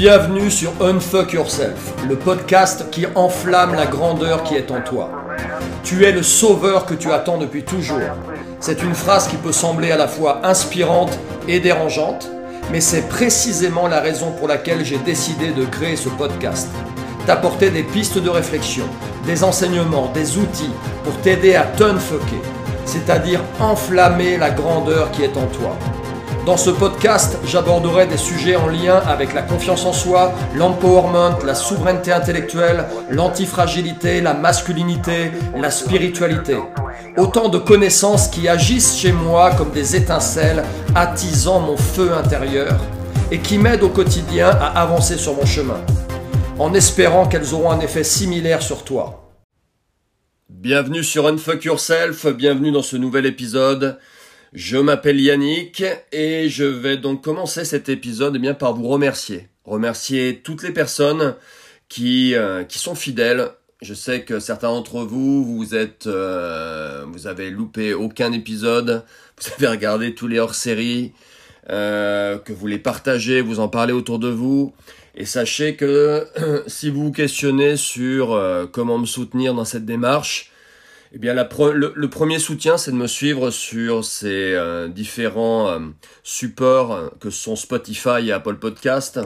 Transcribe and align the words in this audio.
Bienvenue 0.00 0.48
sur 0.48 0.70
Unfuck 0.80 1.32
Yourself, 1.32 1.92
le 2.08 2.14
podcast 2.14 2.88
qui 2.92 3.04
enflamme 3.16 3.74
la 3.74 3.84
grandeur 3.84 4.44
qui 4.44 4.54
est 4.54 4.70
en 4.70 4.80
toi. 4.80 5.10
Tu 5.82 6.04
es 6.04 6.12
le 6.12 6.22
sauveur 6.22 6.86
que 6.86 6.94
tu 6.94 7.10
attends 7.10 7.36
depuis 7.36 7.64
toujours. 7.64 7.98
C'est 8.60 8.84
une 8.84 8.94
phrase 8.94 9.26
qui 9.26 9.34
peut 9.34 9.50
sembler 9.50 9.90
à 9.90 9.96
la 9.96 10.06
fois 10.06 10.46
inspirante 10.46 11.18
et 11.48 11.58
dérangeante, 11.58 12.30
mais 12.70 12.80
c'est 12.80 13.08
précisément 13.08 13.88
la 13.88 13.98
raison 13.98 14.30
pour 14.30 14.46
laquelle 14.46 14.84
j'ai 14.84 14.98
décidé 14.98 15.48
de 15.48 15.64
créer 15.64 15.96
ce 15.96 16.10
podcast. 16.10 16.68
T'apporter 17.26 17.70
des 17.70 17.82
pistes 17.82 18.18
de 18.18 18.30
réflexion, 18.30 18.84
des 19.26 19.42
enseignements, 19.42 20.12
des 20.14 20.38
outils 20.38 20.70
pour 21.02 21.16
t'aider 21.22 21.56
à 21.56 21.64
t'unfucker, 21.64 22.40
c'est-à-dire 22.84 23.40
enflammer 23.58 24.36
la 24.36 24.50
grandeur 24.50 25.10
qui 25.10 25.24
est 25.24 25.36
en 25.36 25.46
toi. 25.46 25.76
Dans 26.48 26.56
ce 26.56 26.70
podcast, 26.70 27.36
j'aborderai 27.44 28.06
des 28.06 28.16
sujets 28.16 28.56
en 28.56 28.68
lien 28.68 28.96
avec 29.06 29.34
la 29.34 29.42
confiance 29.42 29.84
en 29.84 29.92
soi, 29.92 30.32
l'empowerment, 30.56 31.36
la 31.44 31.54
souveraineté 31.54 32.10
intellectuelle, 32.10 32.86
l'antifragilité, 33.10 34.22
la 34.22 34.32
masculinité, 34.32 35.30
la 35.54 35.70
spiritualité. 35.70 36.56
Autant 37.18 37.50
de 37.50 37.58
connaissances 37.58 38.28
qui 38.28 38.48
agissent 38.48 38.96
chez 38.96 39.12
moi 39.12 39.50
comme 39.58 39.72
des 39.72 39.94
étincelles, 39.94 40.64
attisant 40.94 41.60
mon 41.60 41.76
feu 41.76 42.14
intérieur 42.14 42.80
et 43.30 43.40
qui 43.40 43.58
m'aident 43.58 43.82
au 43.82 43.90
quotidien 43.90 44.48
à 44.48 44.68
avancer 44.80 45.18
sur 45.18 45.36
mon 45.36 45.44
chemin, 45.44 45.82
en 46.58 46.72
espérant 46.72 47.26
qu'elles 47.26 47.52
auront 47.52 47.72
un 47.72 47.80
effet 47.80 48.04
similaire 48.04 48.62
sur 48.62 48.84
toi. 48.84 49.34
Bienvenue 50.48 51.04
sur 51.04 51.26
Unfuck 51.26 51.66
Yourself, 51.66 52.24
bienvenue 52.28 52.72
dans 52.72 52.80
ce 52.80 52.96
nouvel 52.96 53.26
épisode. 53.26 53.98
Je 54.54 54.78
m'appelle 54.78 55.20
Yannick 55.20 55.84
et 56.10 56.48
je 56.48 56.64
vais 56.64 56.96
donc 56.96 57.22
commencer 57.22 57.66
cet 57.66 57.90
épisode 57.90 58.36
eh 58.36 58.38
bien, 58.38 58.54
par 58.54 58.72
vous 58.72 58.88
remercier. 58.88 59.48
Remercier 59.66 60.40
toutes 60.42 60.62
les 60.62 60.72
personnes 60.72 61.34
qui, 61.90 62.34
euh, 62.34 62.64
qui 62.64 62.78
sont 62.78 62.94
fidèles. 62.94 63.50
Je 63.82 63.92
sais 63.92 64.22
que 64.22 64.40
certains 64.40 64.68
d'entre 64.68 65.02
vous, 65.02 65.44
vous 65.44 65.74
êtes, 65.74 66.06
euh, 66.06 67.04
vous 67.08 67.26
avez 67.26 67.50
loupé 67.50 67.92
aucun 67.92 68.32
épisode, 68.32 69.04
vous 69.38 69.52
avez 69.58 69.68
regardé 69.68 70.14
tous 70.14 70.28
les 70.28 70.38
hors-séries, 70.38 71.12
euh, 71.68 72.38
que 72.38 72.54
vous 72.54 72.66
les 72.66 72.78
partagez, 72.78 73.42
vous 73.42 73.60
en 73.60 73.68
parlez 73.68 73.92
autour 73.92 74.18
de 74.18 74.30
vous. 74.30 74.72
Et 75.14 75.26
sachez 75.26 75.76
que 75.76 76.26
si 76.66 76.88
vous 76.88 77.04
vous 77.04 77.12
questionnez 77.12 77.76
sur 77.76 78.40
comment 78.72 78.96
me 78.96 79.06
soutenir 79.06 79.52
dans 79.52 79.66
cette 79.66 79.84
démarche, 79.84 80.47
eh 81.12 81.18
bien, 81.18 81.32
le, 81.34 82.08
premier 82.08 82.38
soutien, 82.38 82.76
c'est 82.76 82.90
de 82.90 82.96
me 82.96 83.06
suivre 83.06 83.50
sur 83.50 84.04
ces 84.04 84.52
euh, 84.54 84.88
différents 84.88 85.68
euh, 85.68 85.78
supports 86.22 86.92
euh, 86.92 87.08
que 87.18 87.30
sont 87.30 87.56
Spotify 87.56 88.26
et 88.26 88.32
Apple 88.32 88.56
Podcast. 88.56 89.18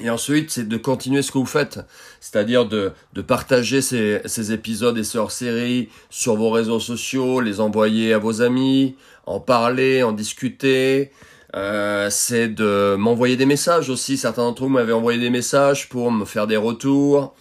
Et 0.00 0.10
ensuite, 0.10 0.50
c'est 0.50 0.66
de 0.66 0.76
continuer 0.76 1.22
ce 1.22 1.30
que 1.30 1.38
vous 1.38 1.46
faites, 1.46 1.80
c'est-à-dire 2.20 2.66
de, 2.66 2.92
partager 3.26 3.80
ces, 3.80 4.52
épisodes 4.52 4.96
et 4.96 5.04
ces 5.04 5.18
hors-séries 5.18 5.88
sur 6.08 6.36
vos 6.36 6.50
réseaux 6.50 6.80
sociaux, 6.80 7.40
les 7.40 7.60
envoyer 7.60 8.12
à 8.12 8.18
vos 8.18 8.42
amis, 8.42 8.96
en 9.26 9.40
parler, 9.40 10.04
en 10.04 10.12
discuter. 10.12 11.10
C'est 11.52 12.46
de 12.46 12.94
m'envoyer 12.94 13.36
des 13.36 13.46
messages 13.46 13.90
aussi. 13.90 14.16
Certains 14.16 14.42
d'entre 14.42 14.62
vous 14.62 14.68
m'avaient 14.68 14.92
envoyé 14.92 15.18
des 15.18 15.30
messages 15.30 15.88
pour 15.88 16.12
me 16.12 16.24
faire 16.24 16.46
des 16.46 16.56
retours, 16.56 17.34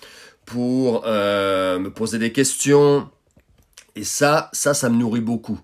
pour 0.48 1.04
me 1.06 1.90
poser 1.90 2.18
des 2.18 2.32
questions. 2.32 3.08
Et 3.98 4.04
ça, 4.04 4.50
ça, 4.54 4.76
ça 4.76 4.90
me 4.90 4.98
nourrit 4.98 5.22
beaucoup. 5.22 5.60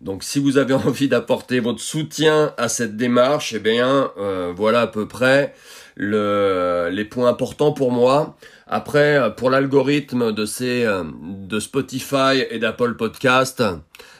Donc 0.00 0.22
si 0.22 0.38
vous 0.38 0.58
avez 0.58 0.74
envie 0.86 1.08
d'apporter 1.08 1.58
votre 1.58 1.80
soutien 1.80 2.54
à 2.56 2.68
cette 2.68 2.96
démarche, 2.96 3.52
eh 3.52 3.58
bien 3.58 4.12
euh, 4.16 4.52
voilà 4.54 4.82
à 4.82 4.86
peu 4.86 5.08
près 5.08 5.54
le, 5.96 6.88
les 6.92 7.04
points 7.04 7.28
importants 7.28 7.72
pour 7.72 7.90
moi. 7.90 8.36
Après, 8.68 9.34
pour 9.36 9.50
l'algorithme 9.50 10.32
de 10.32 10.46
ces 10.46 10.86
de 10.86 11.60
Spotify 11.60 12.44
et 12.48 12.58
d'Apple 12.60 12.94
Podcast, 12.94 13.62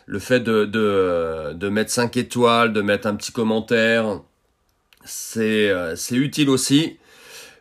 le 0.07 0.19
fait 0.19 0.41
de, 0.41 0.65
de, 0.67 1.69
mettre 1.69 1.91
5 1.91 2.17
étoiles, 2.17 2.73
de 2.73 2.83
mettre 2.83 3.07
un 3.07 3.15
petit 3.15 3.33
commentaire, 3.33 4.21
c'est 5.05 5.73
utile 6.11 6.51
aussi. 6.51 6.99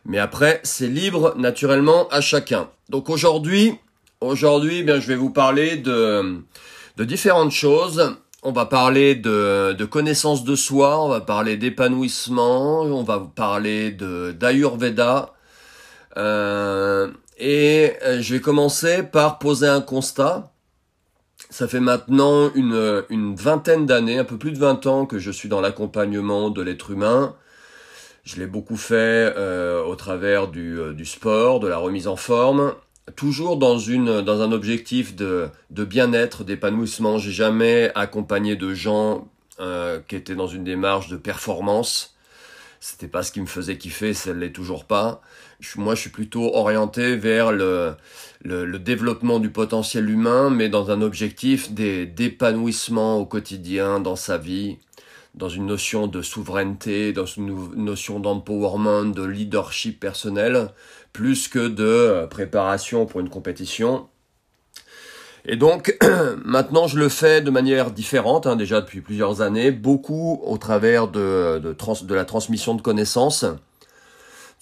Mais 0.04 0.18
après, 0.18 0.60
c'est 0.62 0.88
libre 0.88 1.34
naturellement 1.38 2.06
à 2.08 2.20
chacun. 2.20 2.68
Donc 2.90 3.08
aujourd'hui, 3.08 3.78
Aujourd'hui, 4.20 4.78
eh 4.78 4.82
bien, 4.82 5.00
je 5.00 5.08
vais 5.08 5.16
vous 5.16 5.30
parler 5.30 5.76
de, 5.76 6.42
de 6.96 7.04
différentes 7.04 7.50
choses. 7.50 8.16
On 8.42 8.52
va 8.52 8.66
parler 8.66 9.14
de, 9.14 9.72
de 9.72 9.84
connaissance 9.84 10.44
de 10.44 10.54
soi, 10.54 11.02
on 11.02 11.08
va 11.08 11.20
parler 11.20 11.56
d'épanouissement, 11.56 12.82
on 12.82 13.02
va 13.02 13.20
parler 13.34 13.90
de 13.90 14.32
d'Ayurveda. 14.32 15.32
Euh, 16.16 17.10
et 17.38 17.92
euh, 18.02 18.20
je 18.20 18.34
vais 18.34 18.40
commencer 18.40 19.02
par 19.02 19.38
poser 19.38 19.66
un 19.66 19.80
constat. 19.80 20.52
Ça 21.50 21.68
fait 21.68 21.80
maintenant 21.80 22.50
une, 22.54 23.04
une 23.10 23.34
vingtaine 23.34 23.86
d'années, 23.86 24.18
un 24.18 24.24
peu 24.24 24.38
plus 24.38 24.52
de 24.52 24.58
20 24.58 24.86
ans 24.86 25.06
que 25.06 25.18
je 25.18 25.30
suis 25.30 25.48
dans 25.48 25.60
l'accompagnement 25.60 26.50
de 26.50 26.62
l'être 26.62 26.90
humain. 26.90 27.34
Je 28.24 28.36
l'ai 28.36 28.46
beaucoup 28.46 28.76
fait 28.76 29.32
euh, 29.36 29.82
au 29.84 29.96
travers 29.96 30.48
du, 30.48 30.78
du 30.94 31.04
sport, 31.04 31.60
de 31.60 31.68
la 31.68 31.78
remise 31.78 32.08
en 32.08 32.16
forme 32.16 32.74
toujours 33.16 33.56
dans 33.56 33.78
une 33.78 34.22
dans 34.22 34.42
un 34.42 34.52
objectif 34.52 35.14
de, 35.14 35.48
de 35.70 35.84
bien-être, 35.84 36.44
d'épanouissement. 36.44 37.18
J'ai 37.18 37.32
jamais 37.32 37.90
accompagné 37.94 38.56
de 38.56 38.74
gens 38.74 39.28
euh, 39.60 40.00
qui 40.08 40.16
étaient 40.16 40.34
dans 40.34 40.46
une 40.46 40.64
démarche 40.64 41.08
de 41.08 41.16
performance. 41.16 42.16
C'était 42.80 43.08
pas 43.08 43.22
ce 43.22 43.32
qui 43.32 43.40
me 43.40 43.46
faisait 43.46 43.78
kiffer, 43.78 44.12
ça 44.12 44.34
l'est 44.34 44.52
toujours 44.52 44.84
pas. 44.84 45.22
moi, 45.76 45.94
je 45.94 46.02
suis 46.02 46.10
plutôt 46.10 46.54
orienté 46.54 47.16
vers 47.16 47.50
le, 47.50 47.94
le, 48.42 48.66
le, 48.66 48.78
développement 48.78 49.38
du 49.38 49.48
potentiel 49.48 50.10
humain, 50.10 50.50
mais 50.50 50.68
dans 50.68 50.90
un 50.90 51.00
objectif 51.00 51.72
d'épanouissement 51.72 53.16
au 53.16 53.24
quotidien, 53.24 54.00
dans 54.00 54.16
sa 54.16 54.36
vie, 54.36 54.76
dans 55.34 55.48
une 55.48 55.66
notion 55.66 56.06
de 56.06 56.20
souveraineté, 56.20 57.12
dans 57.12 57.26
une 57.26 57.74
notion 57.76 58.20
d'empowerment, 58.20 59.06
de 59.06 59.24
leadership 59.24 59.98
personnel, 59.98 60.68
plus 61.14 61.48
que 61.48 61.68
de 61.68 61.84
euh, 61.84 62.26
préparation 62.26 63.06
pour 63.06 63.20
une 63.20 63.30
compétition. 63.30 64.08
Et 65.46 65.56
donc 65.56 65.96
maintenant 66.44 66.86
je 66.86 66.98
le 66.98 67.08
fais 67.08 67.40
de 67.40 67.50
manière 67.50 67.90
différente, 67.90 68.46
hein, 68.46 68.56
déjà 68.56 68.82
depuis 68.82 69.00
plusieurs 69.00 69.40
années, 69.40 69.70
beaucoup 69.70 70.42
au 70.44 70.58
travers 70.58 71.08
de, 71.08 71.62
la 72.10 72.24
transmission 72.26 72.74
de 72.74 72.82
connaissances. 72.82 73.46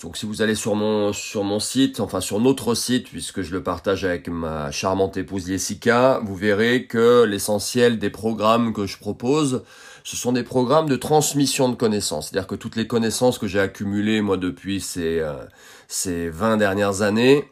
Donc 0.03 0.17
si 0.17 0.27
vous 0.27 0.43
allez 0.43 0.57
sur 0.57 0.75
mon, 0.75 1.13
sur 1.13 1.45
mon 1.45 1.61
site, 1.61 2.01
enfin 2.01 2.21
sur 2.21 2.41
notre 2.41 2.75
site, 2.75 3.09
puisque 3.09 3.43
je 3.43 3.53
le 3.53 3.63
partage 3.63 4.05
avec 4.05 4.29
ma 4.29 4.71
charmante 4.73 5.17
épouse 5.17 5.47
Jessica, 5.47 6.21
vous 6.25 6.35
verrez 6.35 6.87
que 6.87 7.23
l'essentiel 7.23 7.99
des 7.99 8.11
programmes 8.11 8.73
que 8.73 8.87
je 8.87 8.99
propose, 8.99 9.63
ce 10.05 10.17
sont 10.17 10.33
des 10.33 10.43
programmes 10.43 10.89
de 10.89 10.97
transmission 10.97 11.69
de 11.69 11.75
connaissances. 11.75 12.29
C'est-à-dire 12.29 12.47
que 12.47 12.55
toutes 12.55 12.77
les 12.77 12.87
connaissances 12.87 13.39
que 13.39 13.47
j'ai 13.47 13.61
accumulées 13.61 14.21
moi 14.21 14.37
depuis 14.37 14.81
ces, 14.81 15.21
euh, 15.21 15.45
ces 15.89 16.29
20 16.29 16.57
dernières 16.57 17.03
années, 17.03 17.45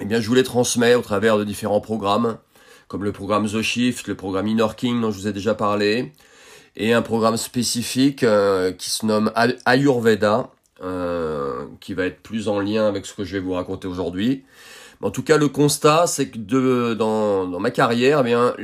eh 0.00 0.04
bien 0.04 0.20
je 0.20 0.28
vous 0.28 0.34
les 0.34 0.42
transmets 0.42 0.94
au 0.94 1.02
travers 1.02 1.38
de 1.38 1.44
différents 1.44 1.80
programmes, 1.80 2.38
comme 2.88 3.04
le 3.04 3.12
programme 3.12 3.48
The 3.48 3.62
Shift, 3.62 4.08
le 4.08 4.14
programme 4.14 4.48
Inner 4.48 4.66
King 4.76 5.00
dont 5.00 5.10
je 5.10 5.18
vous 5.18 5.28
ai 5.28 5.32
déjà 5.32 5.54
parlé, 5.54 6.12
et 6.76 6.92
un 6.92 7.02
programme 7.02 7.36
spécifique 7.36 8.24
euh, 8.24 8.72
qui 8.72 8.90
se 8.90 9.06
nomme 9.06 9.32
Ayurveda, 9.64 10.50
euh, 10.82 11.66
qui 11.80 11.94
va 11.94 12.06
être 12.06 12.20
plus 12.20 12.48
en 12.48 12.58
lien 12.58 12.86
avec 12.86 13.06
ce 13.06 13.14
que 13.14 13.24
je 13.24 13.34
vais 13.34 13.40
vous 13.40 13.52
raconter 13.52 13.86
aujourd'hui. 13.86 14.44
En 15.04 15.10
tout 15.10 15.22
cas, 15.22 15.36
le 15.36 15.48
constat, 15.48 16.06
c'est 16.06 16.30
que 16.30 16.38
de, 16.38 16.94
dans, 16.94 17.46
dans, 17.46 17.60
ma 17.60 17.70
carrière, 17.70 18.20
eh 18.20 18.22
bien, 18.22 18.54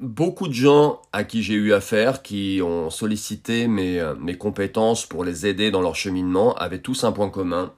beaucoup 0.00 0.48
de 0.48 0.54
gens 0.54 1.02
à 1.12 1.24
qui 1.24 1.42
j'ai 1.42 1.52
eu 1.52 1.74
affaire, 1.74 2.22
qui 2.22 2.62
ont 2.64 2.88
sollicité 2.88 3.68
mes, 3.68 4.00
euh, 4.00 4.14
mes 4.14 4.38
compétences 4.38 5.04
pour 5.04 5.24
les 5.24 5.44
aider 5.44 5.70
dans 5.70 5.82
leur 5.82 5.94
cheminement, 5.94 6.54
avaient 6.54 6.78
tous 6.78 7.04
un 7.04 7.12
point 7.12 7.28
commun. 7.28 7.74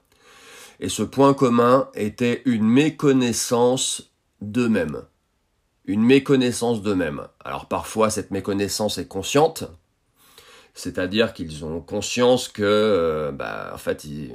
Et 0.78 0.88
ce 0.88 1.02
point 1.02 1.34
commun 1.34 1.88
était 1.94 2.42
une 2.44 2.62
méconnaissance 2.62 4.12
d'eux-mêmes. 4.40 5.02
Une 5.84 6.04
méconnaissance 6.04 6.82
d'eux-mêmes. 6.82 7.26
Alors 7.44 7.66
parfois, 7.66 8.10
cette 8.10 8.30
méconnaissance 8.30 8.98
est 8.98 9.08
consciente, 9.08 9.64
c'est-à-dire 10.74 11.32
qu'ils 11.32 11.64
ont 11.64 11.80
conscience 11.80 12.46
que, 12.46 12.62
euh, 12.62 13.32
bah, 13.32 13.72
en 13.74 13.78
fait, 13.78 14.04
ils, 14.04 14.30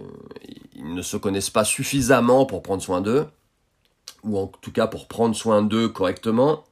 ne 0.84 1.02
se 1.02 1.16
connaissent 1.16 1.50
pas 1.50 1.64
suffisamment 1.64 2.46
pour 2.46 2.64
prendre 2.64 2.84
soin 2.84 3.00
d'eux, 3.00 3.28
ou 4.24 4.38
en 4.38 4.48
tout 4.48 4.72
cas 4.72 4.88
pour 4.88 5.08
prendre 5.08 5.36
soin 5.36 5.62
d'eux 5.62 5.90
correctement. 5.90 6.64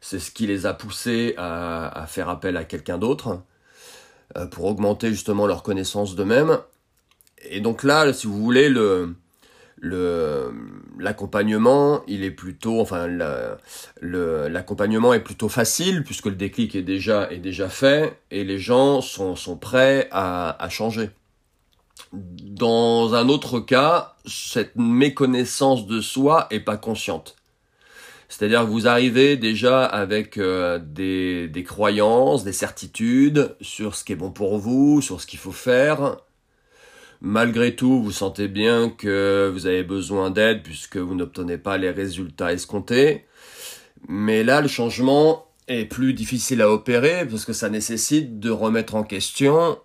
C'est 0.00 0.18
ce 0.18 0.30
qui 0.30 0.46
les 0.46 0.66
a 0.66 0.74
poussés 0.74 1.34
à, 1.38 2.06
faire 2.08 2.28
appel 2.28 2.56
à 2.56 2.64
quelqu'un 2.64 2.98
d'autre 2.98 3.42
euh, 4.36 4.46
pour 4.46 4.64
augmenter 4.64 5.10
justement 5.10 5.46
leur 5.46 5.62
connaissance 5.62 6.16
d'eux-mêmes. 6.16 6.58
Et 7.44 7.60
donc 7.60 7.82
là, 7.84 8.12
si 8.12 8.26
vous 8.26 8.42
voulez, 8.42 8.68
le, 8.68 9.14
l'accompagnement 10.98 12.04
il 12.06 12.22
est 12.22 12.30
plutôt 12.30 12.80
enfin 12.80 13.08
l'accompagnement 14.00 15.12
est 15.12 15.20
plutôt 15.24 15.48
facile 15.48 16.04
puisque 16.04 16.26
le 16.26 16.36
déclic 16.36 16.76
est 16.76 16.82
déjà 16.82 17.28
est 17.32 17.38
déjà 17.38 17.68
fait 17.68 18.16
et 18.30 18.44
les 18.44 18.58
gens 18.58 19.00
sont 19.00 19.34
sont 19.34 19.56
prêts 19.56 20.08
à 20.12 20.68
changer 20.70 21.10
Dans 22.12 23.14
un 23.14 23.28
autre 23.28 23.60
cas, 23.60 24.16
cette 24.26 24.76
méconnaissance 24.76 25.86
de 25.86 26.00
soi 26.00 26.46
est 26.50 26.60
pas 26.60 26.76
consciente. 26.76 27.36
C'est-à-dire 28.28 28.62
que 28.62 28.70
vous 28.70 28.88
arrivez 28.88 29.36
déjà 29.36 29.84
avec 29.84 30.38
euh, 30.38 30.78
des, 30.78 31.48
des 31.48 31.64
croyances, 31.64 32.44
des 32.44 32.52
certitudes 32.52 33.54
sur 33.60 33.94
ce 33.94 34.04
qui 34.04 34.12
est 34.12 34.16
bon 34.16 34.30
pour 34.30 34.58
vous, 34.58 35.02
sur 35.02 35.20
ce 35.20 35.26
qu'il 35.26 35.38
faut 35.38 35.52
faire. 35.52 36.16
Malgré 37.20 37.76
tout, 37.76 38.02
vous 38.02 38.10
sentez 38.10 38.48
bien 38.48 38.88
que 38.88 39.50
vous 39.52 39.66
avez 39.66 39.84
besoin 39.84 40.30
d'aide 40.30 40.62
puisque 40.62 40.96
vous 40.96 41.14
n'obtenez 41.14 41.58
pas 41.58 41.78
les 41.78 41.90
résultats 41.90 42.52
escomptés. 42.52 43.26
Mais 44.08 44.42
là, 44.42 44.60
le 44.60 44.68
changement 44.68 45.46
est 45.68 45.84
plus 45.84 46.14
difficile 46.14 46.62
à 46.62 46.70
opérer 46.70 47.26
parce 47.28 47.44
que 47.44 47.52
ça 47.52 47.68
nécessite 47.68 48.40
de 48.40 48.50
remettre 48.50 48.94
en 48.94 49.04
question 49.04 49.78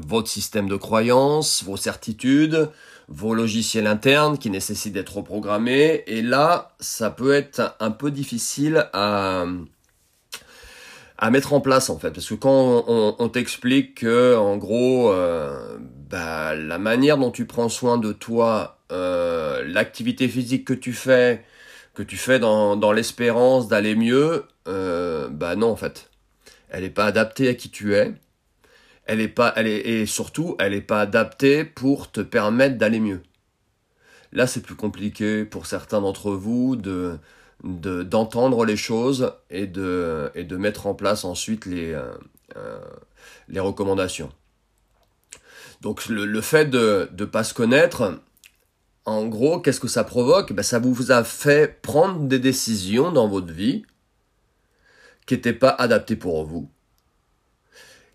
votre 0.00 0.28
système 0.28 0.68
de 0.68 0.76
croyances, 0.76 1.62
vos 1.64 1.76
certitudes, 1.76 2.70
vos 3.08 3.34
logiciels 3.34 3.86
internes 3.86 4.38
qui 4.38 4.50
nécessitent 4.50 4.94
d'être 4.94 5.16
reprogrammés. 5.16 6.04
Et 6.06 6.22
là, 6.22 6.72
ça 6.80 7.10
peut 7.10 7.32
être 7.32 7.76
un 7.80 7.90
peu 7.90 8.10
difficile 8.10 8.88
à, 8.92 9.44
à 11.18 11.30
mettre 11.30 11.52
en 11.52 11.60
place 11.60 11.90
en 11.90 11.98
fait. 11.98 12.10
Parce 12.10 12.28
que 12.28 12.34
quand 12.34 12.84
on, 12.88 13.28
t'explique 13.28 14.00
que, 14.00 14.36
en 14.36 14.56
gros, 14.56 15.12
euh, 15.12 15.78
bah, 16.10 16.54
la 16.54 16.78
manière 16.78 17.18
dont 17.18 17.30
tu 17.30 17.46
prends 17.46 17.68
soin 17.68 17.98
de 17.98 18.12
toi, 18.12 18.78
euh, 18.92 19.62
l'activité 19.66 20.28
physique 20.28 20.66
que 20.66 20.74
tu 20.74 20.92
fais, 20.92 21.44
que 21.94 22.02
tu 22.02 22.16
fais 22.16 22.38
dans, 22.38 22.76
dans 22.76 22.92
l'espérance 22.92 23.68
d'aller 23.68 23.94
mieux, 23.94 24.44
euh, 24.68 25.28
bah 25.28 25.56
non 25.56 25.70
en 25.70 25.76
fait. 25.76 26.10
Elle 26.70 26.84
n'est 26.84 26.90
pas 26.90 27.04
adaptée 27.04 27.48
à 27.48 27.54
qui 27.54 27.70
tu 27.70 27.94
es 27.94 28.14
elle 29.06 29.20
est 29.20 29.28
pas, 29.28 29.52
elle 29.56 29.66
est, 29.66 29.80
et 29.80 30.06
surtout, 30.06 30.56
elle 30.58 30.72
n'est 30.72 30.80
pas 30.80 31.00
adaptée 31.00 31.64
pour 31.64 32.10
te 32.10 32.20
permettre 32.20 32.78
d'aller 32.78 33.00
mieux. 33.00 33.22
Là, 34.32 34.46
c'est 34.46 34.62
plus 34.62 34.76
compliqué 34.76 35.44
pour 35.44 35.66
certains 35.66 36.00
d'entre 36.00 36.30
vous 36.32 36.76
de, 36.76 37.18
d'entendre 37.62 38.64
les 38.64 38.76
choses 38.76 39.34
et 39.50 39.66
de, 39.66 40.30
et 40.34 40.44
de 40.44 40.56
mettre 40.56 40.86
en 40.86 40.94
place 40.94 41.24
ensuite 41.24 41.66
les, 41.66 41.92
euh, 41.92 42.12
euh, 42.56 42.80
les 43.48 43.60
recommandations. 43.60 44.30
Donc 45.80 46.06
le, 46.06 46.40
fait 46.40 46.66
de 46.66 47.10
ne 47.18 47.24
pas 47.24 47.44
se 47.44 47.54
connaître, 47.54 48.20
en 49.04 49.26
gros, 49.26 49.60
qu'est-ce 49.60 49.80
que 49.80 49.88
ça 49.88 50.04
provoque? 50.04 50.52
Ben, 50.52 50.62
Ça 50.62 50.78
vous 50.78 51.10
a 51.10 51.24
fait 51.24 51.82
prendre 51.82 52.20
des 52.20 52.38
décisions 52.38 53.10
dans 53.10 53.28
votre 53.28 53.52
vie 53.52 53.84
qui 55.26 55.34
n'étaient 55.34 55.52
pas 55.52 55.70
adaptées 55.70 56.16
pour 56.16 56.44
vous 56.44 56.70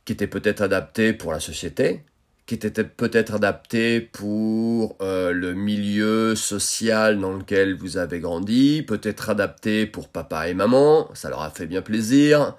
qui 0.07 0.13
était 0.13 0.27
peut-être 0.27 0.61
adapté 0.61 1.11
pour 1.11 1.33
la 1.33 1.41
société, 1.41 2.05
qui 2.45 2.55
était 2.55 2.71
peut-être 2.85 3.33
adapté 3.33 3.99
pour 3.99 4.95
euh, 5.01 5.33
le 5.33 5.53
milieu 5.53 6.33
social 6.33 7.19
dans 7.19 7.33
lequel 7.33 7.75
vous 7.75 7.97
avez 7.97 8.21
grandi, 8.21 8.83
peut-être 8.87 9.29
adapté 9.29 9.85
pour 9.85 10.07
papa 10.07 10.47
et 10.47 10.53
maman, 10.53 11.09
ça 11.13 11.29
leur 11.29 11.41
a 11.41 11.49
fait 11.49 11.65
bien 11.65 11.81
plaisir, 11.81 12.55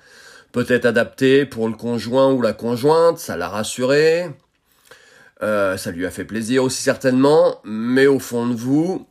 peut-être 0.52 0.84
adapté 0.84 1.46
pour 1.46 1.68
le 1.68 1.74
conjoint 1.74 2.30
ou 2.34 2.42
la 2.42 2.52
conjointe, 2.52 3.18
ça 3.18 3.38
l'a 3.38 3.48
rassuré, 3.48 4.28
euh, 5.42 5.78
ça 5.78 5.90
lui 5.90 6.04
a 6.04 6.10
fait 6.10 6.26
plaisir 6.26 6.64
aussi 6.64 6.82
certainement, 6.82 7.62
mais 7.64 8.06
au 8.06 8.18
fond 8.18 8.46
de 8.46 8.54
vous, 8.54 9.08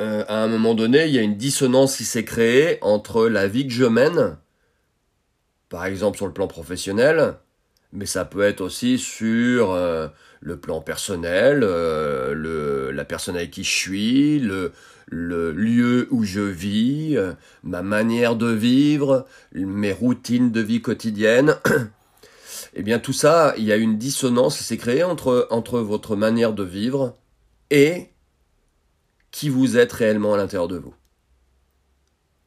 euh, 0.00 0.24
à 0.26 0.42
un 0.42 0.48
moment 0.48 0.74
donné, 0.74 1.04
il 1.04 1.12
y 1.12 1.18
a 1.18 1.22
une 1.22 1.36
dissonance 1.36 1.98
qui 1.98 2.04
s'est 2.04 2.24
créée 2.24 2.78
entre 2.80 3.28
la 3.28 3.46
vie 3.46 3.66
que 3.66 3.74
je 3.74 3.84
mène, 3.84 4.38
par 5.68 5.84
exemple 5.86 6.16
sur 6.16 6.26
le 6.26 6.32
plan 6.32 6.46
professionnel, 6.46 7.36
mais 7.92 8.06
ça 8.06 8.24
peut 8.24 8.42
être 8.42 8.60
aussi 8.60 8.98
sur 8.98 9.72
euh, 9.72 10.08
le 10.40 10.56
plan 10.58 10.80
personnel, 10.80 11.60
euh, 11.62 12.34
le, 12.34 12.90
la 12.90 13.04
personne 13.04 13.36
avec 13.36 13.52
qui 13.52 13.64
je 13.64 13.70
suis, 13.70 14.38
le, 14.40 14.72
le 15.06 15.52
lieu 15.52 16.08
où 16.10 16.24
je 16.24 16.40
vis, 16.40 17.16
euh, 17.16 17.32
ma 17.62 17.82
manière 17.82 18.36
de 18.36 18.48
vivre, 18.48 19.26
mes 19.54 19.92
routines 19.92 20.50
de 20.50 20.60
vie 20.60 20.82
quotidienne. 20.82 21.56
Eh 22.76 22.82
bien 22.82 22.98
tout 22.98 23.12
ça, 23.12 23.54
il 23.56 23.62
y 23.62 23.72
a 23.72 23.76
une 23.76 23.98
dissonance 23.98 24.58
qui 24.58 24.64
s'est 24.64 24.76
créée 24.76 25.04
entre, 25.04 25.46
entre 25.50 25.78
votre 25.78 26.16
manière 26.16 26.52
de 26.52 26.64
vivre 26.64 27.14
et 27.70 28.08
qui 29.30 29.48
vous 29.48 29.76
êtes 29.76 29.92
réellement 29.92 30.34
à 30.34 30.38
l'intérieur 30.38 30.66
de 30.66 30.78
vous. 30.78 30.92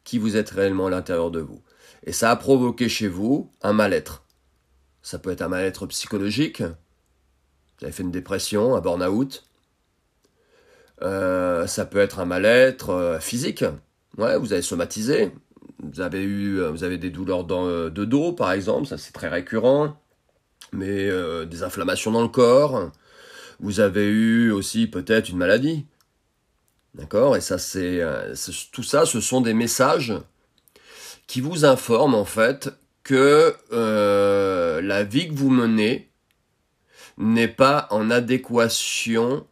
Qui 0.07 0.19
vous 0.19 0.38
êtes 0.38 0.51
réellement 0.51 0.88
à 0.88 0.89
l'intérieur 0.89 1.31
de 1.31 1.42
vous. 1.42 1.62
Et 2.06 2.13
ça 2.13 2.31
a 2.31 2.38
provoqué 2.38 2.88
chez 2.88 3.09
vous 3.09 3.51
un 3.62 3.74
mal-être. 3.74 4.24
Ça 5.01 5.19
peut 5.19 5.31
être 5.31 5.42
un 5.42 5.50
mal-être 5.50 5.86
psychologique. 5.88 6.62
Vous 6.62 7.83
avez 7.83 7.92
fait 7.92 8.04
une 8.04 8.12
dépression, 8.12 8.77
un 8.77 8.80
burn-out. 8.80 9.44
Euh, 11.01 11.68
ça 11.68 11.86
peut 11.86 11.98
être 11.98 12.19
un 12.19 12.25
mal-être 12.25 12.92
euh, 12.92 13.19
physique. 13.19 13.65
Ouais, 14.18 14.38
vous 14.38 14.54
avez 14.54 14.62
somatisé. 14.62 15.33
Vous 15.83 16.00
avez 16.00 16.24
eu, 16.24 16.62
euh, 16.62 16.69
vous 16.69 16.86
avez 16.86 16.98
des 16.98 17.09
douleurs 17.09 17.44
de 17.44 18.06
dos, 18.06 18.31
par 18.31 18.54
exemple. 18.54 18.88
Ça, 18.88 18.98
c'est 18.98 19.12
très 19.12 19.27
récurrent. 19.27 20.01
Mais 20.71 21.09
des 21.45 21.63
inflammations 21.63 22.12
dans 22.12 22.21
le 22.21 22.30
corps. 22.30 22.92
Vous 23.59 23.81
avez 23.81 24.07
eu 24.07 24.51
aussi 24.51 24.88
peut-être 24.88 25.27
une 25.27 25.38
maladie. 25.38 25.86
D'accord? 26.94 27.36
Et 27.36 27.42
ça, 27.42 27.57
c'est 27.57 28.01
tout 28.72 28.84
ça, 28.84 29.06
ce 29.06 29.22
sont 29.22 29.42
des 29.42 29.54
messages 29.54 30.13
qui 31.28 31.42
vous 31.42 31.66
informe 31.66 32.16
en 32.16 32.25
fait 32.25 32.69
que 33.04 33.56
euh, 33.72 34.81
la 34.81 35.04
vie 35.04 35.28
que 35.28 35.34
vous 35.34 35.50
menez 35.50 36.10
n'est 37.18 37.48
pas 37.48 37.88
en 37.92 38.10
adéquation, 38.10 39.45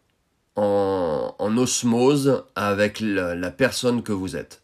en, 0.56 1.34
osmose 1.58 2.44
avec 2.56 3.00
la, 3.00 3.52
personne 3.52 4.04
que 4.04 4.12
vous 4.12 4.36
êtes. 4.36 4.62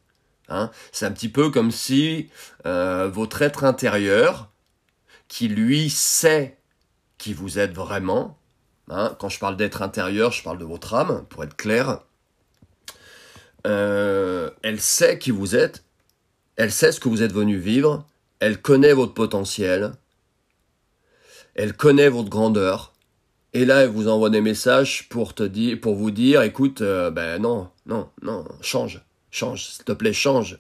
Hein? 0.49 0.71
C'est 0.91 1.05
un 1.05 1.11
petit 1.11 1.29
peu 1.29 1.49
comme 1.49 1.71
si 1.71 2.29
euh, 2.65 3.09
votre 3.11 3.41
être 3.41 3.63
intérieur, 3.63 4.49
qui 5.27 5.47
lui 5.47 5.89
sait 5.89 6.57
qui 7.17 7.33
vous 7.33 7.59
êtes 7.59 7.73
vraiment, 7.73 8.37
hein, 8.89 9.15
quand 9.19 9.29
je 9.29 9.39
parle 9.39 9.55
d'être 9.55 9.81
intérieur, 9.81 10.31
je 10.31 10.43
parle 10.43 10.57
de 10.57 10.65
votre 10.65 10.93
âme, 10.93 11.25
pour 11.29 11.43
être 11.43 11.55
clair, 11.55 12.01
euh, 13.67 14.49
elle 14.63 14.79
sait 14.79 15.17
qui 15.19 15.31
vous 15.31 15.55
êtes, 15.55 15.83
elle 16.55 16.71
sait 16.71 16.91
ce 16.91 16.99
que 16.99 17.09
vous 17.09 17.23
êtes 17.23 17.33
venu 17.33 17.57
vivre, 17.57 18.05
elle 18.39 18.61
connaît 18.61 18.93
votre 18.93 19.13
potentiel, 19.13 19.91
elle 21.55 21.73
connaît 21.73 22.09
votre 22.09 22.29
grandeur, 22.29 22.93
et 23.53 23.65
là 23.65 23.83
elle 23.83 23.89
vous 23.89 24.07
envoie 24.07 24.29
des 24.29 24.41
messages 24.41 25.07
pour 25.09 25.33
te 25.33 25.43
dire, 25.43 25.79
pour 25.79 25.95
vous 25.95 26.11
dire, 26.11 26.41
écoute, 26.41 26.81
euh, 26.81 27.11
ben 27.11 27.41
non, 27.41 27.69
non, 27.85 28.09
non, 28.21 28.45
change, 28.61 29.01
change, 29.29 29.65
s'il 29.65 29.83
te 29.83 29.91
plaît, 29.91 30.13
change. 30.13 30.57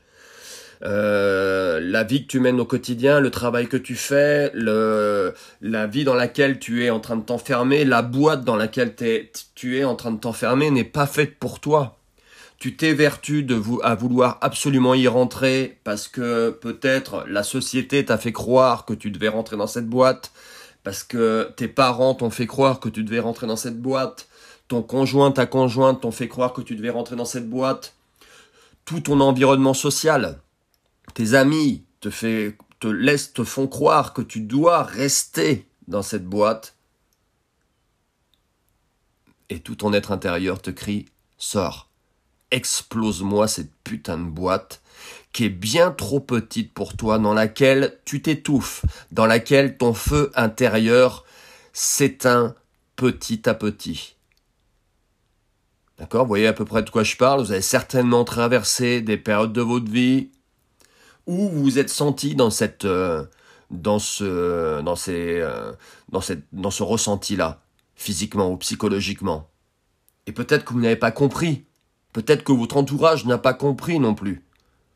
Euh, 0.83 1.79
la 1.79 2.03
vie 2.03 2.23
que 2.23 2.27
tu 2.27 2.39
mènes 2.39 2.59
au 2.59 2.65
quotidien, 2.65 3.19
le 3.19 3.29
travail 3.29 3.67
que 3.67 3.77
tu 3.77 3.95
fais, 3.95 4.51
la 4.55 5.87
vie 5.87 6.03
dans 6.03 6.15
laquelle 6.15 6.57
tu 6.57 6.83
es 6.83 6.89
en 6.89 6.99
train 6.99 7.17
de 7.17 7.23
t'enfermer, 7.23 7.85
la 7.85 8.01
boîte 8.01 8.43
dans 8.43 8.55
laquelle 8.55 8.95
tu 9.53 9.77
es 9.77 9.83
en 9.83 9.95
train 9.95 10.11
de 10.11 10.19
t'enfermer 10.19 10.71
n'est 10.71 10.83
pas 10.83 11.05
faite 11.05 11.37
pour 11.37 11.59
toi 11.59 12.00
tu 12.61 12.75
t'évertues 12.75 13.47
à 13.81 13.95
vouloir 13.95 14.37
absolument 14.41 14.93
y 14.93 15.07
rentrer 15.07 15.79
parce 15.83 16.07
que 16.07 16.51
peut-être 16.51 17.25
la 17.27 17.41
société 17.41 18.05
t'a 18.05 18.19
fait 18.19 18.31
croire 18.31 18.85
que 18.85 18.93
tu 18.93 19.09
devais 19.09 19.29
rentrer 19.29 19.57
dans 19.57 19.65
cette 19.65 19.87
boîte, 19.87 20.31
parce 20.83 21.03
que 21.03 21.51
tes 21.57 21.67
parents 21.67 22.13
t'ont 22.13 22.29
fait 22.29 22.45
croire 22.45 22.79
que 22.79 22.87
tu 22.87 23.03
devais 23.03 23.19
rentrer 23.19 23.47
dans 23.47 23.55
cette 23.55 23.81
boîte, 23.81 24.27
ton 24.67 24.83
conjoint, 24.83 25.31
ta 25.31 25.47
conjointe 25.47 26.01
t'ont 26.01 26.11
fait 26.11 26.27
croire 26.27 26.53
que 26.53 26.61
tu 26.61 26.75
devais 26.75 26.91
rentrer 26.91 27.15
dans 27.15 27.25
cette 27.25 27.49
boîte, 27.49 27.95
tout 28.85 28.99
ton 28.99 29.21
environnement 29.21 29.73
social, 29.73 30.39
tes 31.15 31.33
amis 31.33 31.83
te 31.99 32.11
font 33.43 33.67
croire 33.67 34.13
que 34.13 34.21
tu 34.21 34.39
dois 34.39 34.83
rester 34.83 35.67
dans 35.87 36.03
cette 36.03 36.27
boîte, 36.27 36.75
et 39.49 39.61
tout 39.61 39.73
ton 39.73 39.93
être 39.93 40.11
intérieur 40.11 40.61
te 40.61 40.69
crie, 40.69 41.07
sors 41.39 41.90
explose-moi 42.51 43.47
cette 43.47 43.71
putain 43.83 44.17
de 44.17 44.29
boîte 44.29 44.81
qui 45.33 45.45
est 45.45 45.49
bien 45.49 45.91
trop 45.91 46.19
petite 46.19 46.73
pour 46.73 46.95
toi, 46.95 47.17
dans 47.17 47.33
laquelle 47.33 47.99
tu 48.05 48.21
t'étouffes, 48.21 48.85
dans 49.11 49.25
laquelle 49.25 49.77
ton 49.77 49.93
feu 49.93 50.31
intérieur 50.35 51.25
s'éteint 51.73 52.55
petit 52.95 53.47
à 53.47 53.53
petit. 53.53 54.15
D'accord? 55.97 56.23
Vous 56.23 56.29
voyez 56.29 56.47
à 56.47 56.53
peu 56.53 56.65
près 56.65 56.83
de 56.83 56.89
quoi 56.89 57.03
je 57.03 57.15
parle? 57.15 57.41
Vous 57.41 57.51
avez 57.51 57.61
certainement 57.61 58.23
traversé 58.23 59.01
des 59.01 59.17
périodes 59.17 59.53
de 59.53 59.61
votre 59.61 59.89
vie 59.89 60.31
où 61.27 61.49
vous 61.49 61.63
vous 61.63 61.79
êtes 61.79 61.89
senti 61.89 62.35
dans 62.35 62.49
cette, 62.49 62.85
euh, 62.85 63.23
dans 63.69 63.99
ce, 63.99 64.81
dans 64.81 64.95
ces, 64.95 65.39
euh, 65.39 65.71
dans 66.09 66.21
cette, 66.21 66.43
dans 66.51 66.71
ce 66.71 66.83
ressenti-là, 66.83 67.61
physiquement 67.95 68.51
ou 68.51 68.57
psychologiquement. 68.57 69.49
Et 70.25 70.31
peut-être 70.31 70.65
que 70.65 70.73
vous 70.73 70.81
n'avez 70.81 70.95
pas 70.95 71.11
compris 71.11 71.65
Peut-être 72.13 72.43
que 72.43 72.51
votre 72.51 72.77
entourage 72.77 73.25
n'a 73.25 73.37
pas 73.37 73.53
compris 73.53 73.99
non 73.99 74.13
plus. 74.13 74.43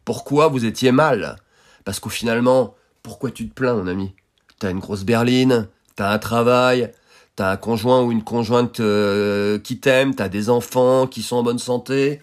Pourquoi 0.04 0.48
vous 0.48 0.66
étiez 0.66 0.92
mal? 0.92 1.38
Parce 1.84 2.00
qu'au 2.00 2.10
finalement, 2.10 2.76
pourquoi 3.04 3.32
tu 3.32 3.48
te 3.48 3.54
plains, 3.54 3.76
mon 3.76 3.88
ami? 3.88 4.14
T'as 4.60 4.72
une 4.72 4.80
grosse 4.80 5.04
berline, 5.04 5.68
t'as 5.96 6.12
un 6.12 6.20
travail, 6.20 6.92
T'as 7.36 7.52
un 7.52 7.58
conjoint 7.58 8.02
ou 8.02 8.14
une 8.14 8.24
conjointe 8.24 8.80
euh, 8.80 9.60
qui 9.60 9.80
t'aime, 9.80 10.16
t'as 10.16 10.30
des 10.30 10.50
enfants 10.50 11.06
qui 11.06 11.22
sont 11.22 11.36
en 11.36 11.44
bonne 11.44 11.60
santé. 11.60 12.22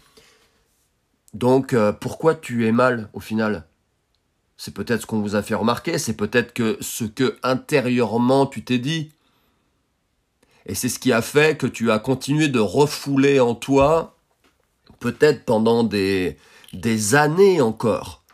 Donc 1.34 1.75
euh, 1.75 1.92
pourquoi 1.92 2.34
tu 2.34 2.66
es 2.66 2.72
mal 2.72 3.11
au 3.12 3.20
final? 3.20 3.66
C'est 4.56 4.72
peut-être 4.72 5.02
ce 5.02 5.06
qu'on 5.06 5.20
vous 5.20 5.37
a 5.37 5.42
fait 5.42 5.54
remarquer, 5.54 5.99
c'est 5.99 6.16
peut-être 6.16 6.54
que 6.54 6.78
ce 6.80 7.04
que 7.04 7.37
intérieurement 7.42 8.46
tu 8.46 8.64
t'es 8.64 8.78
dit. 8.78 9.12
Et 10.64 10.75
c'est 10.75 10.88
ce 10.88 10.99
qui 10.99 11.12
a 11.12 11.20
fait 11.20 11.58
que 11.58 11.66
tu 11.66 11.90
as 11.90 11.99
continué 11.99 12.49
de 12.49 12.61
refouler 12.61 13.38
en 13.38 13.54
toi, 13.54 14.16
peut-être 15.02 15.44
pendant 15.44 15.82
des, 15.82 16.38
années 17.14 17.61
encore, 17.61 18.25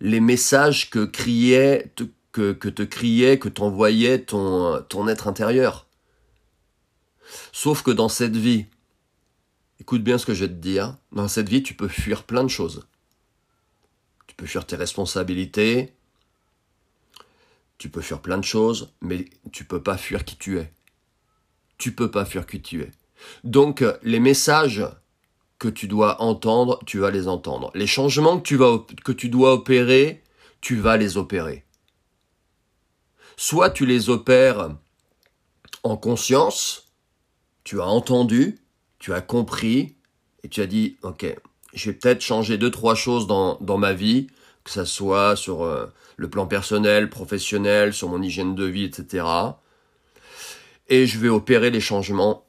les 0.00 0.20
messages 0.20 0.90
que 0.90 1.04
criait, 1.04 1.90
que, 2.30 2.52
te 2.52 2.82
criait, 2.82 3.38
que 3.38 3.48
t'envoyait 3.48 4.20
ton, 4.20 4.82
ton 4.88 5.08
être 5.08 5.26
intérieur. 5.26 5.86
Sauf 7.52 7.82
que 7.82 7.90
dans 7.90 8.10
cette 8.10 8.36
vie, 8.36 8.66
écoute 9.80 10.04
bien 10.04 10.18
ce 10.18 10.26
que 10.26 10.34
je 10.34 10.44
vais 10.44 10.52
te 10.52 10.60
dire, 10.60 10.96
dans 11.10 11.26
cette 11.26 11.48
vie, 11.48 11.62
tu 11.62 11.74
peux 11.74 11.88
fuir 11.88 12.24
plein 12.24 12.44
de 12.44 12.48
choses. 12.48 12.86
Tu 14.26 14.34
peux 14.36 14.46
fuir 14.46 14.66
tes 14.66 14.76
responsabilités, 14.76 15.94
tu 17.78 17.88
peux 17.88 18.02
fuir 18.02 18.20
plein 18.20 18.38
de 18.38 18.44
choses, 18.44 18.92
mais 19.00 19.24
tu 19.52 19.64
peux 19.64 19.82
pas 19.82 19.96
fuir 19.96 20.24
qui 20.24 20.36
tu 20.36 20.58
es. 20.58 20.70
Tu 21.78 21.92
peux 21.92 22.10
pas 22.10 22.26
fuir 22.26 22.46
qui 22.46 22.60
tu 22.60 22.82
es. 22.82 22.90
Donc, 23.42 23.82
les 24.02 24.20
messages 24.20 24.84
tu 25.68 25.88
dois 25.88 26.20
entendre, 26.22 26.80
tu 26.86 26.98
vas 26.98 27.10
les 27.10 27.28
entendre. 27.28 27.70
Les 27.74 27.86
changements 27.86 28.38
que 28.38 28.46
tu, 28.46 28.56
vas, 28.56 28.84
que 29.04 29.12
tu 29.12 29.28
dois 29.28 29.52
opérer, 29.52 30.22
tu 30.60 30.76
vas 30.76 30.96
les 30.96 31.16
opérer. 31.16 31.64
Soit 33.36 33.70
tu 33.70 33.86
les 33.86 34.10
opères 34.10 34.70
en 35.82 35.96
conscience, 35.96 36.92
tu 37.64 37.80
as 37.80 37.86
entendu, 37.86 38.58
tu 38.98 39.12
as 39.12 39.20
compris, 39.20 39.96
et 40.42 40.48
tu 40.48 40.60
as 40.60 40.66
dit, 40.66 40.96
ok, 41.02 41.26
je 41.72 41.90
vais 41.90 41.96
peut-être 41.96 42.20
changer 42.20 42.58
deux, 42.58 42.70
trois 42.70 42.94
choses 42.94 43.26
dans, 43.26 43.56
dans 43.60 43.78
ma 43.78 43.92
vie, 43.92 44.28
que 44.62 44.70
ça 44.70 44.86
soit 44.86 45.36
sur 45.36 45.62
euh, 45.62 45.86
le 46.16 46.30
plan 46.30 46.46
personnel, 46.46 47.10
professionnel, 47.10 47.92
sur 47.92 48.08
mon 48.08 48.22
hygiène 48.22 48.54
de 48.54 48.64
vie, 48.64 48.84
etc. 48.84 49.26
Et 50.88 51.06
je 51.06 51.18
vais 51.18 51.28
opérer 51.28 51.70
les 51.70 51.80
changements 51.80 52.46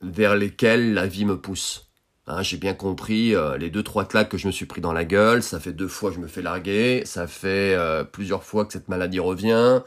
vers 0.00 0.36
lesquels 0.36 0.94
la 0.94 1.06
vie 1.06 1.24
me 1.24 1.40
pousse. 1.40 1.87
Hein, 2.30 2.42
j'ai 2.42 2.58
bien 2.58 2.74
compris 2.74 3.34
euh, 3.34 3.56
les 3.56 3.70
deux 3.70 3.82
trois 3.82 4.04
claques 4.04 4.28
que 4.28 4.36
je 4.36 4.46
me 4.46 4.52
suis 4.52 4.66
pris 4.66 4.82
dans 4.82 4.92
la 4.92 5.06
gueule. 5.06 5.42
Ça 5.42 5.60
fait 5.60 5.72
deux 5.72 5.88
fois 5.88 6.10
que 6.10 6.16
je 6.16 6.20
me 6.20 6.28
fais 6.28 6.42
larguer. 6.42 7.02
Ça 7.06 7.26
fait 7.26 7.74
euh, 7.74 8.04
plusieurs 8.04 8.44
fois 8.44 8.66
que 8.66 8.74
cette 8.74 8.88
maladie 8.88 9.18
revient. 9.18 9.80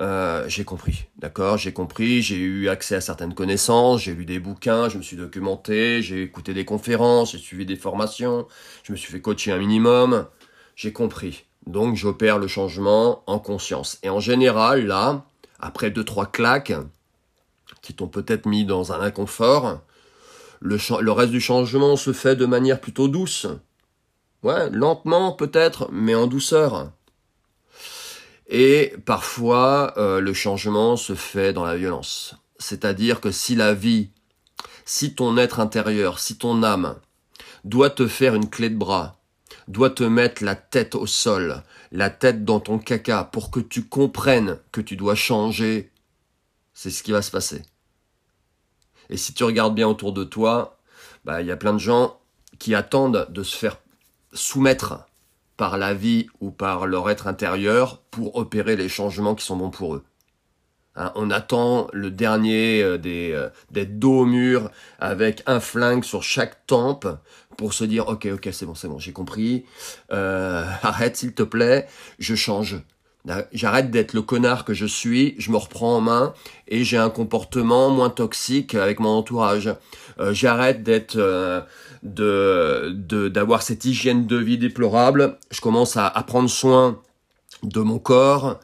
Euh, 0.00 0.44
j'ai 0.48 0.64
compris, 0.64 1.06
d'accord, 1.18 1.56
j'ai 1.56 1.72
compris, 1.72 2.20
j'ai 2.20 2.36
eu 2.36 2.68
accès 2.68 2.96
à 2.96 3.00
certaines 3.00 3.32
connaissances, 3.32 4.02
j'ai 4.02 4.12
lu 4.12 4.24
des 4.24 4.40
bouquins, 4.40 4.88
je 4.88 4.98
me 4.98 5.02
suis 5.02 5.16
documenté, 5.16 6.02
j'ai 6.02 6.22
écouté 6.24 6.52
des 6.52 6.64
conférences, 6.64 7.30
j'ai 7.30 7.38
suivi 7.38 7.64
des 7.64 7.76
formations, 7.76 8.48
je 8.82 8.90
me 8.90 8.96
suis 8.96 9.12
fait 9.12 9.20
coacher 9.20 9.52
un 9.52 9.58
minimum, 9.58 10.26
j'ai 10.74 10.92
compris. 10.92 11.44
Donc 11.68 11.94
j'opère 11.94 12.40
le 12.40 12.48
changement 12.48 13.22
en 13.28 13.38
conscience. 13.38 14.00
Et 14.02 14.08
en 14.08 14.18
général, 14.18 14.84
là, 14.84 15.24
après 15.60 15.92
deux, 15.92 16.04
trois 16.04 16.26
claques, 16.26 16.72
qui 17.80 17.94
t'ont 17.94 18.08
peut-être 18.08 18.46
mis 18.46 18.64
dans 18.64 18.92
un 18.92 19.00
inconfort, 19.00 19.80
le, 20.64 21.12
reste 21.12 21.30
du 21.30 21.40
changement 21.40 21.96
se 21.96 22.12
fait 22.12 22.36
de 22.36 22.46
manière 22.46 22.80
plutôt 22.80 23.06
douce. 23.06 23.46
Ouais, 24.42 24.70
lentement 24.70 25.32
peut-être, 25.32 25.88
mais 25.92 26.14
en 26.14 26.26
douceur. 26.26 26.90
Et 28.48 28.94
parfois, 29.04 29.94
euh, 29.98 30.20
le 30.20 30.32
changement 30.32 30.96
se 30.96 31.14
fait 31.14 31.52
dans 31.52 31.64
la 31.64 31.76
violence. 31.76 32.36
C'est-à-dire 32.58 33.20
que 33.20 33.30
si 33.30 33.54
la 33.54 33.74
vie, 33.74 34.10
si 34.86 35.14
ton 35.14 35.36
être 35.36 35.60
intérieur, 35.60 36.18
si 36.18 36.38
ton 36.38 36.62
âme 36.62 36.96
doit 37.64 37.90
te 37.90 38.06
faire 38.06 38.34
une 38.34 38.48
clé 38.48 38.70
de 38.70 38.76
bras, 38.76 39.20
doit 39.68 39.90
te 39.90 40.04
mettre 40.04 40.44
la 40.44 40.54
tête 40.54 40.94
au 40.94 41.06
sol, 41.06 41.62
la 41.92 42.10
tête 42.10 42.44
dans 42.44 42.60
ton 42.60 42.78
caca 42.78 43.24
pour 43.24 43.50
que 43.50 43.60
tu 43.60 43.84
comprennes 43.84 44.58
que 44.72 44.80
tu 44.80 44.96
dois 44.96 45.14
changer, 45.14 45.90
c'est 46.72 46.90
ce 46.90 47.02
qui 47.02 47.12
va 47.12 47.22
se 47.22 47.30
passer. 47.30 47.62
Et 49.10 49.16
si 49.16 49.34
tu 49.34 49.44
regardes 49.44 49.74
bien 49.74 49.88
autour 49.88 50.12
de 50.12 50.24
toi, 50.24 50.78
bah, 51.24 51.40
il 51.40 51.46
y 51.46 51.52
a 51.52 51.56
plein 51.56 51.72
de 51.72 51.78
gens 51.78 52.18
qui 52.58 52.74
attendent 52.74 53.26
de 53.30 53.42
se 53.42 53.56
faire 53.56 53.78
soumettre 54.32 55.06
par 55.56 55.78
la 55.78 55.94
vie 55.94 56.26
ou 56.40 56.50
par 56.50 56.86
leur 56.86 57.10
être 57.10 57.26
intérieur 57.26 58.02
pour 58.10 58.36
opérer 58.36 58.76
les 58.76 58.88
changements 58.88 59.34
qui 59.34 59.44
sont 59.44 59.56
bons 59.56 59.70
pour 59.70 59.94
eux. 59.94 60.04
Hein, 60.96 61.10
on 61.16 61.30
attend 61.30 61.88
le 61.92 62.10
dernier 62.10 62.80
euh, 62.80 62.98
des, 62.98 63.32
euh, 63.32 63.48
des 63.72 63.84
dos 63.84 64.20
au 64.20 64.26
mur 64.26 64.70
avec 65.00 65.42
un 65.46 65.58
flingue 65.58 66.04
sur 66.04 66.22
chaque 66.22 66.66
tempe 66.66 67.08
pour 67.56 67.74
se 67.74 67.82
dire 67.82 68.06
ok 68.08 68.28
ok 68.34 68.48
c'est 68.52 68.64
bon 68.64 68.76
c'est 68.76 68.86
bon 68.86 69.00
j'ai 69.00 69.12
compris 69.12 69.64
euh, 70.12 70.64
arrête 70.82 71.16
s'il 71.16 71.34
te 71.34 71.42
plaît 71.42 71.88
je 72.20 72.36
change 72.36 72.76
J'arrête 73.52 73.90
d'être 73.90 74.12
le 74.12 74.20
connard 74.20 74.66
que 74.66 74.74
je 74.74 74.84
suis, 74.84 75.34
je 75.38 75.50
me 75.50 75.56
reprends 75.56 75.96
en 75.96 76.00
main 76.02 76.34
et 76.68 76.84
j'ai 76.84 76.98
un 76.98 77.08
comportement 77.08 77.88
moins 77.88 78.10
toxique 78.10 78.74
avec 78.74 79.00
mon 79.00 79.08
entourage. 79.08 79.74
Euh, 80.20 80.34
j'arrête 80.34 80.82
d'être 80.82 81.16
euh, 81.16 81.62
de 82.02 83.28
d'avoir 83.30 83.62
cette 83.62 83.86
hygiène 83.86 84.26
de 84.26 84.36
vie 84.36 84.58
déplorable. 84.58 85.38
Je 85.50 85.62
commence 85.62 85.96
à, 85.96 86.10
prendre 86.26 86.50
soin 86.50 87.00
de 87.62 87.80
mon 87.80 87.98
corps 87.98 88.60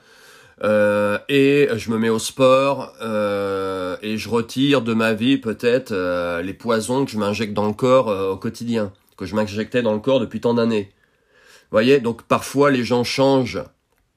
euh, 0.63 1.19
et 1.31 1.69
je 1.77 1.91
me 1.91 1.97
mets 1.97 2.11
au 2.11 2.19
sport 2.19 2.93
et 3.01 4.19
je 4.19 4.29
retire 4.29 4.83
de 4.83 4.93
ma 4.93 5.15
vie 5.15 5.39
peut-être 5.39 5.95
les 6.43 6.55
poisons 6.55 7.07
que 7.07 7.11
je 7.11 7.19
m'injecte 7.19 7.55
dans 7.55 7.67
le 7.67 7.73
corps 7.73 8.09
au 8.09 8.37
quotidien, 8.37 8.93
que 9.17 9.25
je 9.25 9.35
m'injectais 9.35 9.81
dans 9.81 9.95
le 9.95 10.01
corps 10.01 10.21
depuis 10.21 10.43
tant 10.43 10.53
d'années. 10.53 10.93
Vous 11.71 11.77
voyez, 11.77 12.01
donc 12.01 12.25
parfois 12.25 12.71
les 12.71 12.85
gens 12.85 13.05
changent 13.05 13.63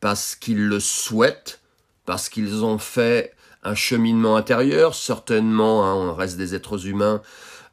parce 0.03 0.35
qu'ils 0.35 0.67
le 0.67 0.81
souhaitent, 0.81 1.61
parce 2.05 2.27
qu'ils 2.27 2.65
ont 2.65 2.77
fait 2.77 3.33
un 3.63 3.73
cheminement 3.73 4.35
intérieur, 4.35 4.95
certainement, 4.95 5.85
hein, 5.85 5.93
on 5.93 6.13
reste 6.13 6.35
des 6.35 6.55
êtres 6.55 6.87
humains 6.87 7.21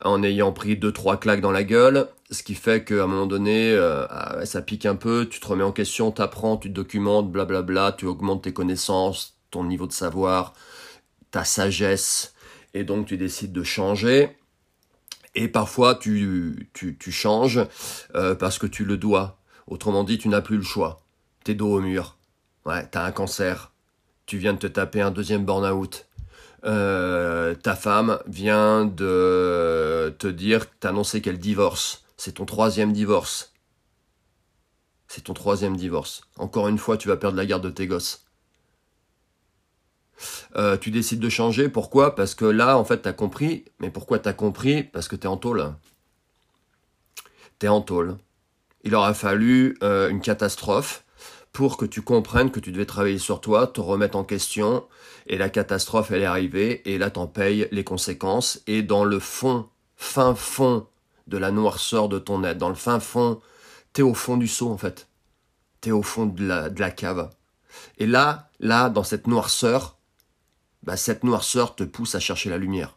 en 0.05 0.23
ayant 0.23 0.53
pris 0.53 0.77
deux 0.77 0.93
trois 0.93 1.17
claques 1.17 1.41
dans 1.41 1.51
la 1.51 1.65
gueule, 1.65 2.07
ce 2.31 2.45
qui 2.45 2.55
fait 2.55 2.85
qu'à 2.85 3.03
un 3.03 3.07
moment 3.09 3.27
donné, 3.27 3.73
euh, 3.73 4.07
ah 4.11 4.47
ça 4.47 4.63
pique 4.63 4.87
un 4.87 4.95
peu, 4.95 5.27
tu 5.29 5.41
te 5.41 5.47
remets 5.49 5.65
en 5.65 5.73
question, 5.73 6.13
t'apprends, 6.13 6.57
tu 6.57 6.69
te 6.69 6.75
documentes, 6.75 7.33
blablabla, 7.33 7.97
tu 7.99 8.07
augmentes 8.07 8.45
tes 8.45 8.53
connaissances, 8.53 9.37
ton 9.51 9.65
niveau 9.65 9.89
de 9.89 9.93
savoir, 9.93 10.55
ta 11.33 11.43
sagesse, 11.43 12.33
et 12.75 12.85
donc 12.85 13.07
tu 13.07 13.17
décides 13.17 13.53
de 13.53 13.65
changer. 13.65 14.37
Et 15.35 15.49
parfois 15.49 15.97
tu, 15.97 16.71
tu, 16.75 17.11
changes 17.11 17.67
euh, 18.15 18.37
parce 18.37 18.61
que 18.61 18.69
tu 18.69 18.85
le 18.85 18.97
dois. 18.97 19.41
Autrement 19.67 20.05
dit, 20.05 20.19
tu 20.19 20.29
n'as 20.29 20.43
plus 20.43 20.59
le 20.59 20.63
choix. 20.63 21.03
T'es 21.43 21.55
dos 21.55 21.75
au 21.75 21.81
mur. 21.81 22.20
Ouais, 22.67 22.87
t'as 22.87 23.05
un 23.05 23.13
cancer. 23.13 23.73
Tu 24.27 24.39
viens 24.39 24.53
de 24.53 24.59
te 24.59 24.67
taper 24.67 25.01
un 25.01 25.11
deuxième 25.11 25.45
burn-out. 25.45 26.07
Euh, 26.65 27.55
ta 27.55 27.75
femme 27.75 28.19
vient 28.27 28.85
de 28.85 30.15
te 30.19 30.27
dire, 30.27 30.71
t'annoncer 30.79 31.23
qu'elle 31.23 31.39
divorce. 31.39 32.05
C'est 32.17 32.33
ton 32.33 32.45
troisième 32.45 32.93
divorce. 32.93 33.53
C'est 35.09 35.25
ton 35.25 35.35
troisième 35.35 35.77
divorce. 35.77 36.23
Encore 36.37 36.69
une 36.69 36.79
fois, 36.79 36.97
tu 36.97 37.09
vas 37.09 37.17
perdre 37.17 37.37
la 37.37 37.47
garde 37.47 37.65
de 37.65 37.71
tes 37.71 37.87
gosses. 37.87 38.27
Euh, 40.57 40.77
tu 40.77 40.91
décides 40.91 41.21
de 41.21 41.29
changer, 41.29 41.69
pourquoi? 41.69 42.15
Parce 42.15 42.35
que 42.35 42.45
là, 42.45 42.77
en 42.77 42.85
fait, 42.85 42.99
t'as 42.99 43.13
compris. 43.13 43.65
Mais 43.79 43.91
pourquoi 43.91 44.19
t'as 44.19 44.35
compris? 44.35 44.85
Parce 44.85 45.09
que 45.09 45.17
t'es 45.17 45.27
en 45.27 45.37
tôle. 45.37 45.73
T'es 47.59 47.69
en 47.69 47.81
tôle. 47.81 48.17
Il 48.85 48.95
aura 48.95 49.15
fallu 49.15 49.77
euh, 49.83 50.11
une 50.11 50.21
catastrophe 50.21 51.05
pour 51.53 51.77
que 51.77 51.85
tu 51.85 52.03
comprennes 52.03 52.51
que 52.51 52.61
tu 52.61 52.73
devais 52.73 52.87
travailler 52.87 53.19
sur 53.19 53.41
toi, 53.41 53.67
te 53.67 53.81
remettre 53.81 54.17
en 54.17 54.25
question, 54.25 54.87
et 55.27 55.37
la 55.37 55.49
catastrophe, 55.49 56.11
elle 56.11 56.23
est 56.23 56.27
arrivée, 56.27 56.83
et 56.91 56.99
là, 56.99 57.11
t'en 57.11 57.27
payes 57.27 57.69
les 57.73 57.85
conséquences, 57.85 58.61
et 58.67 58.83
dans 58.83 59.05
le 59.05 59.19
fond, 59.19 59.69
fin 59.97 60.35
fond 60.35 60.87
de 61.27 61.37
la 61.39 61.51
noirceur 61.51 62.09
de 62.09 62.19
ton 62.19 62.45
être, 62.45 62.59
dans 62.59 62.69
le 62.69 62.75
fin 62.75 63.01
fond, 63.01 63.41
t'es 63.93 64.03
au 64.03 64.15
fond 64.15 64.37
du 64.37 64.49
seau, 64.49 64.71
en 64.71 64.79
fait. 64.79 65.09
T'es 65.81 65.91
au 65.91 66.03
fond 66.03 66.27
de 66.27 66.47
la, 66.47 66.69
de 66.69 66.81
la 66.81 66.91
cave. 66.91 67.31
Et 67.99 68.07
là, 68.07 68.51
là, 68.61 68.91
dans 68.91 69.05
cette 69.05 69.27
noirceur, 69.27 69.97
bah, 70.83 70.97
cette 70.97 71.25
noirceur 71.25 71.75
te 71.75 71.85
pousse 71.85 72.15
à 72.15 72.21
chercher 72.21 72.51
la 72.51 72.59
lumière. 72.59 72.97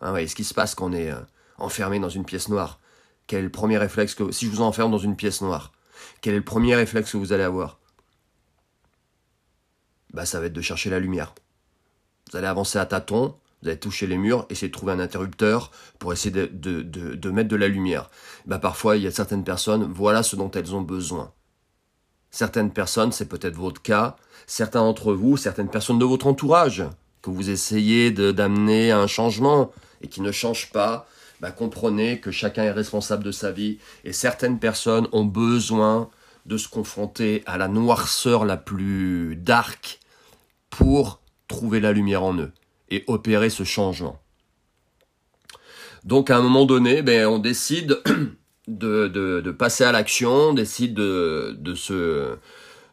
Hein, 0.00 0.12
ouais, 0.12 0.26
ce 0.26 0.34
qui 0.34 0.44
se 0.44 0.54
passe 0.54 0.74
quand 0.74 0.90
on 0.90 0.92
est 0.92 1.10
euh, 1.10 1.20
enfermé 1.58 1.98
dans 1.98 2.08
une 2.08 2.24
pièce 2.24 2.48
noire? 2.48 2.80
Quel 3.26 3.40
est 3.40 3.42
le 3.42 3.50
premier 3.50 3.78
réflexe 3.78 4.14
que... 4.14 4.30
Si 4.32 4.46
je 4.46 4.50
vous 4.50 4.62
enferme 4.62 4.90
dans 4.90 4.98
une 4.98 5.16
pièce 5.16 5.42
noire, 5.42 5.72
quel 6.20 6.34
est 6.34 6.38
le 6.38 6.44
premier 6.44 6.74
réflexe 6.74 7.12
que 7.12 7.16
vous 7.16 7.32
allez 7.32 7.42
avoir? 7.42 7.77
Bah 10.12 10.26
ça 10.26 10.40
va 10.40 10.46
être 10.46 10.52
de 10.52 10.60
chercher 10.60 10.90
la 10.90 11.00
lumière. 11.00 11.34
Vous 12.30 12.36
allez 12.36 12.46
avancer 12.46 12.78
à 12.78 12.86
tâtons, 12.86 13.36
vous 13.62 13.68
allez 13.68 13.78
toucher 13.78 14.06
les 14.06 14.18
murs, 14.18 14.46
essayer 14.50 14.68
de 14.68 14.72
trouver 14.72 14.92
un 14.92 15.00
interrupteur 15.00 15.70
pour 15.98 16.12
essayer 16.12 16.30
de, 16.30 16.46
de, 16.82 17.30
mettre 17.30 17.48
de 17.48 17.56
la 17.56 17.68
lumière. 17.68 18.10
Bah 18.46 18.58
parfois, 18.58 18.96
il 18.96 19.02
y 19.02 19.06
a 19.06 19.10
certaines 19.10 19.44
personnes, 19.44 19.84
voilà 19.84 20.22
ce 20.22 20.36
dont 20.36 20.50
elles 20.50 20.74
ont 20.74 20.82
besoin. 20.82 21.32
Certaines 22.30 22.70
personnes, 22.70 23.10
c'est 23.10 23.28
peut-être 23.28 23.56
votre 23.56 23.82
cas, 23.82 24.16
certains 24.46 24.80
d'entre 24.80 25.12
vous, 25.12 25.36
certaines 25.36 25.70
personnes 25.70 25.98
de 25.98 26.04
votre 26.04 26.26
entourage, 26.26 26.84
que 27.22 27.30
vous 27.30 27.50
essayez 27.50 28.10
d'amener 28.10 28.92
à 28.92 29.00
un 29.00 29.06
changement 29.06 29.72
et 30.02 30.08
qui 30.08 30.20
ne 30.20 30.30
change 30.30 30.70
pas, 30.70 31.08
bah, 31.40 31.50
comprenez 31.50 32.20
que 32.20 32.30
chacun 32.30 32.64
est 32.64 32.70
responsable 32.70 33.24
de 33.24 33.32
sa 33.32 33.50
vie 33.50 33.78
et 34.04 34.12
certaines 34.12 34.58
personnes 34.58 35.08
ont 35.12 35.24
besoin 35.24 36.10
de 36.48 36.56
se 36.56 36.66
confronter 36.66 37.42
à 37.44 37.58
la 37.58 37.68
noirceur 37.68 38.46
la 38.46 38.56
plus 38.56 39.36
dark 39.36 40.00
pour 40.70 41.20
trouver 41.46 41.78
la 41.78 41.92
lumière 41.92 42.22
en 42.22 42.34
eux 42.38 42.52
et 42.88 43.04
opérer 43.06 43.50
ce 43.50 43.64
changement. 43.64 44.18
Donc 46.04 46.30
à 46.30 46.38
un 46.38 46.40
moment 46.40 46.64
donné, 46.64 47.02
ben, 47.02 47.26
on 47.26 47.38
décide 47.38 48.00
de, 48.66 49.50
passer 49.50 49.84
à 49.84 49.92
l'action, 49.92 50.32
on 50.32 50.54
décide 50.54 50.94
de, 50.94 51.74
se, 51.74 52.36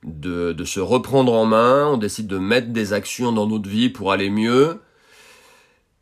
de, 0.04 0.66
se 0.66 0.80
reprendre 0.82 1.32
en 1.32 1.46
main, 1.46 1.88
on 1.88 1.98
décide 1.98 2.28
de 2.28 2.38
mettre 2.38 2.74
des 2.74 2.92
actions 2.92 3.32
dans 3.32 3.48
notre 3.48 3.70
vie 3.70 3.90
pour 3.90 4.12
aller 4.12 4.30
mieux. 4.30 4.82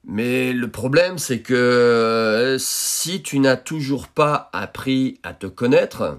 Mais 0.06 0.54
le 0.54 0.72
problème, 0.72 1.20
c'est 1.20 1.42
que 1.42 2.58
si 2.60 3.22
tu 3.22 3.38
n'as 3.38 3.58
toujours 3.58 4.08
pas 4.08 4.50
appris 4.54 5.20
à 5.22 5.34
te 5.34 5.46
connaître, 5.46 6.18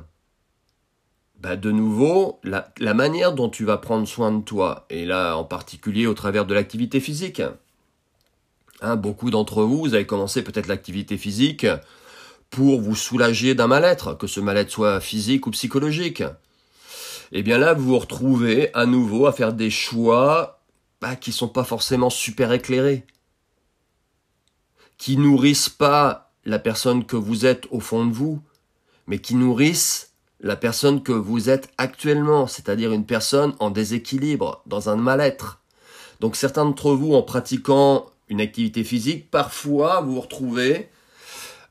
bah 1.44 1.56
de 1.56 1.70
nouveau, 1.70 2.40
la, 2.42 2.94
manière 2.94 3.34
dont 3.34 3.50
tu 3.50 3.66
vas 3.66 3.76
prendre 3.76 4.08
soin 4.08 4.32
de 4.32 4.42
toi, 4.42 4.86
et 4.88 5.04
là 5.04 5.36
en 5.36 5.44
particulier 5.44 6.06
au 6.06 6.14
travers 6.14 6.46
de 6.46 6.54
l'activité 6.54 7.00
physique. 7.00 7.42
Hein, 8.80 8.96
beaucoup 8.96 9.30
d'entre 9.30 9.62
vous, 9.62 9.80
vous 9.80 9.92
avez 9.92 10.06
commencé 10.06 10.42
peut-être 10.42 10.68
l'activité 10.68 11.18
physique 11.18 11.66
pour 12.48 12.80
vous 12.80 12.94
soulager 12.94 13.54
d'un 13.54 13.66
mal-être, 13.66 14.14
que 14.14 14.26
ce 14.26 14.40
mal-être 14.40 14.70
soit 14.70 15.00
physique 15.00 15.46
ou 15.46 15.50
psychologique. 15.50 16.22
Et 16.22 17.40
eh 17.40 17.42
bien 17.42 17.58
là, 17.58 17.74
vous 17.74 17.88
vous 17.88 17.98
retrouvez 17.98 18.72
à 18.72 18.86
nouveau 18.86 19.26
à 19.26 19.32
faire 19.32 19.52
des 19.52 19.68
choix 19.68 20.62
bah, 21.02 21.14
qui 21.14 21.30
sont 21.30 21.48
pas 21.48 21.64
forcément 21.64 22.08
super 22.08 22.52
éclairés, 22.52 23.04
qui 24.96 25.18
nourrissent 25.18 25.68
pas 25.68 26.32
la 26.46 26.58
personne 26.58 27.04
que 27.04 27.16
vous 27.16 27.44
êtes 27.44 27.66
au 27.70 27.80
fond 27.80 28.06
de 28.06 28.14
vous, 28.14 28.40
mais 29.06 29.18
qui 29.18 29.34
nourrissent 29.34 30.13
la 30.44 30.56
personne 30.56 31.02
que 31.02 31.12
vous 31.12 31.48
êtes 31.48 31.70
actuellement, 31.78 32.46
c'est-à-dire 32.46 32.92
une 32.92 33.06
personne 33.06 33.54
en 33.60 33.70
déséquilibre, 33.70 34.62
dans 34.66 34.90
un 34.90 34.96
mal-être. 34.96 35.58
Donc 36.20 36.36
certains 36.36 36.66
d'entre 36.66 36.92
vous, 36.92 37.14
en 37.14 37.22
pratiquant 37.22 38.06
une 38.28 38.42
activité 38.42 38.84
physique, 38.84 39.30
parfois 39.30 40.02
vous 40.02 40.14
vous 40.14 40.20
retrouvez 40.20 40.90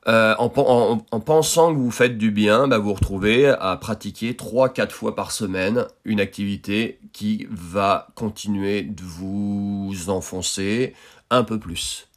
euh, 0.07 0.35
en, 0.37 0.49
pensant 0.49 1.73
que 1.73 1.79
vous 1.79 1.91
faites 1.91 2.17
du 2.17 2.31
bien, 2.31 2.67
bah, 2.67 2.77
vous 2.79 2.89
vous 2.89 2.93
retrouvez 2.95 3.47
à 3.47 3.77
pratiquer 3.77 4.33
3-4 4.33 4.89
fois 4.89 5.15
par 5.15 5.31
semaine 5.31 5.85
une 6.03 6.19
activité 6.19 6.99
qui 7.13 7.47
va 7.51 8.07
continuer 8.15 8.81
de 8.81 9.03
vous 9.03 9.93
enfoncer 10.07 10.93
un 11.29 11.43
peu 11.43 11.59
plus. 11.59 12.07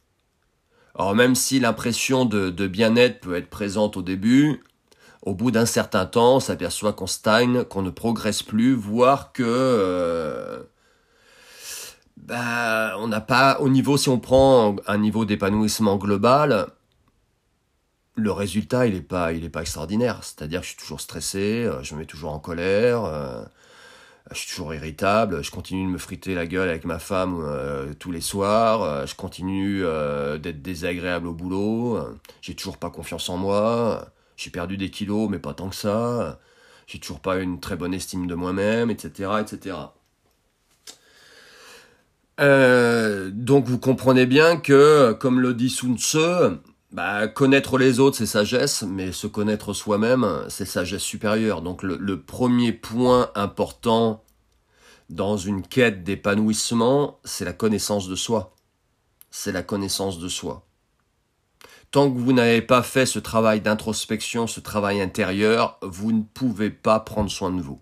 Alors 0.95 1.13
même 1.13 1.35
si 1.35 1.59
l'impression 1.59 2.25
de, 2.25 2.49
bien-être 2.67 3.19
peut 3.21 3.35
être 3.35 3.49
présente 3.49 3.95
au 3.95 4.01
début, 4.01 4.63
au 5.27 5.33
bout 5.35 5.51
d'un 5.51 5.65
certain 5.65 6.05
temps, 6.05 6.37
on 6.37 6.39
s'aperçoit 6.39 6.93
qu'on 6.93 7.05
stagne, 7.05 7.65
qu'on 7.65 7.81
ne 7.81 7.89
progresse 7.89 8.43
plus, 8.43 8.73
voire 8.73 9.33
que 9.33 9.43
euh, 9.45 10.63
bah, 12.15 12.95
on 12.99 13.09
n'a 13.09 13.19
pas 13.19 13.59
au 13.59 13.67
niveau 13.67 13.97
si 13.97 14.07
on 14.07 14.19
prend 14.19 14.77
un 14.87 14.97
niveau 14.97 15.25
d'épanouissement 15.25 15.97
global, 15.97 16.67
le 18.15 18.31
résultat, 18.31 18.87
il 18.87 18.93
n'est 18.93 19.01
pas, 19.01 19.31
pas 19.51 19.61
extraordinaire. 19.61 20.23
C'est-à-dire 20.23 20.61
que 20.61 20.65
je 20.65 20.71
suis 20.71 20.79
toujours 20.79 21.01
stressé, 21.01 21.65
euh, 21.65 21.83
je 21.83 21.93
me 21.93 21.99
mets 21.99 22.05
toujours 22.05 22.31
en 22.31 22.39
colère, 22.39 23.03
euh, 23.03 23.43
je 24.31 24.37
suis 24.37 24.49
toujours 24.49 24.73
irritable, 24.73 25.43
je 25.43 25.51
continue 25.51 25.87
de 25.87 25.91
me 25.91 25.97
friter 25.97 26.35
la 26.35 26.45
gueule 26.45 26.69
avec 26.69 26.85
ma 26.85 26.99
femme 26.99 27.45
tous 27.99 28.11
les 28.11 28.21
soirs, 28.21 29.07
je 29.07 29.15
continue 29.15 29.83
d'être 30.41 30.61
désagréable 30.61 31.27
au 31.27 31.33
boulot, 31.33 31.97
j'ai 32.41 32.53
toujours 32.53 32.77
pas 32.77 32.89
confiance 32.89 33.29
en 33.29 33.37
moi, 33.37 34.09
j'ai 34.37 34.51
perdu 34.51 34.77
des 34.77 34.89
kilos, 34.89 35.29
mais 35.29 35.39
pas 35.39 35.53
tant 35.53 35.69
que 35.69 35.75
ça, 35.75 36.39
j'ai 36.87 36.99
toujours 36.99 37.19
pas 37.19 37.37
une 37.37 37.59
très 37.59 37.75
bonne 37.75 37.93
estime 37.93 38.27
de 38.27 38.35
moi-même, 38.35 38.89
etc., 38.89 39.31
etc. 39.41 39.75
donc 42.39 43.65
vous 43.65 43.79
comprenez 43.79 44.25
bien 44.27 44.57
que, 44.57 45.13
comme 45.13 45.39
le 45.39 45.53
dit 45.53 45.69
Sun 45.69 45.97
Tzu, 45.97 46.19
bah, 46.91 47.27
connaître 47.27 47.77
les 47.77 47.99
autres, 47.99 48.17
c'est 48.17 48.25
sagesse, 48.25 48.83
mais 48.83 49.11
se 49.11 49.27
connaître 49.27 49.73
soi-même, 49.73 50.45
c'est 50.49 50.65
sagesse 50.65 51.01
supérieure. 51.01 51.61
Donc 51.61 51.83
le, 51.83 52.21
premier 52.21 52.71
point 52.71 53.29
important 53.35 54.23
dans 55.09 55.37
une 55.37 55.61
quête 55.61 56.03
d'épanouissement, 56.03 57.19
c'est 57.23 57.45
la 57.45 57.53
connaissance 57.53 58.07
de 58.07 58.15
soi. 58.15 58.55
C'est 59.31 59.51
la 59.51 59.63
connaissance 59.63 60.19
de 60.19 60.29
soi. 60.29 60.66
Tant 61.91 62.11
que 62.11 62.17
vous 62.17 62.33
n'avez 62.33 62.61
pas 62.61 62.83
fait 62.83 63.05
ce 63.05 63.19
travail 63.19 63.61
d'introspection, 63.61 64.45
ce 64.45 64.59
travail 64.59 65.01
intérieur, 65.01 65.77
vous 65.81 66.11
ne 66.11 66.21
pouvez 66.21 66.69
pas 66.69 66.99
prendre 66.99 67.29
soin 67.31 67.51
de 67.51 67.61
vous. 67.61 67.79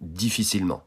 Difficilement. 0.00 0.84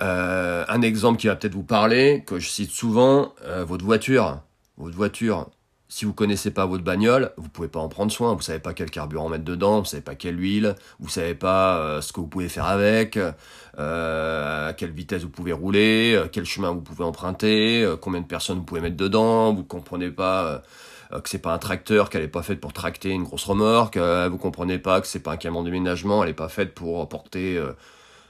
Euh, 0.00 0.64
un 0.68 0.82
exemple 0.82 1.18
qui 1.18 1.26
va 1.26 1.36
peut-être 1.36 1.54
vous 1.54 1.62
parler, 1.62 2.24
que 2.26 2.38
je 2.38 2.48
cite 2.48 2.70
souvent, 2.70 3.34
euh, 3.44 3.64
votre 3.64 3.84
voiture 3.84 4.42
votre 4.80 4.96
voiture, 4.96 5.50
si 5.90 6.04
vous 6.04 6.14
connaissez 6.14 6.52
pas 6.52 6.66
votre 6.66 6.84
bagnole, 6.84 7.32
vous 7.36 7.48
pouvez 7.48 7.66
pas 7.68 7.80
en 7.80 7.88
prendre 7.88 8.12
soin. 8.12 8.34
Vous 8.34 8.40
savez 8.40 8.60
pas 8.60 8.72
quel 8.74 8.90
carburant 8.90 9.28
mettre 9.28 9.44
dedans, 9.44 9.80
vous 9.80 9.84
savez 9.84 10.02
pas 10.02 10.14
quelle 10.14 10.40
huile, 10.40 10.76
vous 11.00 11.08
savez 11.08 11.34
pas 11.34 11.78
euh, 11.78 12.00
ce 12.00 12.12
que 12.12 12.20
vous 12.20 12.28
pouvez 12.28 12.48
faire 12.48 12.66
avec, 12.66 13.18
euh, 13.18 14.68
à 14.68 14.72
quelle 14.72 14.92
vitesse 14.92 15.22
vous 15.22 15.30
pouvez 15.30 15.52
rouler, 15.52 16.14
euh, 16.14 16.28
quel 16.30 16.44
chemin 16.44 16.70
vous 16.70 16.80
pouvez 16.80 17.04
emprunter, 17.04 17.92
combien 18.00 18.20
de 18.20 18.26
personnes 18.26 18.58
vous 18.58 18.64
pouvez 18.64 18.80
mettre 18.80 18.96
dedans. 18.96 19.52
Vous 19.52 19.64
comprenez 19.64 20.10
pas 20.10 20.62
que 21.10 21.28
c'est 21.28 21.40
pas 21.40 21.52
un 21.52 21.58
tracteur, 21.58 22.08
qu'elle 22.08 22.22
est 22.22 22.28
pas 22.28 22.42
faite 22.42 22.60
pour 22.60 22.72
tracter 22.72 23.10
une 23.10 23.24
grosse 23.24 23.44
remorque. 23.44 23.98
vous 23.98 24.38
comprenez 24.38 24.78
pas 24.78 25.00
que 25.00 25.08
c'est 25.08 25.20
pas 25.20 25.32
un 25.32 25.36
camion 25.36 25.62
de 25.62 25.66
déménagement, 25.66 26.22
elle 26.22 26.30
est 26.30 26.34
pas 26.34 26.48
faite 26.48 26.72
pour 26.72 27.08
porter, 27.08 27.60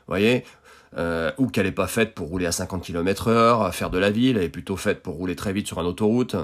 voyez. 0.08 0.44
Euh, 0.96 1.30
ou 1.38 1.46
qu'elle 1.46 1.66
n'est 1.66 1.72
pas 1.72 1.86
faite 1.86 2.14
pour 2.14 2.28
rouler 2.28 2.46
à 2.46 2.52
50 2.52 2.82
km 2.82 3.28
heure, 3.28 3.72
faire 3.72 3.90
de 3.90 3.98
la 3.98 4.10
ville, 4.10 4.36
elle 4.36 4.42
est 4.42 4.48
plutôt 4.48 4.76
faite 4.76 5.02
pour 5.02 5.14
rouler 5.14 5.36
très 5.36 5.52
vite 5.52 5.68
sur 5.68 5.80
une 5.80 5.86
autoroute. 5.86 6.34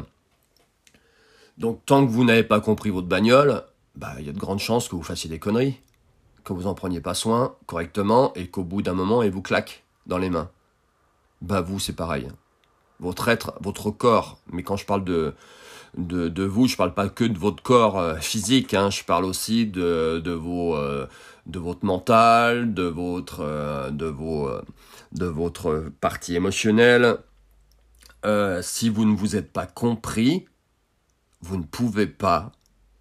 Donc 1.59 1.85
tant 1.87 2.05
que 2.07 2.11
vous 2.11 2.25
n'avez 2.25 2.45
pas 2.45 2.61
compris 2.61 2.91
votre 2.91 3.07
bagnole, 3.07 3.65
bah 3.95 4.15
il 4.19 4.27
y 4.27 4.29
a 4.29 4.33
de 4.33 4.39
grandes 4.39 4.59
chances 4.59 4.89
que 4.89 4.97
vous 4.97 5.03
fassiez 5.03 5.31
des 5.31 5.39
conneries, 5.39 5.81
que 6.45 6.53
vous 6.53 6.67
en 6.67 6.75
preniez 6.75 7.01
pas 7.01 7.15
soin 7.15 7.55
correctement 7.67 8.33
et 8.35 8.49
qu'au 8.49 8.63
bout 8.63 8.83
d'un 8.83 8.93
moment, 8.93 9.23
il 9.23 9.31
vous 9.31 9.43
claque 9.43 9.85
dans 10.07 10.19
les 10.19 10.31
mains. 10.31 10.51
Bah 11.41 11.61
vous, 11.63 11.79
c'est 11.79 11.95
pareil. 11.95 12.29
Votre 13.01 13.29
être, 13.29 13.55
votre 13.61 13.91
corps, 13.91 14.39
mais 14.51 14.63
quand 14.63 14.77
je 14.77 14.87
parle 14.87 15.05
de, 15.05 15.35
de, 15.97 16.45
vous, 16.45 16.67
je 16.67 16.77
parle 16.77 16.95
pas 16.95 17.09
que 17.09 17.25
de 17.25 17.39
votre 17.39 17.63
corps 17.63 17.99
euh, 17.99 18.17
physique, 18.17 18.75
hein, 18.75 18.91
je 18.91 19.05
parle 19.05 19.25
aussi 19.25 19.67
de, 19.67 20.21
de 20.25 20.33
vos... 20.33 20.77
Euh, 20.77 21.07
de 21.47 21.61
votre 21.61 21.85
mental, 21.85 22.75
de 22.75 22.83
votre, 22.83 23.39
euh, 23.39 23.91
de 23.91 24.07
vos, 24.07 24.51
de 25.13 25.27
votre 25.27 25.93
partie 26.01 26.35
émotionnelle. 26.35 27.19
Si 28.63 28.89
vous 28.89 29.05
ne 29.05 29.15
vous 29.15 29.37
êtes 29.37 29.53
pas 29.53 29.67
compris, 29.67 30.49
vous 31.47 31.57
ne 31.57 31.65
pouvez 31.65 32.07
pas 32.07 32.53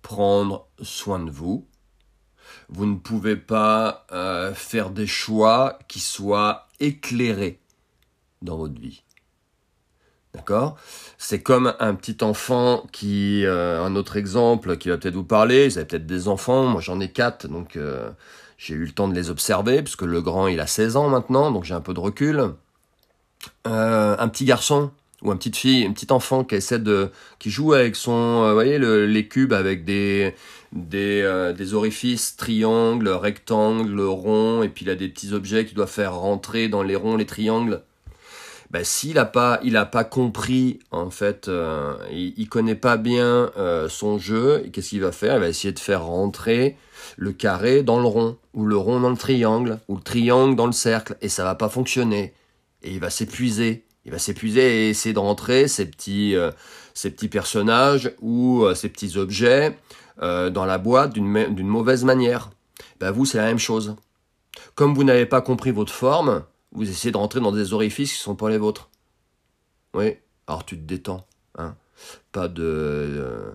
prendre 0.01 0.67
soin 0.81 1.19
de 1.19 1.31
vous. 1.31 1.67
Vous 2.69 2.85
ne 2.85 2.95
pouvez 2.95 3.35
pas 3.35 4.05
faire 4.55 4.91
des 4.91 5.07
choix 5.07 5.79
qui 5.87 5.99
soient 5.99 6.67
éclairés 6.79 7.59
dans 8.41 8.57
votre 8.57 8.79
vie. 8.79 9.03
D'accord? 10.35 10.77
C'est 11.17 11.41
comme 11.41 11.73
un 11.79 11.95
petit 11.95 12.17
enfant 12.21 12.85
qui, 12.91 13.45
euh, 13.45 13.81
un 13.81 13.95
autre 13.95 14.17
exemple 14.17 14.77
qui 14.77 14.89
va 14.89 14.97
peut-être 14.97 15.15
vous 15.15 15.23
parler, 15.23 15.69
vous 15.69 15.77
avez 15.77 15.87
peut-être 15.87 16.05
des 16.05 16.27
enfants, 16.27 16.65
moi 16.65 16.81
j'en 16.81 16.99
ai 16.99 17.09
quatre, 17.09 17.47
donc 17.47 17.77
euh, 17.77 18.09
j'ai 18.57 18.73
eu 18.73 18.85
le 18.85 18.91
temps 18.91 19.07
de 19.07 19.13
les 19.13 19.29
observer, 19.29 19.81
puisque 19.81 20.01
le 20.01 20.21
grand 20.21 20.47
il 20.47 20.59
a 20.59 20.67
16 20.67 20.97
ans 20.97 21.07
maintenant, 21.07 21.51
donc 21.51 21.63
j'ai 21.63 21.73
un 21.73 21.81
peu 21.81 21.93
de 21.93 22.01
recul. 22.01 22.53
Euh, 23.67 24.15
un 24.19 24.27
petit 24.27 24.43
garçon 24.43 24.91
ou 25.25 25.31
une 25.31 25.37
petite 25.37 25.57
fille, 25.57 25.85
un 25.85 25.91
petit 25.91 26.11
enfant 26.11 26.43
qui 26.43 26.55
essaie 26.55 26.79
de, 26.79 27.09
qui 27.39 27.49
joue 27.49 27.73
avec 27.73 27.95
son, 27.95 28.47
vous 28.47 28.53
voyez 28.53 28.79
les 28.79 29.27
cubes 29.27 29.53
avec 29.53 29.83
des, 29.83 30.33
des, 30.71 31.53
des 31.57 31.73
orifices, 31.73 32.35
triangles, 32.37 33.09
rectangles, 33.09 33.99
ronds, 34.01 34.63
et 34.63 34.69
puis 34.69 34.85
il 34.85 34.91
a 34.91 34.95
des 34.95 35.09
petits 35.09 35.33
objets 35.33 35.65
qu'il 35.65 35.75
doit 35.75 35.87
faire 35.87 36.15
rentrer 36.15 36.69
dans 36.69 36.83
les 36.83 36.95
ronds, 36.95 37.17
les 37.17 37.25
triangles. 37.25 37.81
Ben, 38.75 38.83
s'il 38.83 39.13
n'a 39.13 39.23
pas, 39.23 39.61
il 39.63 39.77
a 39.77 39.85
pas 39.85 40.03
compris 40.03 40.79
en 40.91 41.09
fait, 41.09 41.47
euh, 41.47 41.95
il, 42.11 42.33
il, 42.35 42.49
connaît 42.49 42.75
pas 42.75 42.97
bien 42.97 43.49
euh, 43.57 43.87
son 43.87 44.17
jeu, 44.17 44.65
qu'est-ce 44.73 44.89
qu'il 44.89 44.99
va 45.01 45.13
faire? 45.13 45.35
Il 45.35 45.39
va 45.39 45.47
essayer 45.47 45.71
de 45.71 45.79
faire 45.79 46.03
rentrer 46.03 46.75
le 47.15 47.31
carré 47.31 47.83
dans 47.83 48.01
le 48.01 48.05
rond, 48.05 48.37
ou 48.53 48.65
le 48.65 48.75
rond 48.75 48.99
dans 48.99 49.11
le 49.11 49.15
triangle, 49.15 49.79
ou 49.87 49.95
le 49.95 50.01
triangle 50.01 50.57
dans 50.57 50.65
le 50.65 50.73
cercle, 50.73 51.15
et 51.21 51.29
ça 51.29 51.45
va 51.45 51.55
pas 51.55 51.69
fonctionner. 51.69 52.33
Et 52.83 52.91
il 52.91 52.99
va 52.99 53.09
s'épuiser. 53.09 53.84
Il 54.05 54.11
va 54.11 54.19
s'épuiser 54.19 54.85
et 54.85 54.89
essayer 54.89 55.13
de 55.13 55.19
rentrer 55.19 55.67
ces 55.67 55.85
petits, 55.89 56.35
euh, 56.35 56.51
ces 56.93 57.11
petits 57.11 57.27
personnages 57.27 58.13
ou 58.21 58.65
ces 58.75 58.89
petits 58.89 59.17
objets 59.17 59.77
dans 60.21 60.65
la 60.65 60.77
boîte 60.77 61.11
d'une 61.13 61.67
mauvaise 61.67 62.05
manière. 62.05 62.49
Ben 62.99 63.11
vous, 63.11 63.25
c'est 63.25 63.37
la 63.37 63.45
même 63.45 63.59
chose. 63.59 63.95
Comme 64.75 64.93
vous 64.93 65.03
n'avez 65.03 65.25
pas 65.25 65.41
compris 65.41 65.71
votre 65.71 65.93
forme, 65.93 66.43
Vous 66.71 66.89
essayez 66.89 67.11
de 67.11 67.17
rentrer 67.17 67.39
dans 67.39 67.53
des 67.53 67.71
orifices 67.71 68.11
qui 68.11 68.19
ne 68.19 68.23
sont 68.23 68.35
pas 68.35 68.49
les 68.49 68.57
vôtres. 68.57 68.89
Oui, 69.93 70.17
alors 70.45 70.65
tu 70.65 70.77
te 70.77 70.83
détends. 70.83 71.25
Hein. 71.57 71.75
Pas 72.33 72.49
de, 72.49 72.63
euh, 72.63 73.53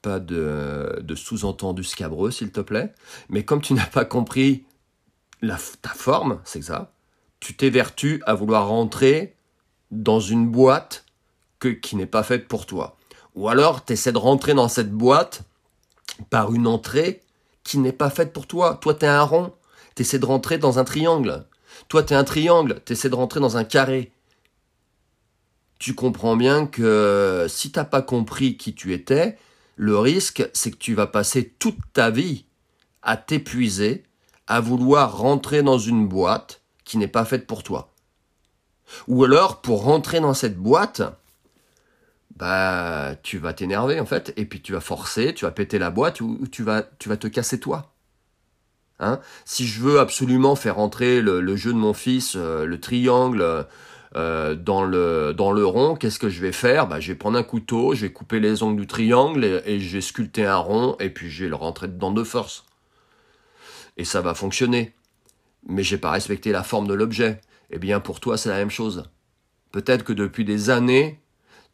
pas 0.00 0.18
de, 0.18 1.14
sous-entendu 1.14 1.84
scabreux, 1.84 2.30
s'il 2.30 2.50
te 2.50 2.60
plaît. 2.60 2.94
Mais 3.28 3.44
comme 3.44 3.60
tu 3.60 3.74
n'as 3.74 3.86
pas 3.86 4.06
compris 4.06 4.64
ta 5.42 5.90
forme, 5.90 6.40
c'est 6.44 6.62
ça, 6.62 6.92
tu 7.40 7.54
t'évertues 7.54 8.22
à 8.24 8.32
vouloir 8.32 8.68
rentrer 8.68 9.34
dans 9.92 10.18
une 10.18 10.48
boîte 10.48 11.04
que, 11.60 11.68
qui 11.68 11.94
n'est 11.94 12.06
pas 12.06 12.24
faite 12.24 12.48
pour 12.48 12.66
toi. 12.66 12.96
Ou 13.36 13.48
alors, 13.48 13.84
tu 13.84 13.92
essaies 13.92 14.10
de 14.10 14.18
rentrer 14.18 14.54
dans 14.54 14.68
cette 14.68 14.90
boîte 14.90 15.42
par 16.30 16.52
une 16.52 16.66
entrée 16.66 17.22
qui 17.62 17.78
n'est 17.78 17.92
pas 17.92 18.10
faite 18.10 18.32
pour 18.32 18.46
toi. 18.46 18.78
Toi, 18.80 18.94
tu 18.94 19.04
es 19.04 19.08
un 19.08 19.22
rond, 19.22 19.52
tu 19.94 20.02
essaies 20.02 20.18
de 20.18 20.26
rentrer 20.26 20.58
dans 20.58 20.78
un 20.78 20.84
triangle. 20.84 21.44
Toi, 21.88 22.02
tu 22.02 22.14
es 22.14 22.16
un 22.16 22.24
triangle, 22.24 22.80
tu 22.84 22.94
essaies 22.94 23.10
de 23.10 23.14
rentrer 23.14 23.38
dans 23.38 23.56
un 23.56 23.64
carré. 23.64 24.12
Tu 25.78 25.94
comprends 25.94 26.36
bien 26.36 26.66
que 26.66 27.46
si 27.48 27.70
t'as 27.70 27.84
pas 27.84 28.02
compris 28.02 28.56
qui 28.56 28.74
tu 28.74 28.92
étais, 28.92 29.38
le 29.76 29.98
risque, 29.98 30.48
c'est 30.52 30.70
que 30.70 30.76
tu 30.76 30.94
vas 30.94 31.06
passer 31.06 31.54
toute 31.58 31.78
ta 31.92 32.10
vie 32.10 32.44
à 33.02 33.16
t'épuiser, 33.16 34.04
à 34.46 34.60
vouloir 34.60 35.18
rentrer 35.18 35.62
dans 35.62 35.78
une 35.78 36.06
boîte 36.06 36.62
qui 36.84 36.98
n'est 36.98 37.08
pas 37.08 37.24
faite 37.24 37.46
pour 37.46 37.62
toi. 37.62 37.91
Ou 39.08 39.24
alors, 39.24 39.60
pour 39.60 39.84
rentrer 39.84 40.20
dans 40.20 40.34
cette 40.34 40.56
boîte, 40.56 41.02
bah, 42.36 43.14
tu 43.22 43.38
vas 43.38 43.52
t'énerver 43.52 44.00
en 44.00 44.06
fait, 44.06 44.32
et 44.36 44.46
puis 44.46 44.60
tu 44.60 44.72
vas 44.72 44.80
forcer, 44.80 45.34
tu 45.34 45.44
vas 45.44 45.50
péter 45.50 45.78
la 45.78 45.90
boîte, 45.90 46.20
ou, 46.20 46.46
tu 46.50 46.62
vas, 46.62 46.82
te 46.82 47.28
casser 47.28 47.60
toi. 47.60 47.92
Hein? 49.00 49.20
Si 49.44 49.66
je 49.66 49.80
veux 49.80 50.00
absolument 50.00 50.56
faire 50.56 50.78
entrer 50.78 51.20
le, 51.20 51.56
jeu 51.56 51.72
de 51.72 51.78
mon 51.78 51.92
fils, 51.92 52.34
euh, 52.36 52.64
le 52.64 52.80
triangle, 52.80 53.66
euh, 54.14 54.54
dans, 54.54 54.84
le, 54.84 55.32
dans 55.32 55.52
le 55.52 55.64
rond, 55.64 55.96
qu'est-ce 55.96 56.18
que 56.18 56.28
je 56.28 56.40
vais 56.40 56.52
faire? 56.52 56.86
Bah, 56.86 57.00
Je 57.00 57.08
vais 57.08 57.14
prendre 57.14 57.38
un 57.38 57.42
couteau, 57.42 57.94
je 57.94 58.02
vais 58.02 58.12
couper 58.12 58.40
les 58.40 58.62
ongles 58.62 58.80
du 58.80 58.86
triangle 58.86 59.44
et, 59.44 59.62
et 59.66 59.80
je 59.80 59.96
vais 59.96 60.00
sculpter 60.02 60.44
un 60.44 60.56
rond, 60.56 60.96
et 61.00 61.10
puis 61.10 61.30
je 61.30 61.44
vais 61.44 61.50
le 61.50 61.56
rentrer 61.56 61.88
dedans 61.88 62.12
de 62.12 62.24
force. 62.24 62.64
Et 63.96 64.04
ça 64.04 64.20
va 64.20 64.34
fonctionner. 64.34 64.94
Mais 65.66 65.82
j'ai 65.82 65.98
pas 65.98 66.10
respecté 66.10 66.52
la 66.52 66.62
forme 66.62 66.86
de 66.86 66.94
l'objet. 66.94 67.40
Eh 67.72 67.78
bien, 67.78 68.00
pour 68.00 68.20
toi, 68.20 68.36
c'est 68.36 68.50
la 68.50 68.56
même 68.56 68.70
chose. 68.70 69.04
Peut-être 69.72 70.04
que 70.04 70.12
depuis 70.12 70.44
des 70.44 70.70
années, 70.70 71.20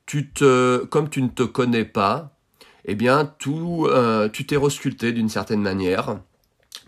tu 0.07 0.31
te, 0.31 0.85
comme 0.85 1.11
tu 1.11 1.21
ne 1.21 1.29
te 1.29 1.43
connais 1.43 1.85
pas, 1.85 2.39
eh 2.85 2.95
bien, 2.95 3.27
tout, 3.39 3.87
euh, 3.91 4.29
tu 4.29 4.47
t'es 4.47 4.57
resculpté 4.57 5.13
d'une 5.13 5.29
certaine 5.29 5.61
manière 5.61 6.21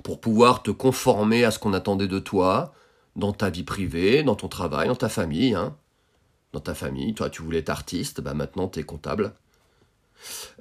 pour 0.05 0.21
pouvoir 0.21 0.63
te 0.63 0.71
conformer 0.71 1.45
à 1.45 1.51
ce 1.51 1.59
qu'on 1.59 1.75
attendait 1.75 2.09
de 2.09 2.19
toi 2.19 2.73
dans 3.17 3.33
ta 3.33 3.51
vie 3.51 3.65
privée, 3.65 4.23
dans 4.23 4.37
ton 4.37 4.49
travail, 4.49 4.89
dans 4.89 4.95
ta 4.95 5.09
famille. 5.09 5.55
Hein. 5.55 5.77
Dans 6.53 6.61
ta 6.61 6.75
famille, 6.75 7.13
toi, 7.15 7.31
tu 7.31 7.43
voulais 7.43 7.59
être 7.59 7.69
artiste, 7.69 8.21
bah 8.21 8.35
maintenant, 8.35 8.69
tu 8.69 8.81
es 8.81 8.83
comptable. 8.83 9.35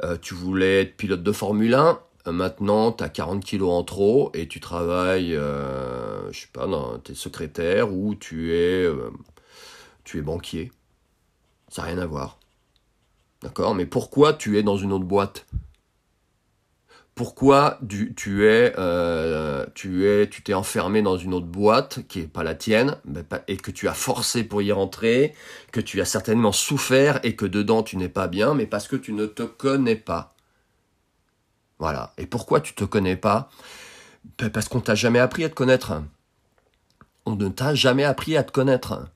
Euh, 0.03 0.17
tu 0.21 0.33
voulais 0.33 0.81
être 0.81 0.97
pilote 0.97 1.23
de 1.23 1.31
Formule 1.31 1.73
1, 1.73 1.87
euh, 1.87 1.93
maintenant, 2.31 2.91
tu 2.91 3.03
as 3.03 3.09
40 3.09 3.43
kilos 3.43 3.71
en 3.71 3.83
trop 3.83 4.31
et 4.33 4.47
tu 4.47 4.59
travailles, 4.59 5.35
euh, 5.35 6.31
je 6.31 6.41
sais 6.41 6.47
pas, 6.51 6.67
tu 7.03 7.11
es 7.11 7.15
secrétaire 7.15 7.93
ou 7.93 8.15
tu 8.15 8.53
es, 8.53 8.87
tu 10.03 10.17
es 10.17 10.21
banquier. 10.21 10.71
Ça 11.69 11.83
n'a 11.83 11.89
rien 11.89 11.97
à 11.99 12.05
voir. 12.05 12.39
D'accord? 13.41 13.75
Mais 13.75 13.85
pourquoi 13.85 14.33
tu 14.33 14.57
es 14.57 14.63
dans 14.63 14.77
une 14.77 14.91
autre 14.91 15.05
boîte? 15.05 15.45
Pourquoi 17.19 17.79
tu, 18.15 18.45
es, 18.47 18.73
euh, 18.77 19.65
tu 19.75 20.07
es, 20.07 20.29
tu 20.29 20.41
t'es 20.41 20.53
enfermé 20.53 21.01
dans 21.01 21.17
une 21.17 21.33
autre 21.33 21.47
boîte 21.47 22.07
qui 22.07 22.19
n'est 22.19 22.27
pas 22.27 22.43
la 22.43 22.55
tienne 22.55 22.95
et 23.49 23.57
que 23.57 23.71
tu 23.71 23.89
as 23.89 23.93
forcé 23.93 24.45
pour 24.45 24.61
y 24.61 24.71
rentrer, 24.71 25.35
que 25.73 25.81
tu 25.81 25.99
as 25.99 26.05
certainement 26.05 26.53
souffert 26.53 27.19
et 27.23 27.35
que 27.35 27.45
dedans 27.45 27.83
tu 27.83 27.97
n'es 27.97 28.07
pas 28.07 28.29
bien, 28.29 28.53
mais 28.53 28.65
parce 28.65 28.87
que 28.87 28.95
tu 28.95 29.11
ne 29.11 29.25
te 29.25 29.43
connais 29.43 29.97
pas? 29.97 30.33
Voilà. 31.79 32.13
Et 32.17 32.27
pourquoi 32.27 32.61
tu 32.61 32.73
te 32.73 32.83
connais 32.83 33.15
pas? 33.15 33.49
Ben, 34.37 34.49
Parce 34.49 34.67
qu'on 34.67 34.81
t'a 34.81 34.95
jamais 34.95 35.19
appris 35.19 35.43
à 35.43 35.49
te 35.49 35.55
connaître. 35.55 35.93
On 37.25 37.35
ne 37.35 37.49
t'a 37.49 37.73
jamais 37.73 38.03
appris 38.03 38.37
à 38.37 38.43
te 38.43 38.51
connaître. 38.51 39.07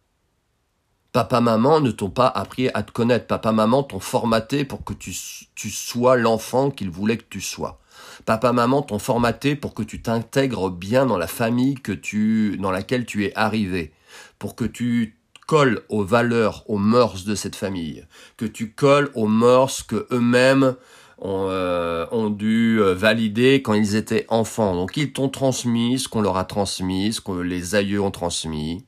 Papa, 1.12 1.42
maman 1.42 1.80
ne 1.80 1.92
t'ont 1.92 2.10
pas 2.10 2.28
appris 2.28 2.70
à 2.74 2.82
te 2.82 2.92
connaître. 2.92 3.28
Papa, 3.28 3.52
maman 3.52 3.84
t'ont 3.84 4.00
formaté 4.00 4.66
pour 4.66 4.84
que 4.84 4.94
tu, 4.94 5.14
sois 5.14 6.18
l'enfant 6.18 6.72
qu'ils 6.72 6.90
voulaient 6.90 7.18
que 7.18 7.30
tu 7.30 7.42
sois. 7.42 7.80
Papa, 8.26 8.52
maman 8.52 8.82
t'ont 8.82 8.98
formaté 8.98 9.56
pour 9.56 9.76
que 9.76 9.84
tu 9.84 10.02
t'intègres 10.02 10.72
bien 10.72 11.06
dans 11.06 11.18
la 11.18 11.28
famille 11.28 11.76
que 11.76 11.92
tu, 11.92 12.58
dans 12.58 12.72
laquelle 12.72 13.06
tu 13.06 13.26
es 13.26 13.36
arrivé. 13.36 13.94
Pour 14.40 14.56
que 14.56 14.66
tu 14.66 15.20
colles 15.46 15.84
aux 15.90 16.04
valeurs, 16.04 16.64
aux 16.68 16.80
mœurs 16.80 17.26
de 17.26 17.36
cette 17.36 17.56
famille. 17.56 18.08
Que 18.38 18.46
tu 18.46 18.72
colles 18.72 19.12
aux 19.14 19.28
mœurs 19.28 19.84
que 19.84 20.08
eux-mêmes 20.12 20.76
ont, 21.24 21.48
euh, 21.50 22.06
ont, 22.12 22.30
dû 22.30 22.80
euh, 22.82 22.94
valider 22.94 23.62
quand 23.64 23.74
ils 23.74 23.96
étaient 23.96 24.26
enfants. 24.30 24.76
Donc 24.76 24.98
ils 24.98 25.14
t'ont 25.14 25.30
transmis 25.30 26.00
ce 26.00 26.10
qu'on 26.10 26.22
leur 26.22 26.38
a 26.38 26.46
transmis, 26.46 27.14
ce 27.14 27.22
que 27.22 27.32
les 27.32 27.76
aïeux 27.76 28.02
ont 28.02 28.12
transmis 28.12 28.86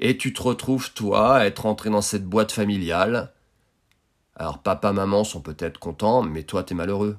et 0.00 0.16
tu 0.16 0.32
te 0.32 0.42
retrouves, 0.42 0.92
toi, 0.94 1.36
à 1.36 1.46
être 1.46 1.66
entré 1.66 1.90
dans 1.90 2.02
cette 2.02 2.24
boîte 2.24 2.52
familiale. 2.52 3.32
Alors 4.36 4.58
papa, 4.62 4.92
maman 4.92 5.24
sont 5.24 5.42
peut-être 5.42 5.78
contents, 5.78 6.22
mais 6.22 6.44
toi, 6.44 6.64
t'es 6.64 6.74
malheureux. 6.74 7.18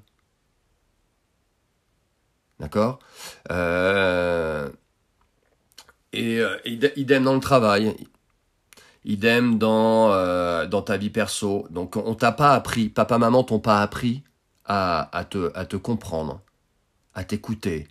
D'accord? 2.60 3.00
Euh, 3.52 4.70
Et 6.14 6.42
idem 6.66 7.24
dans 7.24 7.34
le 7.34 7.40
travail. 7.40 7.96
Idem 9.06 9.58
dans, 9.58 10.10
dans 10.68 10.82
ta 10.82 10.98
vie 10.98 11.10
perso. 11.10 11.68
Donc 11.70 11.96
on 11.98 12.16
t'a 12.16 12.32
pas 12.32 12.54
appris, 12.54 12.90
papa, 12.90 13.18
maman 13.18 13.44
t'ont 13.44 13.60
pas 13.60 13.82
appris 13.82 14.24
à, 14.66 15.26
te, 15.30 15.76
comprendre, 15.76 16.42
à 17.14 17.24
t'écouter. 17.24 17.88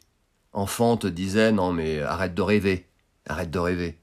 Enfant, 0.52 0.96
te 0.96 1.06
disait 1.06 1.52
non 1.52 1.72
mais 1.72 2.00
arrête 2.00 2.34
de 2.34 2.42
rêver, 2.42 2.88
arrête 3.26 3.50
de 3.50 3.58
rêver. 3.58 3.98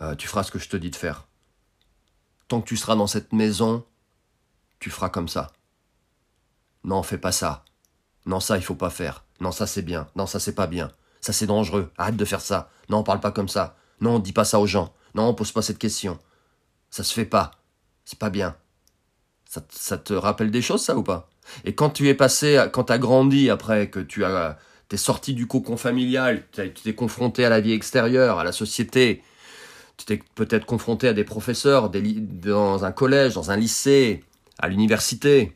Euh, 0.00 0.14
tu 0.14 0.26
feras 0.26 0.42
ce 0.42 0.50
que 0.50 0.58
je 0.58 0.68
te 0.68 0.76
dis 0.76 0.90
de 0.90 0.96
faire. 0.96 1.26
Tant 2.48 2.60
que 2.60 2.68
tu 2.68 2.76
seras 2.76 2.96
dans 2.96 3.06
cette 3.06 3.32
maison, 3.32 3.84
tu 4.78 4.90
feras 4.90 5.10
comme 5.10 5.28
ça. 5.28 5.52
Non, 6.84 7.02
fais 7.02 7.18
pas 7.18 7.32
ça. 7.32 7.64
Non, 8.26 8.40
ça, 8.40 8.56
il 8.56 8.64
faut 8.64 8.74
pas 8.74 8.90
faire. 8.90 9.24
Non, 9.40 9.52
ça, 9.52 9.66
c'est 9.66 9.82
bien. 9.82 10.08
Non, 10.16 10.26
ça, 10.26 10.40
c'est 10.40 10.54
pas 10.54 10.66
bien. 10.66 10.90
Ça, 11.20 11.32
c'est 11.32 11.46
dangereux. 11.46 11.92
Arrête 11.96 12.16
de 12.16 12.24
faire 12.24 12.40
ça. 12.40 12.70
Non, 12.88 13.02
parle 13.02 13.20
pas 13.20 13.32
comme 13.32 13.48
ça. 13.48 13.76
Non, 14.00 14.18
dis 14.18 14.32
pas 14.32 14.44
ça 14.44 14.58
aux 14.58 14.66
gens. 14.66 14.92
Non, 15.14 15.34
pose 15.34 15.52
pas 15.52 15.62
cette 15.62 15.78
question. 15.78 16.18
Ça 16.90 17.04
se 17.04 17.12
fait 17.12 17.24
pas. 17.24 17.52
C'est 18.04 18.18
pas 18.18 18.30
bien. 18.30 18.56
Ça, 19.70 19.98
te 19.98 20.14
rappelle 20.14 20.50
des 20.50 20.62
choses, 20.62 20.82
ça, 20.82 20.96
ou 20.96 21.02
pas? 21.02 21.28
Et 21.66 21.74
quand 21.74 21.90
tu 21.90 22.08
es 22.08 22.14
passé, 22.14 22.64
quand 22.72 22.84
tu 22.84 22.92
as 22.94 22.98
grandi 22.98 23.50
après, 23.50 23.90
que 23.90 24.00
tu 24.00 24.24
as, 24.24 24.58
t'es 24.88 24.96
sorti 24.96 25.34
du 25.34 25.46
cocon 25.46 25.76
familial, 25.76 26.44
tu 26.52 26.70
t'es 26.70 26.94
confronté 26.94 27.44
à 27.44 27.50
la 27.50 27.60
vie 27.60 27.72
extérieure, 27.72 28.38
à 28.38 28.44
la 28.44 28.52
société, 28.52 29.22
tu 29.98 30.06
t'es 30.06 30.22
peut-être 30.34 30.64
confronté 30.64 31.06
à 31.06 31.12
des 31.12 31.24
professeurs 31.24 31.90
dans 31.90 32.84
un 32.86 32.92
collège, 32.92 33.34
dans 33.34 33.50
un 33.50 33.56
lycée, 33.58 34.24
à 34.58 34.68
l'université. 34.68 35.54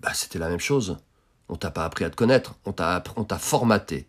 Bah, 0.00 0.14
c'était 0.14 0.38
la 0.38 0.48
même 0.48 0.60
chose. 0.60 0.96
On 1.50 1.56
t'a 1.56 1.70
pas 1.70 1.84
appris 1.84 2.04
à 2.04 2.10
te 2.10 2.16
connaître, 2.16 2.54
on 2.64 2.72
t'a 2.72 3.38
formaté, 3.38 4.06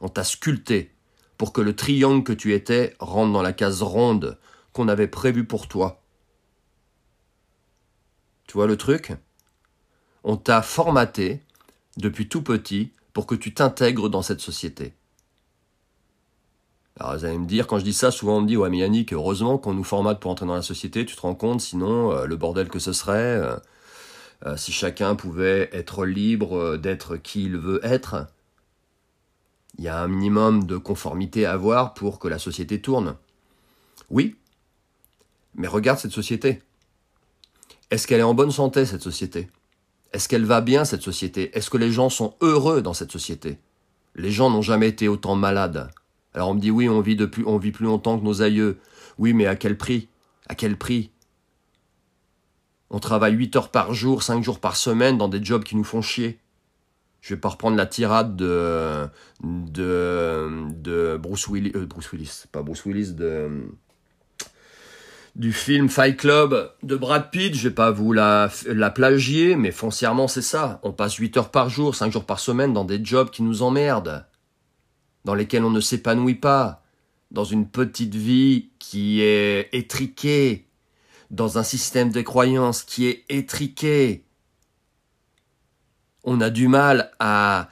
on 0.00 0.10
t'a 0.10 0.24
sculpté 0.24 0.92
pour 1.38 1.54
que 1.54 1.62
le 1.62 1.74
triangle 1.74 2.22
que 2.22 2.34
tu 2.34 2.52
étais 2.52 2.94
rentre 2.98 3.32
dans 3.32 3.42
la 3.42 3.54
case 3.54 3.82
ronde 3.82 4.36
qu'on 4.74 4.88
avait 4.88 5.08
prévue 5.08 5.46
pour 5.46 5.68
toi. 5.68 6.02
Vois 8.56 8.66
le 8.66 8.78
truc 8.78 9.12
On 10.24 10.38
t'a 10.38 10.62
formaté 10.62 11.42
depuis 11.98 12.26
tout 12.26 12.40
petit 12.40 12.90
pour 13.12 13.26
que 13.26 13.34
tu 13.34 13.52
t'intègres 13.52 14.08
dans 14.08 14.22
cette 14.22 14.40
société. 14.40 14.94
Alors 16.98 17.18
vous 17.18 17.26
allez 17.26 17.36
me 17.36 17.44
dire, 17.44 17.66
quand 17.66 17.78
je 17.78 17.84
dis 17.84 17.92
ça, 17.92 18.10
souvent 18.10 18.38
on 18.38 18.40
me 18.40 18.46
dit, 18.46 18.56
ouais 18.56 18.70
mais 18.70 18.78
Yannick, 18.78 19.12
heureusement 19.12 19.58
qu'on 19.58 19.74
nous 19.74 19.84
formate 19.84 20.20
pour 20.20 20.30
entrer 20.30 20.46
dans 20.46 20.54
la 20.54 20.62
société, 20.62 21.04
tu 21.04 21.14
te 21.14 21.20
rends 21.20 21.34
compte, 21.34 21.60
sinon 21.60 22.12
euh, 22.12 22.24
le 22.24 22.36
bordel 22.36 22.70
que 22.70 22.78
ce 22.78 22.94
serait, 22.94 23.36
euh, 23.36 23.56
euh, 24.46 24.56
si 24.56 24.72
chacun 24.72 25.16
pouvait 25.16 25.68
être 25.74 26.06
libre 26.06 26.78
d'être 26.78 27.18
qui 27.18 27.44
il 27.44 27.58
veut 27.58 27.84
être, 27.84 28.26
il 29.76 29.84
y 29.84 29.88
a 29.88 30.00
un 30.00 30.08
minimum 30.08 30.64
de 30.64 30.78
conformité 30.78 31.44
à 31.44 31.52
avoir 31.52 31.92
pour 31.92 32.18
que 32.18 32.26
la 32.26 32.38
société 32.38 32.80
tourne. 32.80 33.16
Oui, 34.08 34.38
mais 35.56 35.68
regarde 35.68 35.98
cette 35.98 36.12
société. 36.12 36.62
Est-ce 37.90 38.06
qu'elle 38.06 38.20
est 38.20 38.24
en 38.24 38.34
bonne 38.34 38.50
santé, 38.50 38.84
cette 38.84 39.02
société? 39.02 39.48
Est-ce 40.12 40.28
qu'elle 40.28 40.44
va 40.44 40.60
bien, 40.60 40.84
cette 40.84 41.02
société? 41.02 41.56
Est-ce 41.56 41.70
que 41.70 41.76
les 41.76 41.92
gens 41.92 42.08
sont 42.08 42.34
heureux 42.40 42.82
dans 42.82 42.94
cette 42.94 43.12
société? 43.12 43.58
Les 44.14 44.30
gens 44.30 44.50
n'ont 44.50 44.62
jamais 44.62 44.88
été 44.88 45.08
autant 45.08 45.36
malades. 45.36 45.90
Alors 46.34 46.50
on 46.50 46.54
me 46.54 46.60
dit 46.60 46.70
oui, 46.70 46.88
on 46.88 47.00
vit, 47.00 47.16
depuis, 47.16 47.44
plus 47.72 47.84
longtemps 47.84 48.18
que 48.18 48.24
nos 48.24 48.42
aïeux. 48.42 48.78
Oui, 49.18 49.32
mais 49.32 49.46
à 49.46 49.56
quel 49.56 49.76
prix? 49.76 50.08
À 50.48 50.54
quel 50.54 50.76
prix? 50.76 51.10
On 52.90 52.98
travaille 52.98 53.34
8 53.34 53.56
heures 53.56 53.70
par 53.70 53.94
jour, 53.94 54.22
5 54.22 54.42
jours 54.42 54.60
par 54.60 54.76
semaine 54.76 55.18
dans 55.18 55.28
des 55.28 55.42
jobs 55.42 55.64
qui 55.64 55.76
nous 55.76 55.84
font 55.84 56.02
chier. 56.02 56.38
Je 57.20 57.34
vais 57.34 57.40
pas 57.40 57.48
reprendre 57.48 57.76
la 57.76 57.86
tirade 57.86 58.36
de, 58.36 59.08
de, 59.42 60.48
de 60.70 61.18
Bruce 61.20 61.48
Willis, 61.48 61.72
euh, 61.74 61.86
Bruce 61.86 62.12
Willis, 62.12 62.44
pas 62.52 62.62
Bruce 62.62 62.84
Willis, 62.84 63.12
de, 63.14 63.68
du 65.36 65.52
film 65.52 65.88
Fight 65.90 66.16
Club 66.16 66.72
de 66.82 66.96
Brad 66.96 67.30
Pitt. 67.30 67.54
Je 67.54 67.68
vais 67.68 67.74
pas 67.74 67.90
vous 67.90 68.12
la, 68.12 68.50
la 68.66 68.90
plagier, 68.90 69.54
mais 69.54 69.70
foncièrement 69.70 70.28
c'est 70.28 70.42
ça. 70.42 70.80
On 70.82 70.92
passe 70.92 71.14
8 71.16 71.36
heures 71.36 71.50
par 71.50 71.68
jour, 71.68 71.94
5 71.94 72.10
jours 72.10 72.24
par 72.24 72.40
semaine 72.40 72.72
dans 72.72 72.84
des 72.84 73.04
jobs 73.04 73.30
qui 73.30 73.42
nous 73.42 73.62
emmerdent, 73.62 74.24
dans 75.24 75.34
lesquels 75.34 75.64
on 75.64 75.70
ne 75.70 75.80
s'épanouit 75.80 76.36
pas, 76.36 76.82
dans 77.30 77.44
une 77.44 77.68
petite 77.68 78.14
vie 78.14 78.70
qui 78.78 79.20
est 79.20 79.68
étriquée, 79.72 80.68
dans 81.30 81.58
un 81.58 81.62
système 81.62 82.10
de 82.10 82.22
croyances 82.22 82.82
qui 82.82 83.06
est 83.06 83.24
étriqué. 83.28 84.24
On 86.24 86.40
a 86.40 86.50
du 86.50 86.66
mal 86.68 87.10
à, 87.18 87.68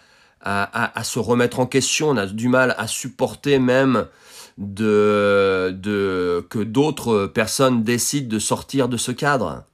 se 1.03 1.18
remettre 1.18 1.61
en 1.61 1.66
question, 1.66 2.11
on 2.11 2.16
a 2.16 2.27
du 2.27 2.48
mal 2.48 2.74
à 2.77 2.87
supporter 2.87 3.59
même 3.59 4.07
de, 4.59 5.77
de 5.81 6.47
que 6.49 6.59
d'autres 6.61 7.27
personnes 7.27 7.83
décident 7.83 8.29
de 8.29 8.38
sortir 8.38 8.88
de 8.88 8.97
ce 8.97 9.12
cadre. 9.12 9.64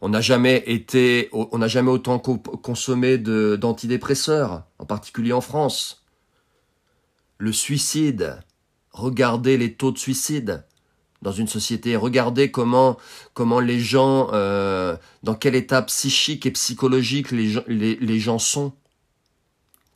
On 0.00 0.08
n'a 0.08 0.20
jamais 0.20 0.64
été, 0.66 1.28
on 1.32 1.58
n'a 1.58 1.68
jamais 1.68 1.90
autant 1.90 2.18
consommé 2.18 3.18
d'antidépresseurs, 3.18 4.64
en 4.80 4.84
particulier 4.84 5.32
en 5.32 5.40
France. 5.40 6.04
Le 7.38 7.52
suicide, 7.52 8.40
regardez 8.90 9.56
les 9.56 9.74
taux 9.74 9.92
de 9.92 9.98
suicide 9.98 10.64
dans 11.22 11.30
une 11.30 11.46
société, 11.46 11.94
regardez 11.94 12.50
comment 12.50 12.96
comment 13.32 13.60
les 13.60 13.78
gens, 13.78 14.28
euh, 14.32 14.96
dans 15.22 15.36
quel 15.36 15.54
état 15.54 15.82
psychique 15.82 16.46
et 16.46 16.50
psychologique 16.50 17.30
les, 17.30 17.62
les 17.68 18.18
gens 18.18 18.40
sont. 18.40 18.72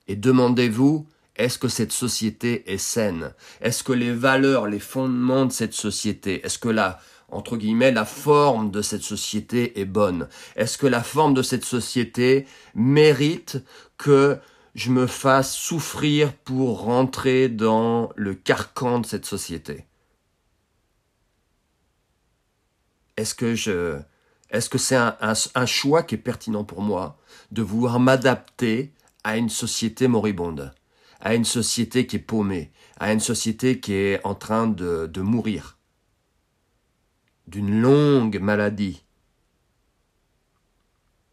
Et 0.06 0.14
demandez-vous 0.14 1.04
est-ce 1.36 1.58
que 1.58 1.68
cette 1.68 1.92
société 1.92 2.70
est 2.72 2.78
saine? 2.78 3.32
Est-ce 3.60 3.82
que 3.82 3.92
les 3.92 4.12
valeurs, 4.12 4.66
les 4.66 4.80
fondements 4.80 5.46
de 5.46 5.52
cette 5.52 5.74
société, 5.74 6.44
est-ce 6.44 6.58
que 6.58 6.68
la, 6.68 6.98
entre 7.28 7.56
guillemets, 7.56 7.92
la 7.92 8.04
forme 8.04 8.70
de 8.70 8.82
cette 8.82 9.02
société 9.02 9.78
est 9.80 9.84
bonne? 9.84 10.28
Est-ce 10.56 10.78
que 10.78 10.86
la 10.86 11.02
forme 11.02 11.34
de 11.34 11.42
cette 11.42 11.64
société 11.64 12.46
mérite 12.74 13.58
que 13.98 14.38
je 14.74 14.90
me 14.90 15.06
fasse 15.06 15.54
souffrir 15.54 16.32
pour 16.34 16.82
rentrer 16.82 17.48
dans 17.48 18.10
le 18.16 18.34
carcan 18.34 19.00
de 19.00 19.06
cette 19.06 19.26
société? 19.26 19.86
Est-ce 23.16 23.34
que 23.34 23.56
c'est 24.78 24.96
un 24.96 25.66
choix 25.66 26.02
qui 26.02 26.14
est 26.14 26.18
pertinent 26.18 26.64
pour 26.64 26.82
moi 26.82 27.18
de 27.50 27.62
vouloir 27.62 27.98
m'adapter 27.98 28.92
à 29.24 29.38
une 29.38 29.48
société 29.48 30.08
moribonde? 30.08 30.74
À 31.20 31.34
une 31.34 31.44
société 31.44 32.06
qui 32.06 32.16
est 32.16 32.20
paumée, 32.20 32.70
à 32.98 33.12
une 33.12 33.20
société 33.20 33.80
qui 33.80 33.94
est 33.94 34.24
en 34.24 34.34
train 34.34 34.66
de, 34.66 35.20
mourir 35.20 35.78
d'une 37.46 37.80
longue 37.80 38.38
maladie. 38.40 39.04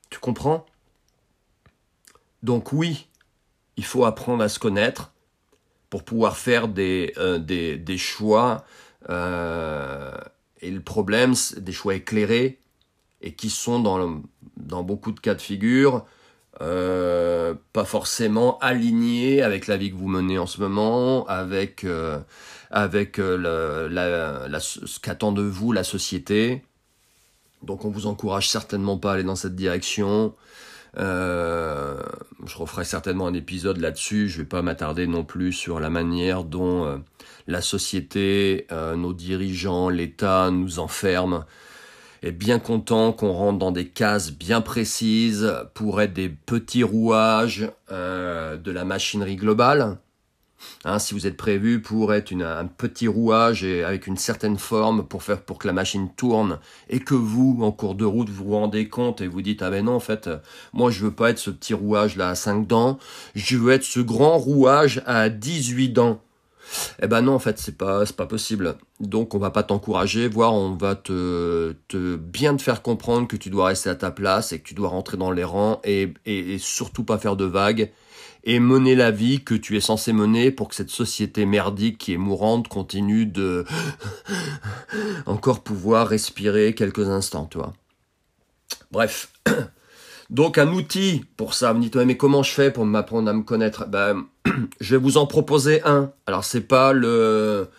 Tu 0.10 0.19
comprends? 0.19 0.65
Donc 2.43 2.72
oui, 2.72 3.08
il 3.78 3.86
faut 3.86 4.06
apprendre 4.06 4.43
à 4.43 4.50
se 4.50 4.60
connaître 4.60 5.12
pour 5.89 6.04
pouvoir 6.04 6.38
faire 6.38 6.67
des, 6.67 7.13
euh, 7.17 7.98
choix. 7.98 8.63
Euh, 9.10 10.15
et 10.62 10.69
le 10.69 10.82
problème, 10.82 11.34
des 11.58 11.72
choix 11.72 11.96
éclairés 11.96 12.60
et 13.22 13.34
qui 13.34 13.50
sont 13.50 13.80
dans 13.80 14.84
beaucoup 14.84 15.12
de 15.12 15.19
cas 15.19 15.34
de 15.34 15.41
figure 15.41 16.06
euh, 16.63 17.56
pas 17.73 17.84
forcément 17.84 18.58
aligné 18.60 19.41
avec 19.41 19.67
la 19.67 19.76
vie 19.76 19.91
que 19.91 19.97
vous 19.97 20.08
menez 20.08 20.39
en 20.39 20.47
ce 20.47 20.62
moment, 20.62 21.26
avec 21.28 21.84
euh, 21.84 22.19
avec 22.71 23.19
euh, 23.19 23.89
ce 24.60 24.99
qu'attend 24.99 25.34
de 25.34 25.41
vous 25.41 25.73
la 25.73 25.84
société. 25.84 26.63
Donc 27.63 27.84
on 27.84 27.89
vous 27.89 28.08
encourage 28.08 28.49
certainement 28.49 28.97
pas 28.97 29.12
à 29.12 29.13
aller 29.15 29.23
dans 29.23 29.36
cette 29.36 29.56
direction. 29.56 30.36
je 30.95 32.56
referai 32.56 32.86
certainement 32.86 33.28
un 33.28 33.34
épisode 33.34 33.78
là-dessus. 33.78 34.30
Je 34.30 34.38
vais 34.38 34.47
pas 34.47 34.62
m'attarder 34.62 35.06
non 35.06 35.26
plus 35.26 35.52
sur 35.52 35.82
la 35.82 35.89
manière 35.89 36.45
dont 36.45 37.04
la 37.47 37.62
société, 37.62 38.67
nos 38.71 39.13
dirigeants, 39.13 39.89
l'État 39.89 40.49
nous 40.52 40.80
enferment 40.80 41.45
est 42.24 42.32
bien 42.32 42.58
content 42.58 43.12
qu'on 43.12 43.34
rentre 43.34 43.60
dans 43.60 43.72
des 43.72 43.88
cases 43.88 44.32
bien 44.32 44.62
précises 44.62 45.54
pour 45.74 46.02
être 46.02 46.14
des 46.14 46.30
petits 46.30 46.84
rouages 46.84 47.70
euh, 47.92 48.58
de 48.58 48.72
la 48.72 48.86
machinerie 48.86 49.36
globale. 49.36 49.98
Hein, 50.86 50.98
si 50.98 51.14
vous 51.14 51.28
êtes 51.28 51.36
prévu 51.36 51.82
pour 51.82 52.14
être 52.14 52.34
un 52.34 52.68
petit 52.68 53.10
rouage 53.10 53.66
avec 53.66 54.08
une 54.08 54.16
certaine 54.16 54.58
forme 54.58 55.06
pour 55.06 55.22
faire 55.22 55.42
pour 55.42 55.58
que 55.58 55.68
la 55.68 55.74
machine 55.74 56.10
tourne 56.16 56.60
et 56.90 57.00
que 57.00 57.16
vous 57.16 57.60
en 57.62 57.74
cours 57.74 57.96
de 57.96 58.06
route 58.06 58.30
vous 58.30 58.46
vous 58.46 58.58
rendez 58.58 58.88
compte 58.88 59.20
et 59.20 59.28
vous 59.28 59.42
dites 59.42 59.62
ah 59.62 59.70
ben 59.70 59.84
non 59.84 59.96
en 59.96 60.00
fait 60.00 60.30
moi 60.72 60.90
je 60.90 61.04
veux 61.04 61.12
pas 61.12 61.32
être 61.32 61.38
ce 61.38 61.50
petit 61.50 61.74
rouage 61.74 62.16
là 62.16 62.30
à 62.30 62.36
5 62.36 62.66
dents 62.66 62.98
je 63.36 63.58
veux 63.58 63.74
être 63.74 63.84
ce 63.84 64.00
grand 64.00 64.38
rouage 64.38 65.02
à 65.06 65.28
18 65.28 65.90
dents 65.90 66.22
eh 67.02 67.08
ben 67.08 67.22
non, 67.22 67.34
en 67.34 67.40
fait, 67.40 67.60
c'est 67.60 67.78
pas, 67.78 68.04
pas 68.06 68.26
possible. 68.26 68.76
Donc, 69.00 69.36
on 69.36 69.40
va 69.40 69.52
pas 69.52 69.64
t'encourager, 69.64 70.28
voire 70.28 70.54
on 70.54 70.76
va 70.76 70.96
te, 70.96 71.76
te 71.88 72.16
bien 72.16 72.56
te 72.56 72.62
faire 72.62 72.82
comprendre 72.82 73.28
que 73.28 73.36
tu 73.36 73.50
dois 73.50 73.68
rester 73.68 73.90
à 73.90 73.96
ta 73.96 74.12
place 74.12 74.52
et 74.54 74.60
que 74.60 74.64
tu 74.64 74.74
dois 74.74 74.90
rentrer 74.90 75.18
dans 75.18 75.32
les 75.32 75.44
rangs 75.44 75.82
et, 75.84 76.14
et, 76.26 76.58
surtout 76.58 77.04
pas 77.04 77.18
faire 77.18 77.36
de 77.36 77.46
vagues 77.46 77.92
et 78.44 78.60
mener 78.60 78.96
la 78.96 79.12
vie 79.12 79.44
que 79.44 79.56
tu 79.56 79.78
es 79.78 79.82
censé 79.82 80.12
mener 80.12 80.52
pour 80.52 80.68
que 80.68 80.76
cette 80.76 80.90
société 80.90 81.46
merdique 81.46 81.98
qui 81.98 82.14
est 82.14 82.18
mourante 82.18 82.68
continue 82.68 83.26
de 83.26 83.66
encore 85.26 85.62
pouvoir 85.62 86.08
respirer 86.08 86.74
quelques 86.76 87.10
instants, 87.10 87.46
toi. 87.46 87.74
Bref. 88.92 89.32
Donc 90.34 90.58
un 90.58 90.69
outil 90.69 91.24
pour 91.38 91.54
ça, 91.54 91.72
vous 91.72 91.78
me 91.78 91.84
dites 91.84 91.96
mais 91.96 92.17
comment 92.17 92.41
je 92.41 92.52
fais 92.52 92.72
pour 92.72 92.86
m'apprendre 92.86 93.30
à 93.30 93.34
me 93.34 93.43
connaître? 93.43 93.88
Ben 93.88 94.26
je 94.82 94.96
vais 94.96 95.02
vous 95.02 95.17
en 95.17 95.28
proposer 95.28 95.84
un. 95.84 96.12
Alors 96.26 96.43
c'est 96.43 96.62
pas 96.62 96.91
le 96.91 97.69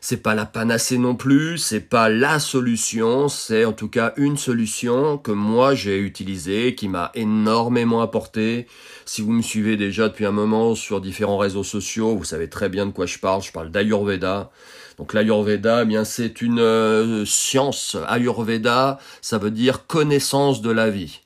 c'est 0.00 0.18
pas 0.18 0.36
la 0.36 0.46
panacée 0.46 0.98
non 0.98 1.16
plus, 1.16 1.58
c'est 1.58 1.80
pas 1.80 2.08
la 2.08 2.38
solution, 2.38 3.26
c'est 3.28 3.64
en 3.64 3.72
tout 3.72 3.88
cas 3.88 4.12
une 4.18 4.36
solution 4.36 5.18
que 5.18 5.32
moi 5.32 5.74
j'ai 5.74 5.98
utilisée, 5.98 6.76
qui 6.76 6.86
m'a 6.86 7.10
énormément 7.14 8.02
apporté. 8.02 8.68
Si 9.04 9.20
vous 9.20 9.32
me 9.32 9.42
suivez 9.42 9.76
déjà 9.76 10.08
depuis 10.08 10.26
un 10.26 10.30
moment 10.30 10.76
sur 10.76 11.00
différents 11.00 11.38
réseaux 11.38 11.64
sociaux, 11.64 12.16
vous 12.16 12.22
savez 12.22 12.48
très 12.48 12.68
bien 12.68 12.86
de 12.86 12.92
quoi 12.92 13.06
je 13.06 13.18
parle. 13.18 13.42
Je 13.42 13.50
parle 13.50 13.72
d'Ayurveda. 13.72 14.52
Donc 14.96 15.12
l'Ayurveda, 15.12 15.82
eh 15.82 15.86
bien 15.86 16.04
c'est 16.04 16.40
une 16.40 16.60
euh, 16.60 17.24
science. 17.26 17.96
Ayurveda, 18.06 19.00
ça 19.22 19.38
veut 19.38 19.50
dire 19.50 19.88
connaissance 19.88 20.62
de 20.62 20.70
la 20.70 20.88
vie. 20.88 21.25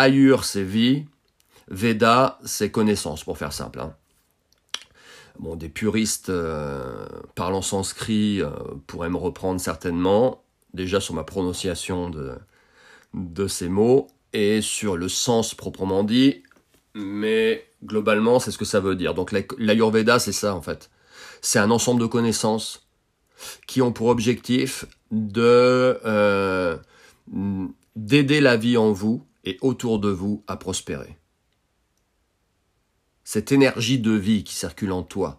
Ayur, 0.00 0.44
c'est 0.44 0.62
vie. 0.62 1.04
Veda, 1.68 2.38
c'est 2.44 2.70
connaissance, 2.70 3.22
pour 3.22 3.36
faire 3.36 3.52
simple. 3.52 3.80
Hein. 3.80 3.94
Bon, 5.38 5.56
des 5.56 5.68
puristes 5.68 6.30
euh, 6.30 7.06
parlant 7.34 7.60
sanskrit 7.60 8.40
euh, 8.40 8.50
pourraient 8.86 9.10
me 9.10 9.18
reprendre 9.18 9.60
certainement, 9.60 10.42
déjà 10.72 11.00
sur 11.00 11.14
ma 11.14 11.22
prononciation 11.22 12.08
de, 12.08 12.32
de 13.12 13.46
ces 13.46 13.68
mots 13.68 14.08
et 14.32 14.62
sur 14.62 14.96
le 14.96 15.08
sens 15.08 15.54
proprement 15.54 16.02
dit, 16.02 16.42
mais 16.94 17.68
globalement, 17.84 18.40
c'est 18.40 18.52
ce 18.52 18.58
que 18.58 18.64
ça 18.64 18.80
veut 18.80 18.96
dire. 18.96 19.12
Donc 19.12 19.32
l'Ayurveda, 19.58 20.18
c'est 20.18 20.32
ça 20.32 20.54
en 20.54 20.62
fait. 20.62 20.90
C'est 21.42 21.58
un 21.58 21.70
ensemble 21.70 22.00
de 22.00 22.06
connaissances 22.06 22.86
qui 23.66 23.82
ont 23.82 23.92
pour 23.92 24.08
objectif 24.08 24.86
de 25.10 25.98
euh, 26.06 26.76
d'aider 27.96 28.40
la 28.40 28.56
vie 28.56 28.78
en 28.78 28.92
vous 28.92 29.26
et 29.44 29.58
autour 29.60 29.98
de 29.98 30.10
vous 30.10 30.44
à 30.46 30.56
prospérer 30.56 31.20
cette 33.32 33.52
énergie 33.52 34.00
de 34.00 34.10
vie 34.10 34.42
qui 34.42 34.56
circule 34.56 34.90
en 34.90 35.04
toi 35.04 35.38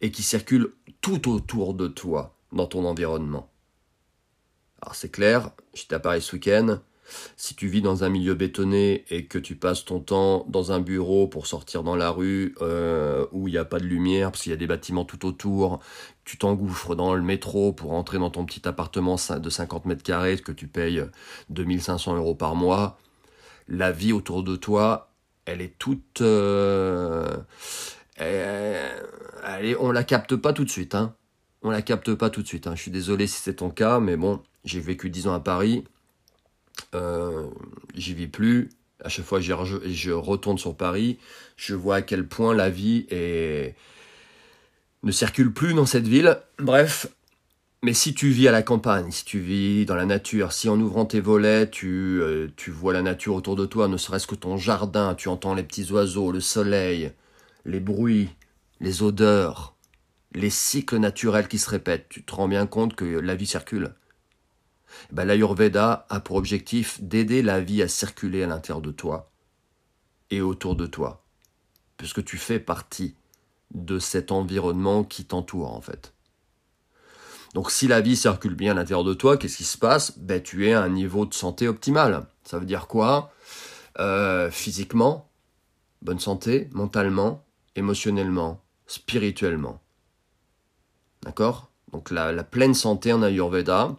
et 0.00 0.10
qui 0.10 0.24
circule 0.24 0.74
tout 1.00 1.30
autour 1.30 1.74
de 1.74 1.86
toi 1.86 2.36
dans 2.50 2.66
ton 2.66 2.84
environnement. 2.84 3.52
Alors 4.82 4.96
c'est 4.96 5.08
clair, 5.08 5.52
j'étais 5.74 5.94
à 5.94 6.00
Paris 6.00 6.22
ce 6.22 6.34
week-end, 6.34 6.80
si 7.36 7.54
tu 7.54 7.68
vis 7.68 7.82
dans 7.82 8.04
un 8.04 8.08
milieu 8.08 8.34
bétonné 8.34 9.04
et 9.10 9.26
que 9.26 9.38
tu 9.38 9.56
passes 9.56 9.84
ton 9.84 10.00
temps 10.00 10.44
dans 10.48 10.72
un 10.72 10.80
bureau 10.80 11.26
pour 11.26 11.46
sortir 11.46 11.82
dans 11.82 11.96
la 11.96 12.10
rue 12.10 12.54
euh, 12.60 13.26
où 13.32 13.48
il 13.48 13.52
n'y 13.52 13.58
a 13.58 13.64
pas 13.64 13.78
de 13.78 13.84
lumière 13.84 14.30
parce 14.30 14.42
qu'il 14.42 14.50
y 14.50 14.54
a 14.54 14.58
des 14.58 14.66
bâtiments 14.66 15.04
tout 15.04 15.26
autour, 15.26 15.80
tu 16.24 16.38
t'engouffres 16.38 16.94
dans 16.94 17.14
le 17.14 17.22
métro 17.22 17.72
pour 17.72 17.92
entrer 17.92 18.18
dans 18.18 18.30
ton 18.30 18.44
petit 18.44 18.66
appartement 18.68 19.16
de 19.16 19.50
50 19.50 19.86
mètres 19.86 20.02
carrés 20.02 20.36
que 20.38 20.52
tu 20.52 20.66
payes 20.66 21.02
2500 21.50 22.16
euros 22.16 22.34
par 22.34 22.54
mois, 22.54 22.98
la 23.68 23.92
vie 23.92 24.12
autour 24.12 24.42
de 24.42 24.56
toi 24.56 25.08
elle 25.48 25.62
est 25.62 25.78
toute... 25.78 26.20
Euh, 26.20 27.36
on 29.78 29.90
la 29.90 30.04
capte 30.04 30.36
pas 30.36 30.52
tout 30.52 30.64
de 30.64 30.70
suite. 30.70 30.94
Hein. 30.94 31.14
On 31.62 31.70
la 31.70 31.80
capte 31.82 32.14
pas 32.14 32.28
tout 32.28 32.42
de 32.42 32.46
suite. 32.46 32.66
Hein. 32.66 32.74
Je 32.76 32.82
suis 32.82 32.90
désolé 32.90 33.26
si 33.26 33.40
c'est 33.40 33.54
ton 33.54 33.70
cas, 33.70 33.98
mais 33.98 34.16
bon, 34.16 34.42
j'ai 34.64 34.80
vécu 34.80 35.08
10 35.08 35.28
ans 35.28 35.34
à 35.34 35.40
Paris. 35.40 35.84
Euh, 36.94 37.48
j'y 37.94 38.14
vis 38.14 38.28
plus. 38.28 38.70
À 39.04 39.08
chaque 39.08 39.24
fois 39.24 39.40
je 39.40 40.10
retourne 40.10 40.58
sur 40.58 40.76
Paris, 40.76 41.18
je 41.56 41.74
vois 41.74 41.96
à 41.96 42.02
quel 42.02 42.26
point 42.26 42.52
la 42.52 42.68
vie 42.68 43.06
ne 43.10 43.72
circule 45.12 45.52
plus 45.52 45.74
dans 45.74 45.86
cette 45.86 46.08
ville. 46.08 46.36
Bref, 46.58 47.06
mais 47.82 47.94
si 47.94 48.12
tu 48.12 48.30
vis 48.30 48.48
à 48.48 48.52
la 48.52 48.62
campagne, 48.62 49.12
si 49.12 49.24
tu 49.24 49.38
vis 49.38 49.86
dans 49.86 49.94
la 49.94 50.04
nature, 50.04 50.52
si 50.52 50.68
en 50.68 50.80
ouvrant 50.80 51.04
tes 51.04 51.20
volets, 51.20 51.70
tu, 51.70 52.20
euh, 52.20 52.48
tu 52.56 52.72
vois 52.72 52.92
la 52.92 53.02
nature 53.02 53.36
autour 53.36 53.54
de 53.54 53.66
toi, 53.66 53.86
ne 53.86 53.96
serait-ce 53.96 54.26
que 54.26 54.34
ton 54.34 54.56
jardin, 54.56 55.14
tu 55.14 55.28
entends 55.28 55.54
les 55.54 55.62
petits 55.62 55.92
oiseaux, 55.92 56.32
le 56.32 56.40
soleil, 56.40 57.12
les 57.64 57.78
bruits, 57.78 58.30
les 58.80 59.04
odeurs, 59.04 59.76
les 60.34 60.50
cycles 60.50 60.98
naturels 60.98 61.46
qui 61.46 61.58
se 61.58 61.70
répètent, 61.70 62.08
tu 62.08 62.24
te 62.24 62.34
rends 62.34 62.48
bien 62.48 62.66
compte 62.66 62.96
que 62.96 63.04
la 63.04 63.36
vie 63.36 63.46
circule. 63.46 63.94
Eh 65.10 65.14
ben, 65.14 65.24
L'Ayurveda 65.24 66.06
a 66.08 66.20
pour 66.20 66.36
objectif 66.36 67.02
d'aider 67.02 67.42
la 67.42 67.60
vie 67.60 67.82
à 67.82 67.88
circuler 67.88 68.42
à 68.42 68.46
l'intérieur 68.46 68.82
de 68.82 68.90
toi 68.90 69.30
et 70.30 70.40
autour 70.40 70.76
de 70.76 70.86
toi, 70.86 71.24
puisque 71.96 72.24
tu 72.24 72.36
fais 72.36 72.58
partie 72.58 73.14
de 73.74 73.98
cet 73.98 74.32
environnement 74.32 75.04
qui 75.04 75.24
t'entoure 75.24 75.74
en 75.74 75.80
fait. 75.80 76.12
Donc 77.54 77.70
si 77.70 77.88
la 77.88 78.00
vie 78.00 78.16
circule 78.16 78.54
bien 78.54 78.72
à 78.72 78.74
l'intérieur 78.74 79.04
de 79.04 79.14
toi, 79.14 79.36
qu'est-ce 79.36 79.56
qui 79.56 79.64
se 79.64 79.78
passe? 79.78 80.18
Ben, 80.18 80.42
Tu 80.42 80.68
es 80.68 80.74
à 80.74 80.82
un 80.82 80.88
niveau 80.88 81.26
de 81.26 81.34
santé 81.34 81.66
optimal. 81.66 82.26
Ça 82.44 82.58
veut 82.58 82.66
dire 82.66 82.86
quoi? 82.86 83.32
Euh, 83.98 84.50
Physiquement, 84.50 85.28
bonne 86.02 86.20
santé, 86.20 86.68
mentalement, 86.72 87.44
émotionnellement, 87.74 88.60
spirituellement. 88.86 89.80
D'accord? 91.22 91.70
Donc 91.92 92.10
la, 92.10 92.44
pleine 92.44 92.74
santé 92.74 93.12
en 93.12 93.22
Ayurveda, 93.22 93.96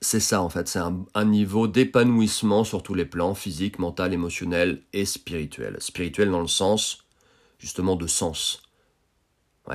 c'est 0.00 0.20
ça 0.20 0.42
en 0.42 0.48
fait, 0.48 0.68
c'est 0.68 0.78
un, 0.78 1.24
niveau 1.24 1.68
d'épanouissement 1.68 2.64
sur 2.64 2.82
tous 2.82 2.94
les 2.94 3.06
plans, 3.06 3.34
physique, 3.34 3.78
mental, 3.78 4.12
émotionnel 4.12 4.82
et 4.92 5.04
spirituel. 5.04 5.76
Spirituel 5.80 6.30
dans 6.30 6.40
le 6.40 6.46
sens 6.46 7.04
justement 7.58 7.96
de 7.96 8.06
sens. 8.06 8.62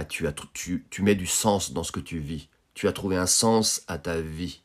tu, 0.09 0.27
as, 0.27 0.33
tu, 0.53 0.85
tu 0.89 1.01
mets 1.01 1.15
du 1.15 1.25
sens 1.25 1.73
dans 1.73 1.83
ce 1.83 1.91
que 1.91 1.99
tu 1.99 2.19
vis. 2.19 2.49
Tu 2.73 2.87
as 2.87 2.93
trouvé 2.93 3.17
un 3.17 3.25
sens 3.25 3.83
à 3.87 3.97
ta 3.97 4.21
vie. 4.21 4.61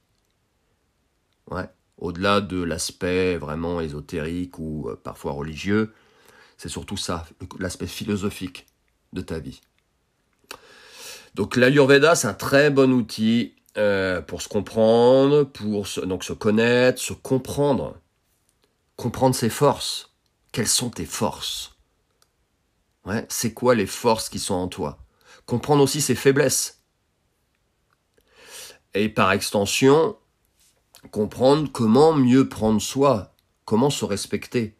Ouais. 1.50 1.68
Au-delà 1.98 2.40
de 2.40 2.62
l'aspect 2.62 3.36
vraiment 3.36 3.80
ésotérique 3.80 4.58
ou 4.58 4.88
euh, 4.88 5.00
parfois 5.02 5.32
religieux, 5.32 5.94
c'est 6.58 6.68
surtout 6.68 6.98
ça, 6.98 7.26
l'aspect 7.58 7.86
philosophique 7.86 8.66
de 9.14 9.22
ta 9.22 9.38
vie. 9.38 9.60
Donc 11.34 11.56
l'Ayurveda, 11.56 12.14
c'est 12.14 12.28
un 12.28 12.34
très 12.34 12.70
bon 12.70 12.92
outil 12.92 13.55
euh, 13.76 14.22
pour 14.22 14.42
se 14.42 14.48
comprendre, 14.48 15.44
pour 15.44 15.86
se, 15.86 16.00
donc 16.00 16.24
se 16.24 16.32
connaître, 16.32 17.00
se 17.00 17.12
comprendre, 17.12 17.96
comprendre 18.96 19.34
ses 19.34 19.50
forces. 19.50 20.14
Quelles 20.52 20.68
sont 20.68 20.90
tes 20.90 21.04
forces? 21.04 21.76
Ouais, 23.04 23.26
C'est 23.28 23.52
quoi 23.52 23.74
les 23.74 23.86
forces 23.86 24.28
qui 24.28 24.38
sont 24.38 24.54
en 24.54 24.68
toi? 24.68 24.98
Comprendre 25.44 25.82
aussi 25.82 26.00
ses 26.00 26.14
faiblesses. 26.14 26.82
Et 28.94 29.08
par 29.08 29.32
extension, 29.32 30.16
comprendre 31.10 31.70
comment 31.70 32.14
mieux 32.14 32.48
prendre 32.48 32.80
soi, 32.80 33.34
comment 33.64 33.90
se 33.90 34.04
respecter. 34.04 34.74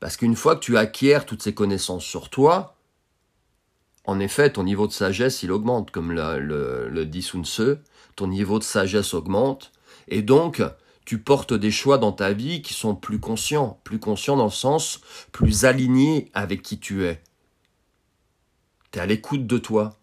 Parce 0.00 0.16
qu'une 0.16 0.34
fois 0.34 0.56
que 0.56 0.60
tu 0.64 0.76
acquiers 0.76 1.20
toutes 1.26 1.42
ces 1.42 1.54
connaissances 1.54 2.04
sur 2.04 2.28
toi, 2.28 2.71
en 4.04 4.18
effet, 4.18 4.52
ton 4.52 4.64
niveau 4.64 4.86
de 4.86 4.92
sagesse, 4.92 5.42
il 5.42 5.52
augmente, 5.52 5.90
comme 5.90 6.12
le, 6.12 7.04
dit 7.04 7.22
Sun 7.22 7.44
Tzu, 7.44 7.76
ton 8.16 8.26
niveau 8.26 8.58
de 8.58 8.64
sagesse 8.64 9.14
augmente, 9.14 9.72
et 10.08 10.22
donc 10.22 10.62
tu 11.04 11.18
portes 11.18 11.54
des 11.54 11.70
choix 11.70 11.98
dans 11.98 12.12
ta 12.12 12.32
vie 12.32 12.62
qui 12.62 12.74
sont 12.74 12.94
plus 12.94 13.20
conscients, 13.20 13.80
plus 13.84 13.98
conscients 13.98 14.36
dans 14.36 14.44
le 14.44 14.50
sens 14.50 15.00
plus 15.30 15.64
alignés 15.64 16.30
avec 16.34 16.62
qui 16.62 16.78
tu 16.78 17.04
es. 17.04 17.22
Tu 18.90 18.98
es 18.98 19.02
à 19.02 19.06
l'écoute 19.06 19.46
de 19.46 19.58
toi, 19.58 19.96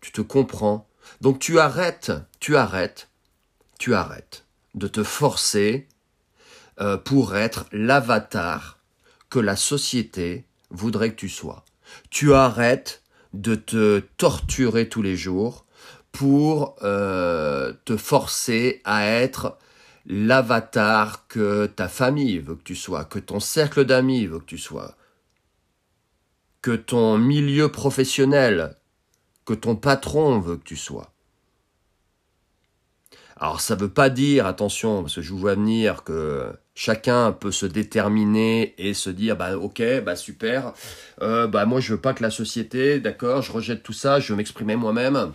tu 0.00 0.12
te 0.12 0.20
comprends, 0.20 0.86
donc 1.20 1.38
tu 1.38 1.58
arrêtes, 1.58 2.12
tu 2.40 2.56
arrêtes, 2.56 3.08
tu 3.78 3.94
arrêtes 3.94 4.44
de 4.74 4.88
te 4.88 5.02
forcer 5.02 5.88
euh, 6.80 6.98
pour 6.98 7.36
être 7.36 7.66
l'avatar 7.72 8.78
que 9.30 9.38
la 9.38 9.56
société 9.56 10.44
voudrait 10.70 11.10
que 11.10 11.16
tu 11.16 11.30
sois. 11.30 11.64
Tu 12.10 12.34
arrêtes 12.34 13.02
de 13.40 13.54
te 13.54 14.00
torturer 14.16 14.88
tous 14.88 15.02
les 15.02 15.16
jours 15.16 15.66
pour 16.12 16.76
euh, 16.82 17.72
te 17.84 17.96
forcer 17.96 18.80
à 18.84 19.06
être 19.06 19.58
l'avatar 20.06 21.26
que 21.28 21.66
ta 21.66 21.88
famille 21.88 22.38
veut 22.38 22.54
que 22.54 22.62
tu 22.62 22.76
sois, 22.76 23.04
que 23.04 23.18
ton 23.18 23.40
cercle 23.40 23.84
d'amis 23.84 24.26
veut 24.26 24.38
que 24.38 24.44
tu 24.44 24.58
sois, 24.58 24.96
que 26.62 26.70
ton 26.70 27.18
milieu 27.18 27.70
professionnel, 27.70 28.76
que 29.44 29.54
ton 29.54 29.76
patron 29.76 30.40
veut 30.40 30.56
que 30.56 30.64
tu 30.64 30.76
sois. 30.76 31.12
Alors 33.38 33.60
ça 33.60 33.76
ne 33.76 33.80
veut 33.80 33.90
pas 33.90 34.08
dire, 34.08 34.46
attention, 34.46 35.02
parce 35.02 35.16
que 35.16 35.22
je 35.22 35.30
vous 35.30 35.38
vois 35.38 35.56
venir, 35.56 36.04
que 36.04 36.50
chacun 36.74 37.32
peut 37.32 37.52
se 37.52 37.66
déterminer 37.66 38.74
et 38.78 38.94
se 38.94 39.10
dire, 39.10 39.36
bah 39.36 39.58
ok, 39.58 39.82
bah 40.04 40.16
super, 40.16 40.72
euh, 41.20 41.46
bah 41.46 41.66
moi 41.66 41.80
je 41.80 41.92
veux 41.92 42.00
pas 42.00 42.14
que 42.14 42.22
la 42.22 42.30
société, 42.30 42.98
d'accord, 42.98 43.42
je 43.42 43.52
rejette 43.52 43.82
tout 43.82 43.92
ça, 43.92 44.20
je 44.20 44.32
veux 44.32 44.36
m'exprimer 44.36 44.74
moi-même, 44.74 45.32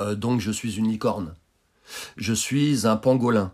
euh, 0.00 0.16
donc 0.16 0.40
je 0.40 0.50
suis 0.50 0.78
une 0.78 0.88
licorne. 0.88 1.34
Je 2.16 2.32
suis 2.32 2.86
un 2.88 2.96
pangolin. 2.96 3.52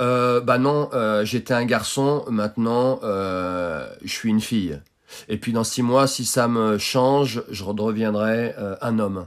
Euh, 0.00 0.40
bah 0.40 0.58
non, 0.58 0.90
j'étais 1.24 1.54
un 1.54 1.64
garçon, 1.64 2.24
maintenant 2.28 3.00
je 3.02 3.88
suis 4.04 4.28
une 4.28 4.40
fille. 4.40 4.80
Et 5.28 5.38
puis 5.38 5.52
dans 5.52 5.64
six 5.64 5.82
mois, 5.82 6.06
si 6.06 6.24
ça 6.24 6.46
me 6.46 6.78
change, 6.78 7.42
je 7.50 7.64
redeviendrai 7.64 8.54
un 8.80 8.98
homme. 9.00 9.26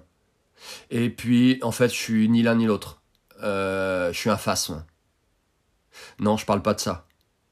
Et 0.91 1.09
puis 1.09 1.59
en 1.61 1.71
fait, 1.71 1.89
je 1.89 1.95
suis 1.95 2.29
ni 2.29 2.41
l'un 2.43 2.55
ni 2.55 2.65
l'autre. 2.65 2.98
Euh, 3.41 4.11
je 4.13 4.17
suis 4.17 4.29
un 4.29 4.37
phasme. 4.37 4.85
Non, 6.19 6.37
je 6.37 6.45
parle 6.45 6.61
pas 6.61 6.73
de 6.73 6.79
ça. 6.79 7.05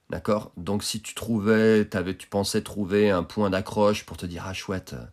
D'accord? 0.10 0.52
Donc 0.56 0.84
si 0.84 1.02
tu 1.02 1.14
trouvais, 1.16 1.88
tu 2.18 2.28
pensais 2.28 2.62
trouver 2.62 3.10
un 3.10 3.24
point 3.24 3.50
d'accroche 3.50 4.06
pour 4.06 4.16
te 4.16 4.26
dire 4.26 4.46
ah 4.48 4.54
chouette, 4.54 4.94
euh, 4.94 5.06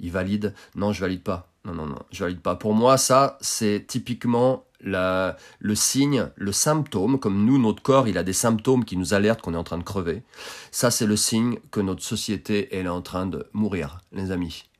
il 0.00 0.10
valide. 0.10 0.54
Non, 0.74 0.92
je 0.92 1.00
valide 1.00 1.22
pas. 1.22 1.52
Non, 1.64 1.74
non, 1.74 1.86
non, 1.86 1.98
je 2.10 2.24
valide 2.24 2.40
pas. 2.40 2.56
Pour 2.56 2.74
moi, 2.74 2.96
ça, 2.96 3.36
c'est 3.40 3.84
typiquement 3.86 4.64
le 4.80 5.34
signe, 5.74 6.30
le 6.36 6.52
symptôme, 6.52 7.18
comme 7.18 7.44
nous, 7.44 7.58
notre 7.58 7.82
corps, 7.82 8.08
il 8.08 8.16
a 8.16 8.22
des 8.22 8.32
symptômes 8.32 8.84
qui 8.84 8.96
nous 8.96 9.12
alertent 9.12 9.42
qu'on 9.42 9.54
est 9.54 9.58
en 9.58 9.64
train 9.64 9.76
de 9.76 9.82
crever. 9.82 10.22
Ça, 10.70 10.90
c'est 10.90 11.06
le 11.06 11.16
signe 11.16 11.58
que 11.70 11.80
notre 11.80 12.02
société, 12.02 12.68
elle 12.74 12.86
est 12.86 12.90
en 12.90 13.02
train 13.02 13.26
de 13.26 13.48
mourir, 13.52 14.00
les 14.12 14.30
amis. 14.30 14.70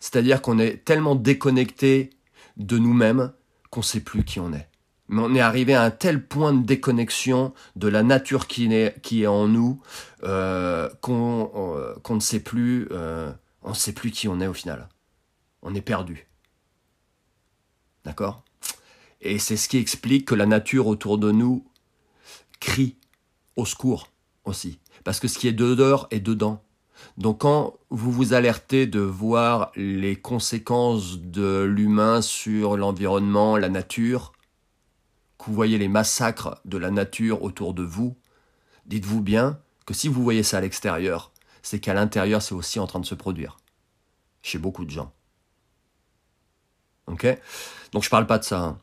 C'est-à-dire 0.00 0.42
qu'on 0.42 0.58
est 0.58 0.84
tellement 0.84 1.14
déconnecté 1.14 2.10
de 2.56 2.78
nous-mêmes 2.78 3.32
qu'on 3.70 3.82
sait 3.82 4.00
plus 4.00 4.24
qui 4.24 4.40
on 4.40 4.52
est 4.52 4.68
mais 5.08 5.22
on 5.22 5.34
est 5.34 5.40
arrivé 5.40 5.74
à 5.74 5.82
un 5.82 5.90
tel 5.90 6.24
point 6.24 6.52
de 6.52 6.64
déconnexion 6.64 7.52
de 7.76 7.88
la 7.88 8.02
nature 8.02 8.46
qui 8.46 8.72
est, 8.72 9.26
en 9.26 9.48
nous 9.48 9.80
euh, 10.24 10.88
euh, 11.08 11.94
qu'on 12.02 12.14
ne 12.14 12.20
sait 12.20 12.40
plus, 12.40 12.88
euh, 12.90 13.32
on 13.62 13.70
ne 13.70 13.74
sait 13.74 13.92
plus 13.92 14.10
qui 14.10 14.28
on 14.28 14.40
est 14.40 14.46
au 14.46 14.54
final. 14.54 14.88
On 15.62 15.74
est 15.74 15.80
perdu. 15.80 16.26
D'accord? 18.04 18.42
Et 19.20 19.38
c'est 19.38 19.56
ce 19.56 19.68
qui 19.68 19.78
explique 19.78 20.26
que 20.26 20.34
la 20.34 20.46
nature 20.46 20.86
autour 20.86 21.18
de 21.18 21.30
nous 21.30 21.64
crie 22.60 22.96
au 23.56 23.64
secours 23.64 24.08
aussi. 24.44 24.78
Parce 25.04 25.20
que 25.20 25.28
ce 25.28 25.38
qui 25.38 25.48
est 25.48 25.52
dehors 25.52 26.08
est 26.10 26.20
dedans. 26.20 26.62
Donc 27.18 27.40
quand 27.40 27.74
vous 27.90 28.10
vous 28.10 28.32
alertez 28.32 28.86
de 28.86 29.00
voir 29.00 29.70
les 29.76 30.16
conséquences 30.16 31.18
de 31.18 31.62
l'humain 31.62 32.22
sur 32.22 32.76
l'environnement, 32.76 33.56
la 33.56 33.68
nature, 33.68 34.32
vous 35.46 35.54
voyez 35.54 35.78
les 35.78 35.88
massacres 35.88 36.60
de 36.64 36.78
la 36.78 36.90
nature 36.90 37.42
autour 37.42 37.74
de 37.74 37.82
vous, 37.82 38.16
dites-vous 38.86 39.20
bien 39.20 39.58
que 39.86 39.94
si 39.94 40.08
vous 40.08 40.22
voyez 40.22 40.42
ça 40.42 40.58
à 40.58 40.60
l'extérieur, 40.60 41.32
c'est 41.62 41.78
qu'à 41.78 41.94
l'intérieur, 41.94 42.42
c'est 42.42 42.54
aussi 42.54 42.78
en 42.78 42.86
train 42.86 43.00
de 43.00 43.06
se 43.06 43.14
produire. 43.14 43.56
Chez 44.42 44.58
beaucoup 44.58 44.84
de 44.84 44.90
gens. 44.90 45.12
Ok? 47.06 47.26
Donc 47.92 48.02
je 48.02 48.10
parle 48.10 48.26
pas 48.26 48.38
de 48.38 48.44
ça. 48.44 48.60
Hein. 48.60 48.78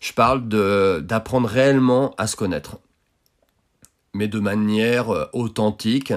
Je 0.00 0.12
parle 0.12 0.48
d'apprendre 0.48 1.48
réellement 1.48 2.14
à 2.16 2.26
se 2.26 2.36
connaître. 2.36 2.78
Mais 4.14 4.28
de 4.28 4.40
manière 4.40 5.10
euh, 5.10 5.26
authentique 5.32 6.12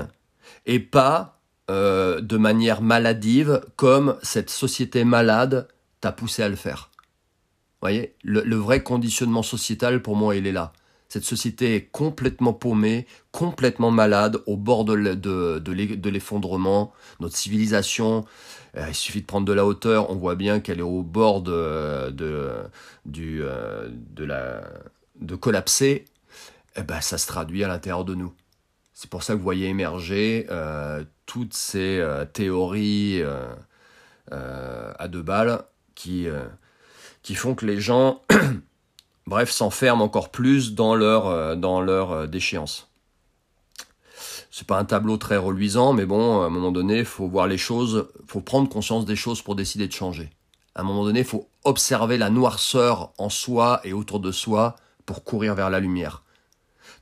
et 0.65 0.79
pas 0.79 1.39
euh, 1.69 2.21
de 2.21 2.37
manière 2.37 2.81
maladive 2.81 3.61
comme 3.75 4.17
cette 4.21 4.49
société 4.49 5.03
malade 5.03 5.67
t'a 6.01 6.11
poussé 6.11 6.43
à 6.43 6.49
le 6.49 6.55
faire 6.55 6.91
voyez, 7.85 8.15
le, 8.23 8.55
vrai 8.55 8.81
conditionnement 8.81 9.43
sociétal, 9.43 10.01
pour 10.01 10.15
moi, 10.15 10.35
il 10.35 10.47
est 10.47 10.51
là. 10.51 10.73
Cette 11.07 11.23
société 11.23 11.75
est 11.75 11.85
complètement 11.85 12.53
paumée, 12.53 13.05
complètement 13.31 13.91
malade, 13.91 14.41
au 14.47 14.57
bord 14.57 14.85
de, 14.85 16.09
l'effondrement. 16.09 16.91
Notre 17.19 17.37
civilisation, 17.37 18.25
euh, 18.75 18.85
il 18.89 18.95
suffit 18.95 19.21
de 19.21 19.27
prendre 19.27 19.45
de 19.45 19.53
la 19.53 19.65
hauteur, 19.65 20.09
on 20.09 20.15
voit 20.15 20.35
bien 20.35 20.59
qu'elle 20.59 20.79
est 20.79 20.83
au 20.83 21.03
bord 21.03 21.41
de, 21.41 22.11
du, 23.05 23.43
euh, 23.43 23.87
de, 23.91 24.25
la, 24.25 24.63
de 25.21 25.35
collapser. 25.35 26.05
Eh 26.75 26.81
ben, 26.81 26.99
ça 27.01 27.17
se 27.19 27.27
traduit 27.27 27.63
à 27.63 27.67
l'intérieur 27.67 28.03
de 28.03 28.15
nous. 28.15 28.33
C'est 28.93 29.09
pour 29.09 29.21
ça 29.21 29.33
que 29.33 29.37
vous 29.37 29.43
voyez 29.43 29.67
émerger 29.67 30.47
toutes 31.25 31.53
ces 31.53 32.03
théories 32.33 33.21
à 34.31 35.07
deux 35.07 35.21
balles 35.21 35.63
qui, 35.93 36.27
qui 37.25 37.35
font 37.35 37.55
que 37.55 37.65
les 37.65 37.81
gens, 37.81 38.21
bref, 39.27 39.49
s'enferment 39.49 40.03
encore 40.03 40.29
plus 40.29 40.75
dans 40.75 40.95
leur, 40.95 41.57
dans 41.57 41.81
leur 41.81 42.27
déchéance 42.27 42.87
c'est 44.57 44.65
pas 44.65 44.79
un 44.79 44.85
tableau 44.85 45.17
très 45.17 45.35
reluisant, 45.35 45.91
mais 45.91 46.05
bon, 46.05 46.41
à 46.41 46.45
un 46.45 46.49
moment 46.49 46.71
donné, 46.71 47.03
faut 47.03 47.27
voir 47.27 47.45
les 47.45 47.57
choses, 47.57 48.07
faut 48.25 48.39
prendre 48.39 48.69
conscience 48.69 49.03
des 49.03 49.17
choses 49.17 49.41
pour 49.41 49.53
décider 49.53 49.85
de 49.85 49.91
changer. 49.91 50.29
À 50.75 50.79
un 50.79 50.83
moment 50.85 51.03
donné, 51.03 51.25
faut 51.25 51.49
observer 51.65 52.17
la 52.17 52.29
noirceur 52.29 53.11
en 53.17 53.27
soi 53.27 53.81
et 53.83 53.91
autour 53.91 54.21
de 54.21 54.31
soi 54.31 54.77
pour 55.05 55.25
courir 55.25 55.55
vers 55.55 55.69
la 55.69 55.81
lumière. 55.81 56.23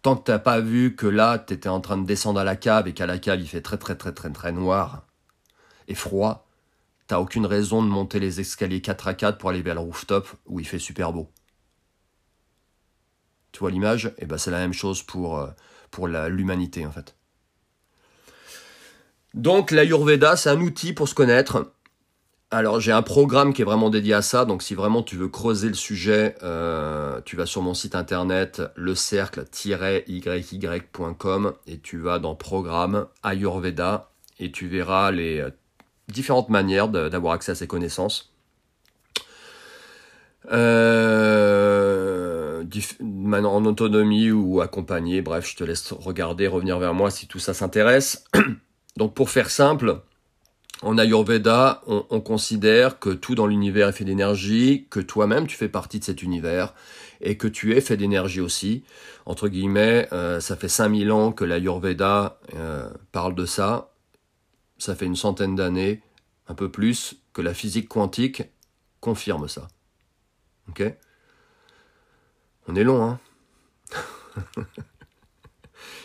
Tant 0.01 0.15
que 0.15 0.23
tu 0.23 0.31
n'as 0.31 0.39
pas 0.39 0.61
vu 0.61 0.95
que 0.95 1.05
là, 1.05 1.37
tu 1.37 1.53
étais 1.53 1.69
en 1.69 1.79
train 1.79 1.97
de 1.97 2.07
descendre 2.07 2.39
à 2.39 2.43
la 2.43 2.55
cave 2.55 2.87
et 2.87 2.93
qu'à 2.93 3.05
la 3.05 3.19
cave, 3.19 3.39
il 3.39 3.47
fait 3.47 3.61
très 3.61 3.77
très 3.77 3.93
très 3.93 4.13
très 4.13 4.31
très 4.31 4.51
noir 4.51 5.03
et 5.87 5.93
froid, 5.93 6.47
t'as 7.07 7.19
aucune 7.19 7.45
raison 7.45 7.83
de 7.83 7.87
monter 7.87 8.19
les 8.19 8.39
escaliers 8.39 8.81
4 8.81 9.07
à 9.07 9.13
4 9.13 9.37
pour 9.37 9.49
aller 9.49 9.61
vers 9.61 9.75
le 9.75 9.81
rooftop 9.81 10.27
où 10.45 10.59
il 10.59 10.67
fait 10.67 10.79
super 10.79 11.13
beau. 11.13 11.29
Tu 13.51 13.59
vois 13.59 13.71
l'image? 13.71 14.07
Et 14.17 14.23
eh 14.23 14.25
ben 14.25 14.37
c'est 14.37 14.51
la 14.51 14.59
même 14.59 14.73
chose 14.73 15.03
pour, 15.03 15.39
euh, 15.39 15.47
pour 15.91 16.07
l'humanité 16.07 16.85
en 16.85 16.91
fait. 16.91 17.15
Donc 19.33 19.71
l'Ayurveda, 19.71 20.35
c'est 20.35 20.49
un 20.49 20.61
outil 20.61 20.93
pour 20.93 21.07
se 21.07 21.15
connaître. 21.15 21.71
Alors 22.51 22.79
j'ai 22.79 22.91
un 22.91 23.01
programme 23.01 23.51
qui 23.51 23.63
est 23.63 23.65
vraiment 23.65 23.89
dédié 23.89 24.13
à 24.13 24.21
ça, 24.21 24.45
donc 24.45 24.61
si 24.61 24.75
vraiment 24.75 25.01
tu 25.01 25.15
veux 25.15 25.27
creuser 25.27 25.69
le 25.69 25.73
sujet, 25.73 26.35
euh, 26.43 27.19
tu 27.25 27.35
vas 27.35 27.47
sur 27.47 27.63
mon 27.63 27.73
site 27.73 27.95
internet 27.95 28.61
lecercle-yy.com 28.75 31.53
et 31.65 31.79
tu 31.79 31.97
vas 31.97 32.19
dans 32.19 32.35
programme 32.35 33.07
Ayurveda 33.23 34.11
et 34.39 34.51
tu 34.51 34.67
verras 34.67 35.09
les 35.09 35.39
euh, 35.39 35.49
différentes 36.07 36.49
manières 36.49 36.89
d'avoir 36.89 37.33
accès 37.33 37.51
à 37.51 37.55
ces 37.55 37.67
connaissances. 37.67 38.33
Euh, 40.51 42.63
en 43.31 43.65
autonomie 43.65 44.31
ou 44.31 44.61
accompagné, 44.61 45.21
bref, 45.21 45.49
je 45.49 45.55
te 45.55 45.63
laisse 45.63 45.91
regarder, 45.91 46.47
revenir 46.47 46.79
vers 46.79 46.93
moi 46.93 47.11
si 47.11 47.27
tout 47.27 47.39
ça 47.39 47.53
s'intéresse. 47.53 48.25
Donc 48.97 49.13
pour 49.13 49.29
faire 49.29 49.49
simple, 49.49 50.01
en 50.81 50.97
Ayurveda, 50.97 51.81
on, 51.87 52.19
considère 52.19 52.99
que 52.99 53.09
tout 53.09 53.35
dans 53.35 53.47
l'univers 53.47 53.87
est 53.87 53.93
fait 53.93 54.03
d'énergie, 54.03 54.87
que 54.89 54.99
toi-même 54.99 55.47
tu 55.47 55.55
fais 55.55 55.69
partie 55.69 55.99
de 55.99 56.03
cet 56.03 56.21
univers 56.21 56.73
et 57.21 57.37
que 57.37 57.47
tu 57.47 57.75
es 57.75 57.81
fait 57.81 57.95
d'énergie 57.95 58.41
aussi. 58.41 58.83
Entre 59.25 59.47
guillemets, 59.47 60.09
euh, 60.11 60.41
ça 60.41 60.57
fait 60.57 60.67
5000 60.67 61.11
ans 61.11 61.31
que 61.31 61.45
l'Ayurveda 61.45 62.39
euh, 62.55 62.89
parle 63.11 63.33
de 63.33 63.45
ça. 63.45 63.92
Ça 64.77 64.95
fait 64.95 65.05
une 65.05 65.15
centaine 65.15 65.55
d'années, 65.55 66.01
un 66.47 66.55
peu 66.55 66.69
plus, 66.69 67.15
que 67.33 67.41
la 67.41 67.53
physique 67.53 67.87
quantique 67.87 68.43
confirme 68.99 69.47
ça. 69.47 69.67
Ok? 70.69 70.83
On 72.67 72.75
est 72.75 72.83
long, 72.83 73.03
hein? 73.03 73.19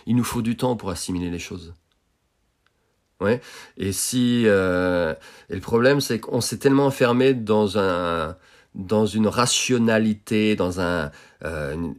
Il 0.07 0.16
nous 0.16 0.25
faut 0.25 0.43
du 0.43 0.57
temps 0.57 0.77
pour 0.77 0.91
assimiler 0.91 1.31
les 1.31 1.39
choses. 1.39 1.75
Ouais. 3.21 3.41
Et 3.77 3.93
si 3.93 4.45
euh, 4.47 5.14
et 5.51 5.55
le 5.55 5.61
problème 5.61 6.01
c'est 6.01 6.21
qu'on 6.21 6.41
s'est 6.41 6.59
tellement 6.59 6.87
enfermé 6.87 7.35
dans 7.35 7.79
un 7.79 8.37
dans 8.75 9.07
une 9.07 9.27
rationalité, 9.27 10.55
dans 10.55 10.81
un 10.81 11.11
euh, 11.45 11.93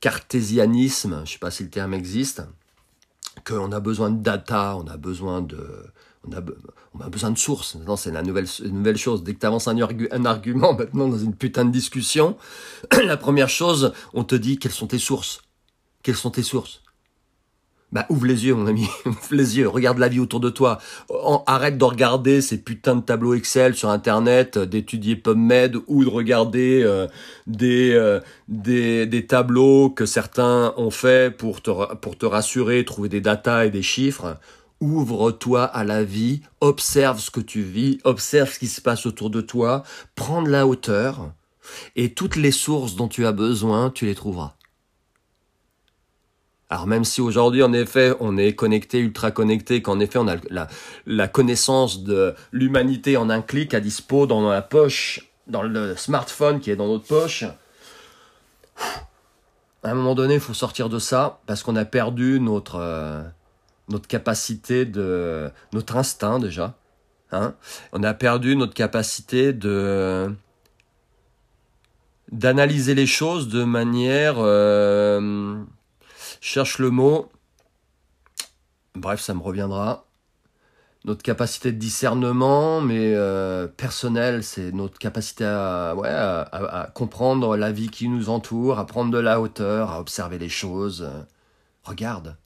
cartésianisme, 0.00 1.22
je 1.24 1.32
sais 1.32 1.38
pas 1.38 1.50
si 1.50 1.62
le 1.62 1.70
terme 1.70 1.94
existe, 1.94 2.42
qu'on 3.46 3.72
a 3.72 3.80
besoin 3.80 4.10
de 4.10 4.22
data, 4.22 4.76
on 4.76 4.86
a 4.86 4.96
besoin 4.96 5.42
de 5.42 5.86
on 6.26 7.00
a, 7.00 7.08
besoin 7.10 7.30
de 7.30 7.38
sources. 7.38 7.74
Maintenant, 7.74 7.96
c'est 7.96 8.10
la 8.10 8.22
nouvelle, 8.22 8.46
nouvelle 8.70 8.96
chose. 8.96 9.24
Dès 9.24 9.34
que 9.34 9.40
tu 9.40 9.46
avances 9.46 9.68
un 9.68 10.24
argument 10.24 10.72
maintenant 10.78 11.08
dans 11.08 11.18
une 11.18 11.34
putain 11.34 11.64
de 11.64 11.70
discussion, 11.70 12.36
la 13.04 13.16
première 13.16 13.50
chose, 13.50 13.92
on 14.14 14.24
te 14.24 14.34
dit 14.34 14.58
quelles 14.58 14.72
sont 14.72 14.86
tes 14.86 14.98
sources. 14.98 15.42
Quelles 16.02 16.16
sont 16.16 16.30
tes 16.30 16.42
sources 16.42 16.83
bah, 17.94 18.06
ouvre 18.08 18.26
les 18.26 18.44
yeux, 18.44 18.54
mon 18.54 18.66
ami. 18.66 18.88
ouvre 19.06 19.18
les 19.30 19.56
yeux. 19.56 19.68
Regarde 19.68 19.98
la 19.98 20.08
vie 20.08 20.18
autour 20.18 20.40
de 20.40 20.50
toi. 20.50 20.80
arrête 21.46 21.78
de 21.78 21.84
regarder 21.84 22.40
ces 22.40 22.58
putains 22.58 22.96
de 22.96 23.02
tableaux 23.02 23.34
Excel 23.34 23.76
sur 23.76 23.88
Internet, 23.88 24.56
euh, 24.56 24.66
d'étudier 24.66 25.14
PubMed 25.14 25.76
ou 25.86 26.04
de 26.04 26.10
regarder 26.10 26.82
euh, 26.82 27.06
des, 27.46 27.92
euh, 27.92 28.18
des, 28.48 29.06
des 29.06 29.26
tableaux 29.26 29.90
que 29.90 30.06
certains 30.06 30.74
ont 30.76 30.90
fait 30.90 31.34
pour 31.34 31.62
te, 31.62 31.94
pour 31.94 32.18
te 32.18 32.26
rassurer, 32.26 32.84
trouver 32.84 33.08
des 33.08 33.20
datas 33.20 33.66
et 33.66 33.70
des 33.70 33.82
chiffres. 33.82 34.38
Ouvre-toi 34.80 35.62
à 35.62 35.84
la 35.84 36.02
vie, 36.02 36.42
observe 36.60 37.20
ce 37.20 37.30
que 37.30 37.40
tu 37.40 37.62
vis, 37.62 38.00
observe 38.02 38.50
ce 38.50 38.58
qui 38.58 38.66
se 38.66 38.80
passe 38.80 39.06
autour 39.06 39.30
de 39.30 39.40
toi, 39.40 39.84
prends 40.16 40.42
de 40.42 40.50
la 40.50 40.66
hauteur 40.66 41.30
et 41.94 42.12
toutes 42.12 42.34
les 42.34 42.50
sources 42.50 42.96
dont 42.96 43.08
tu 43.08 43.24
as 43.24 43.32
besoin, 43.32 43.90
tu 43.90 44.04
les 44.04 44.16
trouveras. 44.16 44.56
Alors 46.74 46.88
même 46.88 47.04
si 47.04 47.20
aujourd'hui, 47.20 47.62
en 47.62 47.72
effet, 47.72 48.14
on 48.18 48.36
est 48.36 48.56
connecté, 48.56 48.98
ultra 48.98 49.30
connecté, 49.30 49.80
qu'en 49.80 50.00
effet, 50.00 50.18
on 50.18 50.26
a 50.26 50.34
la, 51.06 51.28
connaissance 51.28 52.02
de 52.02 52.34
l'humanité 52.50 53.16
en 53.16 53.30
un 53.30 53.42
clic 53.42 53.74
à 53.74 53.80
dispo 53.80 54.26
dans 54.26 54.50
la 54.50 54.60
poche, 54.60 55.30
dans 55.46 55.62
le 55.62 55.94
smartphone 55.94 56.58
qui 56.58 56.72
est 56.72 56.76
dans 56.76 56.88
notre 56.88 57.06
poche, 57.06 57.44
à 59.84 59.90
un 59.92 59.94
moment 59.94 60.16
donné, 60.16 60.34
il 60.34 60.40
faut 60.40 60.52
sortir 60.52 60.88
de 60.88 60.98
ça 60.98 61.38
parce 61.46 61.62
qu'on 61.62 61.76
a 61.76 61.84
perdu 61.84 62.40
notre, 62.40 62.80
euh, 62.80 63.22
notre 63.88 64.08
capacité 64.08 64.84
de... 64.84 65.52
notre 65.72 65.96
instinct 65.96 66.40
déjà. 66.40 66.74
Hein 67.30 67.54
on 67.92 68.02
a 68.02 68.14
perdu 68.14 68.56
notre 68.56 68.74
capacité 68.74 69.52
de 69.52 70.28
d'analyser 72.32 72.96
les 72.96 73.06
choses 73.06 73.46
de 73.46 73.62
manière... 73.62 74.38
Euh, 74.38 75.62
cherche 76.44 76.78
le 76.78 76.90
mot. 76.90 77.32
Bref, 78.94 79.20
ça 79.20 79.32
me 79.34 79.40
reviendra. 79.40 80.04
Notre 81.06 81.22
capacité 81.22 81.72
de 81.72 81.78
discernement, 81.78 82.80
mais 82.80 83.12
euh, 83.14 83.66
personnel, 83.66 84.44
c'est 84.44 84.70
notre 84.72 84.98
capacité 84.98 85.44
à, 85.44 85.94
ouais, 85.96 86.90
comprendre 86.94 87.56
la 87.56 87.72
vie 87.72 87.88
qui 87.88 88.08
nous 88.08 88.28
entoure, 88.28 88.78
à 88.78 88.86
prendre 88.86 89.10
de 89.10 89.18
la 89.18 89.40
hauteur, 89.40 89.90
à 89.90 90.00
observer 90.00 90.38
les 90.38 90.48
choses. 90.48 91.10
Regarde, 91.82 92.36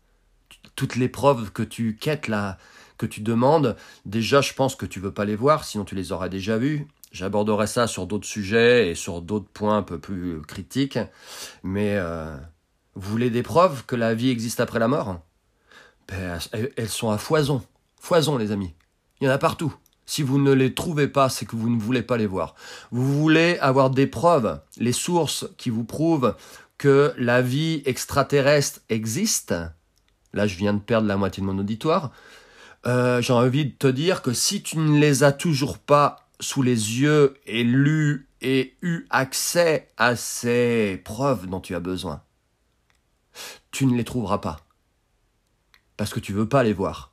toutes 0.76 0.96
les 0.96 1.08
preuves 1.08 1.50
que 1.52 1.62
tu 1.62 1.96
quêtes 1.96 2.28
là, 2.28 2.56
que 2.98 3.06
tu 3.06 3.20
demandes, 3.20 3.76
déjà 4.06 4.40
je 4.40 4.54
pense 4.54 4.74
que 4.74 4.86
tu 4.86 5.00
veux 5.00 5.12
pas 5.12 5.24
les 5.24 5.36
voir, 5.36 5.64
sinon 5.64 5.84
tu 5.84 5.94
les 5.94 6.12
auras 6.12 6.28
déjà 6.28 6.56
vues. 6.56 6.86
J'aborderai 7.10 7.66
ça 7.66 7.86
sur 7.86 8.06
d'autres 8.06 8.26
sujets 8.26 8.90
et 8.90 8.94
sur 8.94 9.22
d'autres 9.22 9.48
points 9.52 9.78
un 9.78 9.82
peu 9.82 9.98
plus 9.98 10.42
critiques, 10.42 10.98
mais 11.62 11.96
euh, 11.96 12.36
vous 12.94 13.10
voulez 13.10 13.30
des 13.30 13.42
preuves 13.42 13.84
que 13.86 13.96
la 13.96 14.14
vie 14.14 14.30
existe 14.30 14.60
après 14.60 14.78
la 14.78 14.88
mort? 14.88 15.20
Ben, 16.08 16.38
Elles 16.76 16.88
sont 16.88 17.10
à 17.10 17.18
foison. 17.18 17.62
Foison, 18.00 18.38
les 18.38 18.52
amis. 18.52 18.74
Il 19.20 19.26
y 19.26 19.28
en 19.28 19.32
a 19.32 19.38
partout. 19.38 19.74
Si 20.06 20.22
vous 20.22 20.38
ne 20.38 20.52
les 20.52 20.72
trouvez 20.72 21.06
pas, 21.06 21.28
c'est 21.28 21.44
que 21.44 21.54
vous 21.54 21.68
ne 21.68 21.80
voulez 21.80 22.02
pas 22.02 22.16
les 22.16 22.26
voir. 22.26 22.54
Vous 22.90 23.20
voulez 23.20 23.58
avoir 23.58 23.90
des 23.90 24.06
preuves, 24.06 24.60
les 24.78 24.92
sources 24.92 25.46
qui 25.58 25.68
vous 25.68 25.84
prouvent 25.84 26.34
que 26.78 27.12
la 27.18 27.42
vie 27.42 27.82
extraterrestre 27.84 28.80
existe. 28.88 29.54
Là, 30.32 30.46
je 30.46 30.56
viens 30.56 30.72
de 30.72 30.78
perdre 30.78 31.08
la 31.08 31.16
moitié 31.16 31.42
de 31.42 31.46
mon 31.46 31.58
auditoire. 31.58 32.10
Euh, 32.86 33.20
j'ai 33.20 33.32
envie 33.32 33.66
de 33.66 33.72
te 33.72 33.88
dire 33.88 34.22
que 34.22 34.32
si 34.32 34.62
tu 34.62 34.78
ne 34.78 34.98
les 34.98 35.24
as 35.24 35.32
toujours 35.32 35.78
pas 35.78 36.28
sous 36.40 36.62
les 36.62 37.00
yeux 37.00 37.34
et 37.46 37.64
lus 37.64 38.28
et 38.40 38.76
eu 38.82 39.06
accès 39.10 39.88
à 39.96 40.16
ces 40.16 41.02
preuves 41.04 41.48
dont 41.48 41.60
tu 41.60 41.74
as 41.74 41.80
besoin, 41.80 42.22
tu 43.70 43.86
ne 43.86 43.96
les 43.96 44.04
trouveras 44.04 44.38
pas. 44.38 44.60
Parce 45.96 46.12
que 46.12 46.20
tu 46.20 46.32
veux 46.32 46.48
pas 46.48 46.62
les 46.62 46.72
voir. 46.72 47.10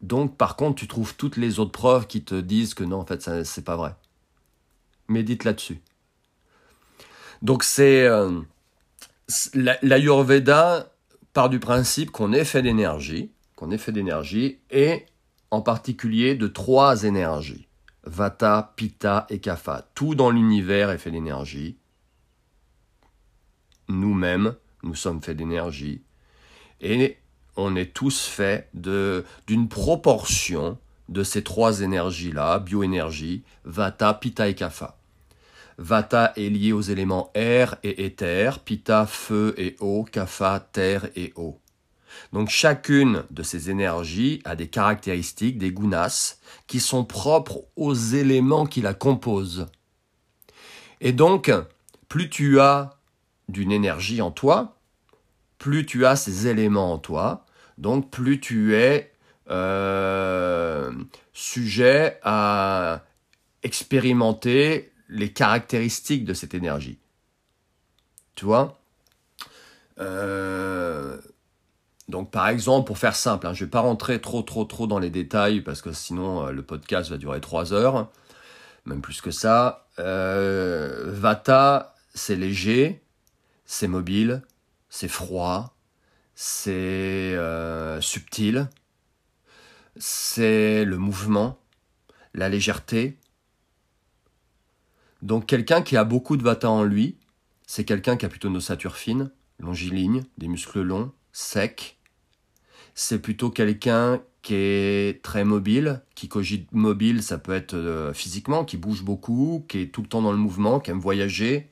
Donc, 0.00 0.36
par 0.36 0.56
contre, 0.56 0.80
tu 0.80 0.88
trouves 0.88 1.14
toutes 1.16 1.36
les 1.36 1.60
autres 1.60 1.72
preuves 1.72 2.06
qui 2.06 2.24
te 2.24 2.34
disent 2.34 2.74
que 2.74 2.84
non, 2.84 3.00
en 3.00 3.06
fait, 3.06 3.22
ça, 3.22 3.44
c'est 3.44 3.64
pas 3.64 3.76
vrai. 3.76 3.94
Médite 5.08 5.44
là-dessus. 5.44 5.80
Donc, 7.40 7.64
c'est. 7.64 8.06
Euh, 8.06 8.40
L'Ayurveda 9.54 10.92
part 11.32 11.48
du 11.48 11.58
principe 11.58 12.10
qu'on 12.10 12.32
est 12.32 12.44
fait 12.44 12.62
d'énergie, 12.62 13.30
qu'on 13.56 13.70
est 13.70 13.78
fait 13.78 13.92
d'énergie, 13.92 14.58
et 14.70 15.06
en 15.50 15.62
particulier 15.62 16.34
de 16.34 16.48
trois 16.48 17.04
énergies. 17.04 17.68
Vata, 18.04 18.72
Pitta 18.76 19.26
et 19.30 19.38
Kapha. 19.38 19.88
Tout 19.94 20.14
dans 20.14 20.30
l'univers 20.30 20.90
est 20.90 20.98
fait 20.98 21.10
d'énergie. 21.10 21.78
Nous-mêmes, 23.88 24.56
nous 24.82 24.94
sommes 24.94 25.22
faits 25.22 25.36
d'énergie, 25.36 26.02
et 26.80 27.18
on 27.56 27.76
est 27.76 27.92
tous 27.92 28.26
faits 28.26 28.68
d'une 28.74 29.68
proportion 29.68 30.78
de 31.08 31.22
ces 31.22 31.42
trois 31.42 31.80
énergies-là, 31.80 32.58
bioénergie, 32.58 33.42
Vata, 33.64 34.14
Pitta 34.14 34.48
et 34.48 34.54
Kapha. 34.54 34.96
Vata 35.78 36.32
est 36.36 36.48
lié 36.48 36.72
aux 36.72 36.80
éléments 36.80 37.30
air 37.34 37.76
et 37.82 38.04
éther, 38.04 38.60
Pitta 38.60 39.06
feu 39.06 39.54
et 39.56 39.76
eau, 39.80 40.04
Kapha 40.10 40.60
terre 40.72 41.08
et 41.16 41.32
eau. 41.36 41.58
Donc 42.32 42.50
chacune 42.50 43.24
de 43.30 43.42
ces 43.42 43.70
énergies 43.70 44.42
a 44.44 44.54
des 44.54 44.68
caractéristiques, 44.68 45.58
des 45.58 45.72
gunas, 45.72 46.38
qui 46.66 46.80
sont 46.80 47.04
propres 47.04 47.64
aux 47.76 47.94
éléments 47.94 48.66
qui 48.66 48.80
la 48.80 48.94
composent. 48.94 49.66
Et 51.00 51.12
donc, 51.12 51.50
plus 52.08 52.30
tu 52.30 52.60
as 52.60 52.98
d'une 53.52 53.70
énergie 53.70 54.20
en 54.20 54.30
toi, 54.30 54.78
plus 55.58 55.86
tu 55.86 56.04
as 56.06 56.16
ces 56.16 56.48
éléments 56.48 56.92
en 56.92 56.98
toi, 56.98 57.46
donc 57.78 58.10
plus 58.10 58.40
tu 58.40 58.74
es 58.74 59.12
euh, 59.50 60.92
sujet 61.32 62.18
à 62.22 63.02
expérimenter 63.62 64.92
les 65.08 65.32
caractéristiques 65.32 66.24
de 66.24 66.34
cette 66.34 66.54
énergie. 66.54 66.98
Tu 68.34 68.44
vois? 68.44 68.80
Euh, 70.00 71.20
donc 72.08 72.30
par 72.30 72.48
exemple, 72.48 72.86
pour 72.86 72.98
faire 72.98 73.14
simple, 73.14 73.46
hein, 73.46 73.52
je 73.52 73.62
ne 73.62 73.66
vais 73.66 73.70
pas 73.70 73.80
rentrer 73.80 74.20
trop 74.20 74.42
trop 74.42 74.64
trop 74.64 74.86
dans 74.86 74.98
les 74.98 75.10
détails 75.10 75.60
parce 75.60 75.82
que 75.82 75.92
sinon 75.92 76.46
euh, 76.46 76.50
le 76.50 76.62
podcast 76.62 77.10
va 77.10 77.18
durer 77.18 77.40
trois 77.40 77.72
heures, 77.72 78.10
même 78.84 79.02
plus 79.02 79.20
que 79.20 79.30
ça. 79.30 79.86
Vata, 79.98 81.94
c'est 82.14 82.36
léger, 82.36 83.01
c'est 83.72 83.88
mobile, 83.88 84.42
c'est 84.90 85.08
froid, 85.08 85.74
c'est 86.34 87.34
subtil, 88.02 88.68
c'est 89.96 90.84
le 90.84 90.98
mouvement, 90.98 91.58
la 92.34 92.50
légèreté. 92.50 93.16
Donc 95.22 95.46
quelqu'un 95.46 95.80
qui 95.80 95.96
a 95.96 96.04
beaucoup 96.04 96.36
de 96.36 96.42
Vata 96.42 96.68
en 96.68 96.84
lui, 96.84 97.16
c'est 97.66 97.84
quelqu'un 97.84 98.18
qui 98.18 98.26
a 98.26 98.28
plutôt 98.28 98.48
une 98.48 98.58
ossature 98.58 98.96
fine, 98.96 99.30
longiligne, 99.58 100.24
des 100.36 100.48
muscles 100.48 100.82
longs, 100.82 101.10
secs. 101.32 101.96
C'est 102.94 103.20
plutôt 103.20 103.48
quelqu'un 103.48 104.20
qui 104.42 104.54
est 104.54 105.22
très 105.22 105.46
mobile, 105.46 106.02
qui 106.14 106.28
cogite 106.28 106.70
mobile, 106.72 107.22
ça 107.22 107.38
peut 107.38 107.54
être 107.54 107.74
euh, 107.74 108.12
physiquement, 108.12 108.66
qui 108.66 108.76
bouge 108.76 109.02
beaucoup, 109.02 109.64
qui 109.66 109.78
est 109.78 109.86
tout 109.86 110.02
le 110.02 110.08
temps 110.08 110.20
dans 110.20 110.32
le 110.32 110.36
mouvement, 110.38 110.78
qui 110.78 110.90
aime 110.90 111.00
voyager, 111.00 111.70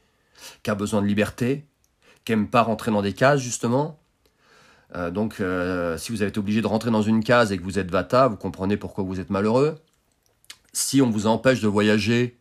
qui 0.62 0.70
a 0.70 0.74
besoin 0.74 1.02
de 1.02 1.06
liberté, 1.06 1.66
qui 2.24 2.36
pas 2.36 2.62
rentrer 2.62 2.90
dans 2.90 3.02
des 3.02 3.12
cases 3.12 3.40
justement. 3.40 3.98
Euh, 4.96 5.10
donc 5.10 5.40
euh, 5.40 5.96
si 5.98 6.12
vous 6.12 6.22
avez 6.22 6.30
été 6.30 6.40
obligé 6.40 6.60
de 6.62 6.66
rentrer 6.66 6.90
dans 6.90 7.02
une 7.02 7.22
case 7.22 7.52
et 7.52 7.58
que 7.58 7.62
vous 7.62 7.78
êtes 7.78 7.90
Vata, 7.90 8.28
vous 8.28 8.36
comprenez 8.36 8.76
pourquoi 8.76 9.04
vous 9.04 9.20
êtes 9.20 9.30
malheureux. 9.30 9.78
Si 10.72 11.02
on 11.02 11.10
vous 11.10 11.26
empêche 11.26 11.60
de 11.60 11.68
voyager 11.68 12.36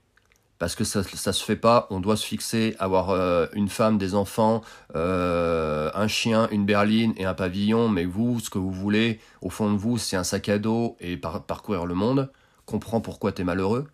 parce 0.57 0.75
que 0.75 0.83
ça 0.83 0.99
ne 0.99 1.31
se 1.31 1.43
fait 1.43 1.55
pas. 1.55 1.87
On 1.89 2.01
doit 2.01 2.17
se 2.17 2.25
fixer, 2.25 2.75
avoir 2.79 3.11
euh, 3.11 3.47
une 3.53 3.69
femme, 3.69 3.97
des 3.97 4.13
enfants, 4.13 4.61
un 4.93 6.07
chien, 6.09 6.49
une 6.51 6.65
berline 6.65 7.13
et 7.15 7.23
un 7.23 7.33
pavillon. 7.33 7.87
Mais 7.87 8.03
vous, 8.03 8.41
ce 8.41 8.49
que 8.49 8.57
vous 8.57 8.71
voulez, 8.71 9.21
au 9.41 9.49
fond 9.49 9.71
de 9.71 9.77
vous, 9.77 9.97
c'est 9.97 10.17
un 10.17 10.25
sac 10.25 10.49
à 10.49 10.59
dos 10.59 10.97
et 10.99 11.15
parcourir 11.15 11.85
le 11.85 11.95
monde. 11.95 12.29
Comprends 12.65 12.99
pourquoi 12.99 13.31
tu 13.31 13.41
es 13.41 13.45
malheureux. 13.45 13.87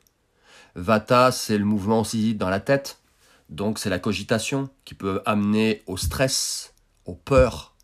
Vata, 0.76 1.32
c'est 1.32 1.60
le 1.60 1.66
mouvement 1.66 2.02
aussi 2.02 2.34
dans 2.34 2.50
la 2.50 2.60
tête. 2.60 3.00
Donc 3.50 3.80
c'est 3.80 3.90
la 3.90 4.00
cogitation 4.00 4.70
qui 4.86 4.96
peut 4.96 5.22
amener 5.26 5.84
au 5.88 5.98
stress, 5.98 6.74
aux 7.06 7.16
peurs, 7.16 7.76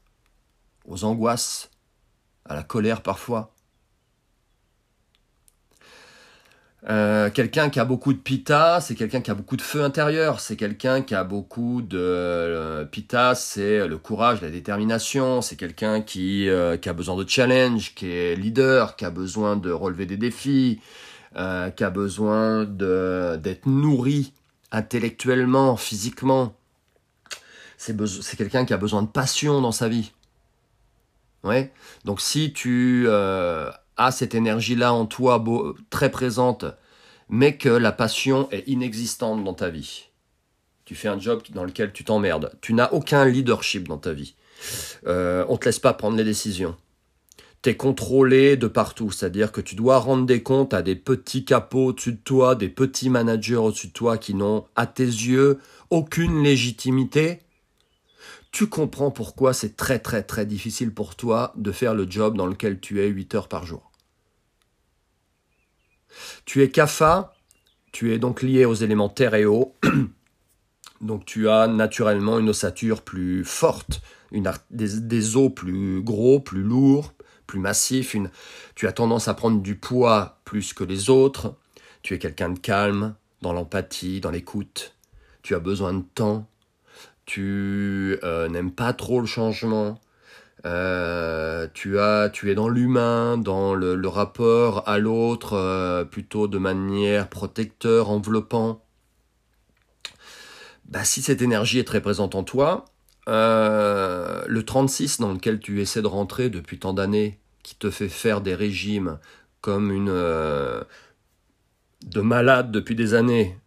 aux 0.86 1.03
angoisses, 1.03 1.70
à 2.45 2.55
la 2.55 2.64
colère 2.64 3.01
parfois. 3.01 3.53
Euh, 6.89 7.30
quelqu'un 7.30 7.70
qui 7.70 7.80
a 7.80 7.86
beaucoup 7.86 8.12
de 8.12 8.18
pita, 8.18 8.82
c'est 8.82 8.95
quelqu'un 8.95 9.22
qui 9.22 9.30
a 9.30 9.36
beaucoup 9.36 9.55
de 9.55 9.62
feu 9.62 9.84
intérieur, 9.84 10.39
c'est 10.39 10.55
quelqu'un 10.55 11.03
qui 11.03 11.14
a 11.14 11.24
beaucoup 11.24 11.84
de 11.84 11.99
euh, 11.99 12.86
pita, 12.86 13.36
c'est 13.36 13.88
le 13.88 13.97
courage, 13.99 14.41
la 14.41 14.49
détermination, 14.49 15.41
c'est 15.41 15.57
quelqu'un 15.57 16.01
qui, 16.01 16.49
euh, 16.49 16.78
qui, 16.78 16.89
a 16.89 16.93
besoin 16.93 17.16
de 17.16 17.30
challenge, 17.30 17.93
qui 17.93 18.07
est 18.07 18.36
leader, 18.36 18.95
qui 18.95 19.05
a 19.05 19.12
besoin 19.12 19.57
de 19.57 19.70
relever 19.70 20.07
des 20.07 20.18
défis, 20.18 20.82
qui 21.36 21.84
a 21.84 21.89
besoin 21.91 22.66
d'être 22.66 23.66
nourri 23.68 24.34
intellectuellement, 24.72 25.78
physiquement. 25.78 26.56
C'est 27.78 28.38
quelqu'un 28.38 28.66
qui 28.66 28.74
a 28.74 28.78
besoin 28.78 29.02
de 29.02 29.08
passion 29.08 29.62
dans 29.62 29.72
sa 29.72 29.90
vie. 29.90 30.12
Ouais. 31.44 31.74
Donc 32.06 32.22
si 32.22 32.54
tu 32.54 33.08
cette 34.10 34.34
énergie-là 34.34 34.94
en 34.94 35.06
toi 35.06 35.44
très 35.92 36.10
présente, 36.10 36.66
mais 37.30 37.58
que 37.58 37.70
la 37.70 37.92
passion 37.92 38.50
est 38.52 38.68
inexistante 38.68 39.44
dans 39.44 39.54
ta 39.54 39.70
vie. 39.70 40.06
Tu 40.86 40.96
fais 40.96 41.08
un 41.08 41.20
job 41.20 41.44
dans 41.52 41.64
lequel 41.64 41.94
tu 41.94 42.04
t'emmerdes. 42.04 42.52
Tu 42.62 42.74
n'as 42.74 42.92
aucun 42.92 43.26
leadership 43.26 43.88
dans 43.88 44.00
ta 44.00 44.12
vie. 44.12 44.36
Euh, 45.06 45.46
on 45.48 45.54
ne 45.54 45.58
te 45.58 45.66
laisse 45.66 45.80
pas 45.80 45.94
prendre 45.94 46.18
les 46.18 46.24
décisions. 46.24 46.76
Tu 47.62 47.70
es 47.70 47.76
contrôlé 47.76 48.57
de 48.57 48.68
partout, 48.68 49.12
c'est-à-dire 49.12 49.51
que 49.51 49.62
tu 49.62 49.76
dois 49.76 49.99
rendre 49.99 50.26
des 50.26 50.41
comptes 50.41 50.74
à 50.74 50.82
des 50.82 50.95
petits 50.95 51.45
capots 51.45 51.88
au-dessus 51.88 52.14
de 52.14 52.18
toi, 52.18 52.55
des 52.55 52.70
petits 52.70 53.09
managers 53.09 53.55
au-dessus 53.55 53.88
de 53.88 53.93
toi 53.93 54.18
qui 54.18 54.34
n'ont, 54.34 54.66
à 54.76 54.88
tes 54.88 55.05
yeux, 55.05 55.59
aucune 55.89 56.43
légitimité 56.43 57.39
tu 58.51 58.68
comprends 58.68 59.12
pourquoi 59.12 59.53
c'est 59.53 59.78
très 59.78 59.99
très 59.99 60.24
très 60.24 60.45
difficile 60.45 60.93
pour 60.93 61.16
toi 61.16 61.53
de 61.55 61.72
faire 61.72 61.95
le 61.95 62.09
job 62.09 62.36
dans 62.36 62.47
lequel 62.47 62.80
tu 62.80 63.01
es 63.01 63.07
8 63.07 63.36
heures 63.36 63.47
par 63.47 63.66
jour. 63.66 63.91
Tu 66.45 66.62
es 66.62 66.70
Kapha, 66.70 67.34
tu 67.93 68.14
es 68.14 68.20
donc 68.20 68.41
lié 68.41 68.66
aux 68.66 68.74
éléments 68.74 69.09
terre 69.09 69.36
et 69.36 69.45
eau. 69.45 69.76
donc 71.01 71.26
tu 71.26 71.47
as 71.47 71.68
naturellement 71.68 72.39
une 72.39 72.49
ossature 72.49 73.01
plus 73.01 73.45
forte, 73.45 74.01
des, 74.70 75.38
os 75.38 75.53
plus 75.53 76.01
gros, 76.01 76.41
plus 76.41 76.62
lourds, 76.62 77.14
plus 77.52 77.60
massifs. 77.60 78.14
Une, 78.14 78.32
tu 78.76 78.88
as 78.88 78.93
tendance 78.93 79.28
à 79.28 79.34
prendre 79.34 79.62
du 79.62 79.76
poids 79.76 80.39
plus 80.45 80.74
que 80.74 80.86
les 80.86 81.10
autres. 81.10 81.56
Tu 82.02 82.14
es 82.14 82.20
quelqu'un 82.20 82.49
de 82.49 82.58
calme, 82.58 83.14
dans 83.41 83.52
l'empathie, 83.52 84.22
dans 84.22 84.32
l'écoute. 84.32 84.95
Tu 85.43 85.54
as 85.54 85.60
besoin 85.60 85.93
de 85.93 86.04
temps. 86.16 86.47
Tu 87.26 88.18
euh, 88.24 88.47
n'aimes 88.47 88.72
pas 88.72 88.93
trop 88.93 89.20
le 89.20 89.26
changement. 89.26 89.99
Euh, 90.66 91.68
tu 91.74 91.99
as, 91.99 92.30
tu 92.30 92.49
es 92.52 92.56
dans 92.56 92.70
l'humain, 92.70 93.38
dans 93.38 93.74
le, 93.74 94.08
rapport 94.08 94.88
à 94.88 94.97
l'autre, 94.97 95.54
euh, 95.54 96.06
plutôt 96.06 96.47
de 96.47 96.58
manière 96.58 97.28
protecteur, 97.28 98.10
enveloppant. 98.10 98.82
Bah, 100.86 101.04
si 101.04 101.22
cette 101.22 101.41
énergie 101.41 101.80
est 101.80 101.84
très 101.84 102.02
présente 102.02 102.34
en 102.34 102.43
toi, 102.43 102.86
le 103.28 104.62
36 104.62 105.20
dans 105.20 105.34
lequel 105.34 105.60
tu 105.60 105.82
essaies 105.82 106.02
de 106.02 106.08
rentrer 106.08 106.49
depuis 106.49 106.80
tant 106.80 106.93
d'années, 106.93 107.41
qui 107.72 107.78
te 107.78 107.90
fait 107.90 108.10
faire 108.10 108.42
des 108.42 108.54
régimes 108.54 109.18
comme 109.62 109.92
une 109.92 110.12
de 112.06 112.22
malade 112.22 112.72
depuis 112.72 112.96
des 112.96 113.14
années, 113.14 113.58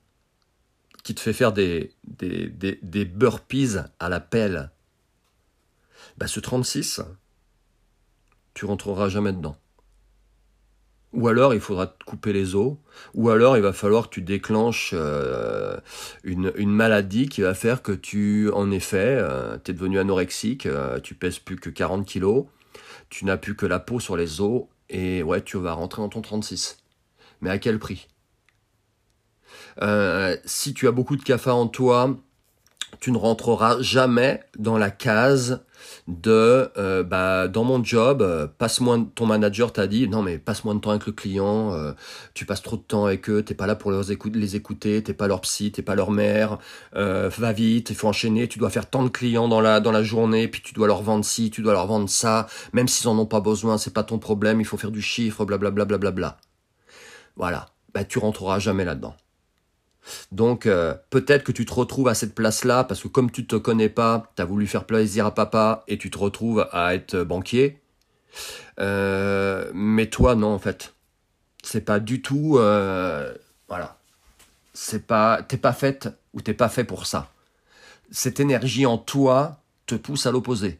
qui 1.03 1.15
te 1.15 1.21
fait 1.21 1.33
faire 1.33 1.53
des, 1.53 1.93
des, 2.05 2.49
des, 2.83 3.05
burpees 3.05 3.79
à 3.99 4.09
la 4.09 4.21
pelle, 4.21 4.71
bah, 6.19 6.27
ce 6.27 6.41
36, 6.41 7.03
tu 8.55 8.65
rentreras 8.65 9.09
jamais 9.09 9.33
dedans. 9.33 9.57
Ou 11.13 11.29
alors 11.29 11.55
il 11.55 11.61
faudra 11.61 11.87
te 11.87 12.05
couper 12.05 12.33
les 12.33 12.57
os, 12.57 12.77
ou 13.15 13.31
alors 13.31 13.57
il 13.57 13.63
va 13.63 13.73
falloir 13.73 14.09
que 14.09 14.15
tu 14.15 14.23
déclenches 14.23 14.91
euh, 14.95 15.79
une, 16.25 16.51
maladie 16.67 17.29
qui 17.29 17.41
va 17.41 17.55
faire 17.55 17.83
que 17.83 17.93
tu, 17.93 18.51
en 18.53 18.73
effet, 18.73 19.17
euh, 19.21 19.57
tu 19.63 19.73
devenu 19.75 20.01
anorexique, 20.01 20.67
euh, 20.67 20.99
tu 20.99 21.15
pèses 21.15 21.39
plus 21.39 21.57
que 21.57 21.71
40 21.71 22.05
kilos, 22.05 22.47
tu 23.11 23.25
n'as 23.25 23.37
plus 23.37 23.57
que 23.57 23.67
la 23.67 23.79
peau 23.79 24.01
sur 24.01 24.17
les 24.17 24.41
os, 24.41 24.65
et 24.89 25.23
ouais, 25.23 25.43
tu 25.43 25.57
vas 25.59 25.73
rentrer 25.73 26.03
dans 26.03 26.09
ton 26.09 26.23
36. 26.23 26.79
Mais 27.41 27.51
à 27.51 27.59
quel 27.59 27.79
prix? 27.79 28.09
Si 30.45 30.75
tu 30.75 30.89
as 30.89 30.93
beaucoup 30.93 31.17
de 31.17 31.23
cafards 31.23 31.57
en 31.57 31.67
toi, 31.67 32.17
tu 33.01 33.13
ne 33.13 33.19
rentreras 33.19 33.81
jamais 33.81 34.43
dans 34.59 34.79
la 34.79 34.91
case 34.91 35.65
de 36.09 36.71
euh, 36.77 37.03
bah, 37.03 37.49
dans 37.49 37.65
mon 37.65 37.83
job, 37.83 38.23
euh, 38.23 38.47
passe 38.47 38.81
moins 38.81 39.05
ton 39.05 39.27
manager 39.27 39.73
t'a 39.73 39.87
dit 39.87 40.09
non 40.09 40.23
mais 40.23 40.39
passe 40.39 40.65
moins 40.65 40.75
de 40.75 40.81
temps 40.81 40.91
avec 40.91 41.07
le 41.07 41.13
client, 41.13 41.73
euh, 41.73 41.93
tu 42.35 42.47
passes 42.47 42.63
trop 42.63 42.77
de 42.77 42.83
temps 42.83 43.07
avec 43.07 43.29
eux, 43.31 43.43
t'es 43.43 43.55
pas 43.55 43.67
là 43.67 43.75
pour 43.75 43.91
les 43.91 44.13
écouter, 44.13 44.39
les 44.39 44.57
écouter, 44.57 45.03
t'es 45.03 45.15
pas 45.15 45.29
leur 45.29 45.41
psy, 45.43 45.73
t'es 45.73 45.83
pas 45.83 45.95
leur 45.95 46.11
mère, 46.11 46.59
va 46.93 47.53
vite, 47.53 47.91
il 47.91 47.97
faut 47.97 48.09
enchaîner, 48.09 48.49
tu 48.49 48.59
dois 48.59 48.71
faire 48.71 48.89
tant 48.89 49.03
de 49.03 49.09
clients 49.09 49.49
dans 49.49 49.61
la 49.61 49.81
dans 49.81 49.93
la 49.93 50.03
journée, 50.03 50.49
puis 50.49 50.63
tu 50.63 50.75
dois 50.75 50.87
leur 50.87 51.03
vendre 51.03 51.25
ci, 51.25 51.51
tu 51.51 51.63
dois 51.63 51.73
leur 51.73 51.87
vendre 51.87 52.09
ça, 52.09 52.47
même 52.73 52.89
s'ils 52.89 53.09
en 53.09 53.19
ont 53.19 53.27
pas 53.27 53.41
besoin, 53.41 53.79
c'est 53.79 53.95
pas 53.95 54.05
ton 54.05 54.19
problème, 54.19 54.61
il 54.61 54.67
faut 54.67 54.77
faire 54.77 54.91
du 54.91 55.03
chiffre, 55.03 55.45
blablabla 55.45 55.85
bla, 55.85 55.99
bla, 55.99 56.11
bla, 56.11 56.11
bla. 56.11 56.39
Voilà, 57.37 57.67
bah 57.93 58.05
tu 58.05 58.19
rentreras 58.19 58.59
jamais 58.59 58.85
là-dedans. 58.85 59.17
Donc 60.33 60.67
euh, 60.67 60.95
peut-être 61.11 61.45
que 61.45 61.53
tu 61.53 61.65
te 61.65 61.73
retrouves 61.73 62.09
à 62.09 62.15
cette 62.15 62.35
place-là 62.35 62.85
parce 62.85 63.03
que 63.03 63.09
comme 63.09 63.31
tu 63.31 63.47
te 63.47 63.57
connais 63.57 63.89
pas, 63.89 64.31
tu 64.37 64.43
as 64.43 64.45
voulu 64.45 64.67
faire 64.67 64.85
plaisir 64.85 65.27
à 65.27 65.35
papa 65.35 65.85
et 65.89 65.99
tu 65.99 66.11
te 66.11 66.19
retrouves 66.19 66.69
à 66.73 66.95
être 66.95 67.23
banquier. 67.23 67.81
Euh, 68.81 69.71
mais 69.75 70.07
toi 70.07 70.35
non 70.35 70.49
en 70.49 70.59
fait. 70.59 70.95
C'est 71.63 71.83
pas 71.83 72.01
du 72.01 72.21
tout 72.21 72.59
euh, 72.59 73.35
voilà. 73.69 73.97
C'est 74.73 75.07
pas 75.07 75.43
t'es 75.43 75.57
pas 75.57 75.73
faite 75.73 76.09
ou 76.33 76.41
t'es 76.41 76.55
pas 76.55 76.69
fait 76.69 76.85
pour 76.85 77.07
ça. 77.07 77.31
Cette 78.11 78.41
énergie 78.41 78.87
en 78.87 78.99
toi 78.99 79.61
te 79.87 79.95
pousse 79.95 80.27
à 80.27 80.33
l'opposé. 80.33 80.79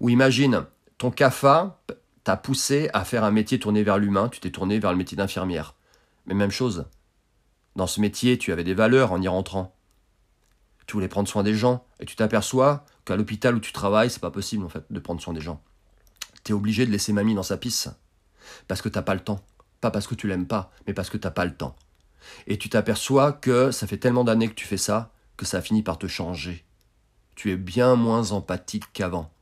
Ou 0.00 0.10
imagine, 0.10 0.64
Ton 0.98 1.10
CAFA 1.10 1.78
t'a 2.24 2.36
poussé 2.36 2.90
à 2.92 3.04
faire 3.04 3.24
un 3.24 3.30
métier 3.30 3.58
tourné 3.58 3.82
vers 3.82 3.98
l'humain, 3.98 4.28
tu 4.28 4.40
t'es 4.40 4.50
tourné 4.50 4.78
vers 4.78 4.92
le 4.92 4.98
métier 4.98 5.16
d'infirmière. 5.16 5.74
Mais 6.26 6.34
même 6.34 6.50
chose. 6.50 6.84
Dans 7.80 7.86
ce 7.86 8.02
métier, 8.02 8.36
tu 8.36 8.52
avais 8.52 8.62
des 8.62 8.74
valeurs 8.74 9.10
en 9.10 9.22
y 9.22 9.26
rentrant. 9.26 9.74
Tu 10.86 10.92
voulais 10.92 11.08
prendre 11.08 11.26
soin 11.26 11.42
des 11.42 11.54
gens, 11.54 11.86
et 11.98 12.04
tu 12.04 12.14
t'aperçois 12.14 12.84
qu'à 13.06 13.16
l'hôpital 13.16 13.54
où 13.54 13.58
tu 13.58 13.72
travailles, 13.72 14.10
c'est 14.10 14.20
pas 14.20 14.30
possible 14.30 14.66
en 14.66 14.68
fait 14.68 14.84
de 14.90 15.00
prendre 15.00 15.18
soin 15.18 15.32
des 15.32 15.40
gens. 15.40 15.62
Tu 16.44 16.52
es 16.52 16.54
obligé 16.54 16.84
de 16.84 16.90
laisser 16.90 17.14
mamie 17.14 17.34
dans 17.34 17.42
sa 17.42 17.56
pisse. 17.56 17.88
Parce 18.68 18.82
que 18.82 18.90
t'as 18.90 19.00
pas 19.00 19.14
le 19.14 19.20
temps. 19.20 19.40
Pas 19.80 19.90
parce 19.90 20.06
que 20.06 20.14
tu 20.14 20.28
l'aimes 20.28 20.46
pas, 20.46 20.70
mais 20.86 20.92
parce 20.92 21.08
que 21.08 21.16
t'as 21.16 21.30
pas 21.30 21.46
le 21.46 21.56
temps. 21.56 21.74
Et 22.46 22.58
tu 22.58 22.68
t'aperçois 22.68 23.32
que 23.32 23.70
ça 23.70 23.86
fait 23.86 23.96
tellement 23.96 24.24
d'années 24.24 24.48
que 24.48 24.54
tu 24.54 24.66
fais 24.66 24.76
ça, 24.76 25.14
que 25.38 25.46
ça 25.46 25.56
a 25.56 25.62
fini 25.62 25.82
par 25.82 25.96
te 25.96 26.06
changer. 26.06 26.66
Tu 27.34 27.50
es 27.50 27.56
bien 27.56 27.94
moins 27.94 28.32
empathique 28.32 28.92
qu'avant. 28.92 29.32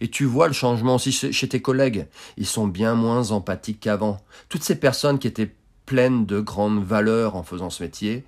Et 0.00 0.10
tu 0.10 0.24
vois 0.24 0.48
le 0.48 0.54
changement 0.54 0.96
aussi 0.96 1.12
chez 1.12 1.48
tes 1.48 1.62
collègues. 1.62 2.08
Ils 2.36 2.48
sont 2.48 2.66
bien 2.66 2.96
moins 2.96 3.30
empathiques 3.30 3.78
qu'avant. 3.78 4.20
Toutes 4.48 4.64
ces 4.64 4.80
personnes 4.80 5.20
qui 5.20 5.28
étaient 5.28 5.54
pleines 5.86 6.26
de 6.26 6.40
grandes 6.40 6.84
valeurs 6.84 7.36
en 7.36 7.42
faisant 7.42 7.70
ce 7.70 7.82
métier, 7.82 8.24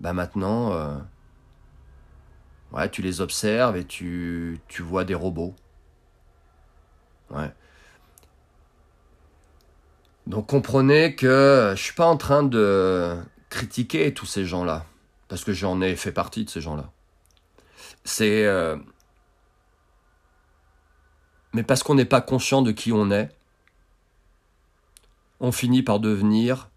bah 0.00 0.12
maintenant, 0.12 0.72
euh, 0.72 0.96
ouais, 2.72 2.90
tu 2.90 3.02
les 3.02 3.20
observes 3.20 3.76
et 3.76 3.84
tu, 3.84 4.60
tu 4.68 4.82
vois 4.82 5.04
des 5.04 5.14
robots. 5.14 5.54
Ouais. 7.30 7.52
Donc 10.26 10.48
comprenez 10.48 11.16
que 11.16 11.72
je 11.76 11.82
suis 11.82 11.94
pas 11.94 12.06
en 12.06 12.16
train 12.16 12.42
de 12.42 13.16
critiquer 13.48 14.14
tous 14.14 14.26
ces 14.26 14.44
gens-là, 14.44 14.86
parce 15.28 15.44
que 15.44 15.52
j'en 15.52 15.80
ai 15.80 15.96
fait 15.96 16.12
partie 16.12 16.44
de 16.44 16.50
ces 16.50 16.60
gens-là. 16.60 16.90
C'est 18.04 18.44
euh, 18.46 18.76
mais 21.52 21.62
parce 21.62 21.82
qu'on 21.82 21.94
n'est 21.94 22.04
pas 22.04 22.20
conscient 22.20 22.62
de 22.62 22.72
qui 22.72 22.92
on 22.92 23.10
est, 23.10 23.30
on 25.40 25.52
finit 25.52 25.82
par 25.82 26.00
devenir 26.00 26.70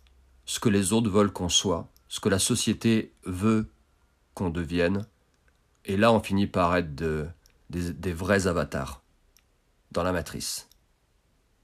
ce 0.46 0.60
que 0.60 0.70
les 0.70 0.94
autres 0.94 1.10
veulent 1.10 1.34
qu'on 1.34 1.50
soit, 1.50 1.90
ce 2.08 2.20
que 2.20 2.30
la 2.30 2.40
société 2.40 3.14
veut 3.26 3.70
qu'on 4.34 4.50
devienne, 4.50 5.06
et 5.86 5.98
là 5.98 6.12
on 6.12 6.20
finit 6.22 6.48
par 6.48 6.76
être 6.76 6.96
des 7.70 8.14
vrais 8.14 8.48
avatars 8.48 9.02
dans 9.92 10.04
la 10.04 10.12
matrice, 10.12 10.68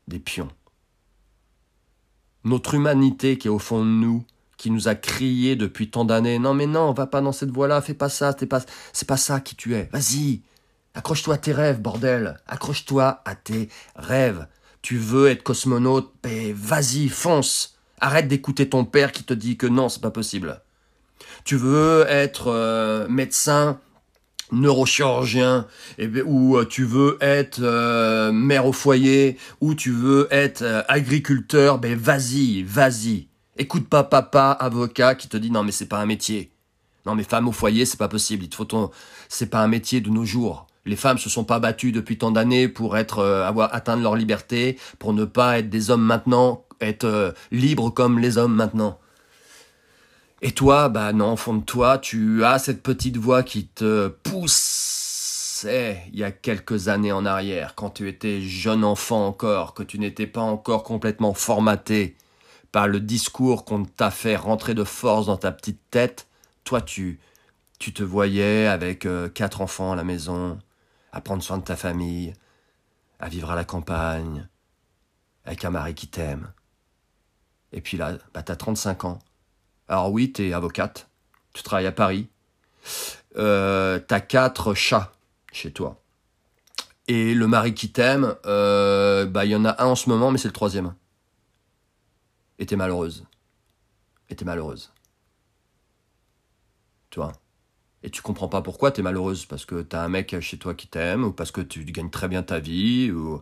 des 0.08 0.20
pions 0.20 0.50
notre 2.44 2.74
humanité 2.74 3.38
qui 3.38 3.48
est 3.48 3.52
au 3.52 3.60
fond 3.60 3.80
de 3.80 3.90
nous, 3.90 4.26
qui 4.58 4.72
nous 4.72 4.88
a 4.88 4.96
crié 4.96 5.56
depuis 5.56 5.90
tant 5.90 6.06
d'années, 6.06 6.40
non 6.40 6.54
mais 6.54 6.68
non, 6.68 6.94
va 6.94 7.08
pas 7.08 7.22
dans 7.22 7.32
cette 7.32 7.52
voie-là, 7.52 7.82
fais 7.82 7.94
pas 7.94 8.10
ça, 8.10 8.36
c'est 8.38 8.46
pas, 9.06 9.18
ça 9.18 9.40
qui 9.40 9.56
tu 9.56 9.76
es. 9.76 9.90
Vas-y, 9.92 10.42
accroche-toi 10.94 11.36
à 11.36 11.38
tes 11.38 11.52
rêves, 11.52 11.82
bordel, 11.82 12.40
accroche-toi 12.48 13.22
à 13.26 13.36
tes 13.36 13.70
rêves. 13.96 14.48
Tu 14.82 14.98
veux 14.98 15.30
être 15.30 15.44
cosmonaute, 15.44 16.14
vas-y, 16.54 17.10
fonce. 17.10 17.71
Arrête 18.04 18.28
d'écouter 18.28 18.68
ton 18.68 18.84
père 18.84 19.12
qui 19.12 19.24
te 19.24 19.34
dit 19.34 19.58
que 19.58 19.68
non, 19.68 19.88
c'est 19.88 20.02
pas 20.02 20.10
possible. 20.10 20.60
Tu 21.44 21.56
veux 21.56 22.04
être 22.08 22.48
euh, 22.48 23.08
médecin, 23.08 23.80
neurochirurgien, 24.52 25.68
ben, 26.00 26.24
ou 26.26 26.58
euh, 26.58 26.66
tu 26.66 26.84
veux 26.84 27.20
être 27.22 27.60
euh, 27.62 28.32
mère 28.32 28.66
au 28.66 28.74
foyer, 28.74 29.38
ou 29.62 29.76
tu 29.76 29.92
veux 29.92 30.28
être 30.32 30.84
agriculteur, 30.88 31.78
ben 31.78 31.96
vas-y, 31.96 32.64
vas-y. 32.64 33.28
Écoute 33.58 33.88
pas 33.88 34.04
papa, 34.04 34.50
avocat, 34.60 35.14
qui 35.14 35.28
te 35.28 35.38
dit 35.38 35.52
non 35.52 35.64
mais 35.64 35.72
c'est 35.72 35.86
pas 35.86 36.00
un 36.00 36.08
métier. 36.08 36.52
Non 37.06 37.14
mais 37.14 37.24
femme 37.24 37.48
au 37.48 37.52
foyer, 37.52 37.86
c'est 37.86 37.98
pas 37.98 38.08
possible. 38.08 38.46
Il 38.46 38.50
te 38.50 38.56
faut 38.56 38.66
ton, 38.66 38.90
c'est 39.30 39.50
pas 39.50 39.62
un 39.62 39.68
métier 39.68 40.02
de 40.02 40.10
nos 40.10 40.26
jours. 40.26 40.66
Les 40.86 40.96
femmes 40.96 41.20
se 41.20 41.30
sont 41.30 41.44
pas 41.44 41.60
battues 41.60 41.92
depuis 41.92 42.18
tant 42.18 42.32
d'années 42.32 42.68
pour 42.68 42.98
être, 42.98 43.24
avoir 43.24 43.72
atteindre 43.76 44.02
leur 44.02 44.16
liberté, 44.16 44.80
pour 44.98 45.14
ne 45.14 45.26
pas 45.26 45.60
être 45.60 45.70
des 45.70 45.92
hommes 45.92 46.02
maintenant, 46.02 46.66
être 46.82 47.34
libres 47.52 47.90
comme 47.90 48.20
les 48.20 48.38
hommes 48.38 48.56
maintenant. 48.56 49.00
Et 50.42 50.52
toi, 50.52 50.90
bah 50.90 51.14
non, 51.14 51.34
au 51.34 51.38
fond 51.38 51.56
de 51.56 51.64
toi, 51.64 52.00
tu 52.00 52.44
as 52.44 52.58
cette 52.58 52.82
petite 52.82 53.18
voix 53.18 53.44
qui 53.44 53.68
te 53.68 54.08
poussait 54.08 54.92
il 55.66 56.20
y 56.20 56.24
a 56.24 56.32
quelques 56.32 56.88
années 56.88 57.12
en 57.12 57.26
arrière, 57.26 57.76
quand 57.76 57.92
tu 57.92 58.08
étais 58.08 58.42
jeune 58.42 58.84
enfant 58.84 59.28
encore, 59.28 59.74
que 59.74 59.84
tu 59.84 60.00
n'étais 60.00 60.28
pas 60.28 60.42
encore 60.42 60.84
complètement 60.84 61.34
formaté 61.34 62.16
par 62.72 62.88
le 62.88 63.00
discours 63.00 63.66
qu'on 63.66 63.86
t'a 63.86 64.12
fait 64.12 64.36
rentrer 64.36 64.74
de 64.74 64.84
force 64.84 65.28
dans 65.28 65.38
ta 65.38 65.52
petite 65.52 65.82
tête. 65.92 66.28
Toi, 66.64 66.82
tu, 66.82 67.20
tu 67.80 67.94
te 67.94 68.04
voyais 68.04 68.68
avec 68.68 69.06
euh, 69.06 69.30
quatre 69.30 69.62
enfants 69.62 69.92
à 69.92 69.96
la 69.96 70.04
maison, 70.04 70.58
à 71.12 71.22
prendre 71.22 71.44
soin 71.44 71.58
de 71.58 71.64
ta 71.64 71.76
famille, 71.76 72.34
à 73.20 73.30
vivre 73.30 73.52
à 73.52 73.56
la 73.56 73.66
campagne, 73.66 74.48
avec 75.46 75.66
un 75.66 75.72
mari 75.72 75.94
qui 75.94 76.08
t'aime. 76.08 76.52
Et 77.74 77.82
puis 77.82 77.98
là, 77.98 78.18
bah, 78.34 78.44
t'as 78.44 78.56
35 78.56 79.06
ans 79.06 79.20
alors 79.92 80.10
oui, 80.10 80.32
tu 80.32 80.48
es 80.48 80.54
avocate, 80.54 81.10
tu 81.54 81.64
travailles 81.64 81.86
à 81.86 81.92
Paris, 81.92 82.30
euh, 83.36 84.00
as 84.10 84.22
quatre 84.22 84.74
chats 84.74 85.12
chez 85.52 85.74
toi. 85.74 86.02
Et 87.10 87.34
le 87.34 87.46
mari 87.46 87.74
qui 87.74 87.92
t'aime, 87.92 88.36
euh, 88.46 89.26
bah 89.26 89.44
il 89.44 89.52
y 89.52 89.56
en 89.56 89.66
a 89.66 89.84
un 89.84 89.88
en 89.88 89.96
ce 89.96 90.08
moment, 90.08 90.32
mais 90.32 90.38
c'est 90.38 90.48
le 90.48 90.54
troisième. 90.54 90.96
Et 92.58 92.66
t'es 92.66 92.78
malheureuse. 92.78 93.26
Et 94.30 94.36
t'es 94.38 94.46
malheureuse. 94.46 94.94
Tu 97.10 97.20
vois? 97.20 97.34
Et 98.02 98.10
tu 98.12 98.22
comprends 98.22 98.48
pas 98.48 98.62
pourquoi 98.62 98.94
tu 98.94 99.02
es 99.02 99.04
malheureuse, 99.04 99.46
parce 99.46 99.66
que 99.66 99.82
tu 99.82 99.94
as 99.94 100.02
un 100.04 100.08
mec 100.08 100.40
chez 100.40 100.58
toi 100.58 100.74
qui 100.74 100.88
t'aime, 100.88 101.26
ou 101.26 101.34
parce 101.34 101.52
que 101.52 101.60
tu 101.60 101.84
gagnes 101.84 102.10
très 102.10 102.30
bien 102.30 102.44
ta 102.44 102.60
vie, 102.60 103.12
ou, 103.12 103.42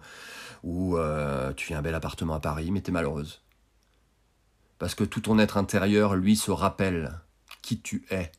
euh, 0.97 1.53
tu 1.53 1.75
as 1.75 1.77
un 1.77 1.83
bel 1.83 1.93
appartement 1.93 2.33
à 2.33 2.39
Paris, 2.39 2.71
mais 2.71 2.81
tu 2.81 2.89
es 2.89 2.93
malheureuse 2.93 3.39
parce 4.79 4.95
que 4.95 5.03
tout 5.03 5.21
ton 5.21 5.37
être 5.37 5.57
intérieur, 5.57 6.15
lui, 6.15 6.35
se 6.35 6.51
rappelle 6.51 7.19
qui 7.61 7.81
tu 7.81 8.05
es. 8.09 8.31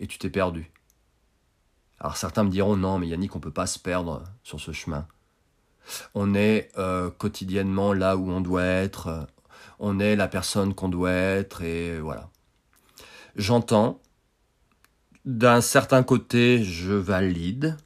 Et 0.00 0.06
tu 0.06 0.18
t'es 0.18 0.30
perdu. 0.30 0.70
Alors 2.00 2.16
certains 2.16 2.44
me 2.44 2.50
diront 2.50 2.76
non, 2.76 2.98
mais 2.98 3.06
Yannick, 3.06 3.34
on 3.34 3.38
ne 3.38 3.44
peut 3.44 3.52
pas 3.52 3.66
se 3.66 3.78
perdre 3.78 4.24
sur 4.42 4.60
ce 4.60 4.72
chemin. 4.72 5.06
On 6.14 6.34
est 6.34 6.70
euh, 6.78 7.10
quotidiennement 7.10 7.92
là 7.92 8.16
où 8.16 8.30
on 8.30 8.40
doit 8.40 8.64
être, 8.64 9.28
on 9.78 10.00
est 10.00 10.16
la 10.16 10.28
personne 10.28 10.74
qu'on 10.74 10.88
doit 10.88 11.12
être, 11.12 11.62
et 11.62 12.00
voilà. 12.00 12.30
J'entends, 13.36 14.00
d'un 15.24 15.60
certain 15.60 16.02
côté, 16.02 16.64
je 16.64 16.92
valide, 16.92 17.76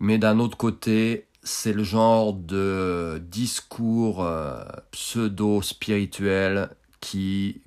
mais 0.00 0.18
d'un 0.18 0.38
autre 0.38 0.56
côté, 0.56 1.23
c'est 1.44 1.74
le 1.74 1.84
genre 1.84 2.32
de 2.32 3.22
discours 3.30 4.24
euh, 4.24 4.64
pseudo-spirituel 4.90 6.70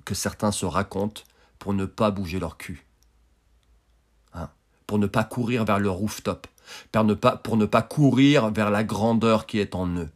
que 0.04 0.14
certains 0.14 0.50
se 0.50 0.66
racontent 0.66 1.22
pour 1.60 1.72
ne 1.72 1.84
pas 1.86 2.10
bouger 2.10 2.40
leur 2.40 2.56
cul. 2.56 2.84
Hein, 4.34 4.50
pour 4.88 4.98
ne 4.98 5.06
pas 5.06 5.22
courir 5.22 5.64
vers 5.64 5.78
le 5.78 5.88
rooftop. 5.88 6.48
Pour 6.90 7.04
ne, 7.04 7.14
pas, 7.14 7.40
ne 7.52 7.66
courir 7.82 8.50
vers 8.50 8.70
la 8.70 8.82
grandeur 8.82 9.46
qui 9.46 9.60
est 9.60 9.76
en 9.76 9.86
eux. 9.96 10.10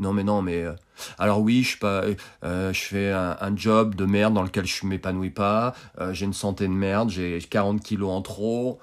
Non 0.00 0.12
mais 0.12 0.24
non 0.24 0.42
mais... 0.42 0.64
Euh, 0.64 0.74
alors 1.16 1.40
oui, 1.40 1.62
je, 1.62 1.76
euh, 1.84 2.72
je 2.72 2.80
fais 2.80 3.12
un, 3.12 3.56
job 3.56 3.94
de 3.94 4.04
merde 4.04 4.34
dans 4.34 4.42
lequel 4.42 4.66
je 4.66 4.84
m'épanouis 4.84 5.30
pas, 5.30 5.74
j'ai 6.10 6.24
une 6.24 6.34
santé 6.34 6.66
de 6.66 6.72
merde, 6.72 7.08
j'ai 7.08 7.38
40 7.38 7.80
kilos 7.80 8.10
en 8.10 8.20
trop, 8.20 8.80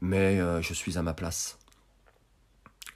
mais 0.00 0.40
je 0.62 0.72
suis 0.72 0.96
à 0.96 1.02
ma 1.02 1.12
place 1.12 1.57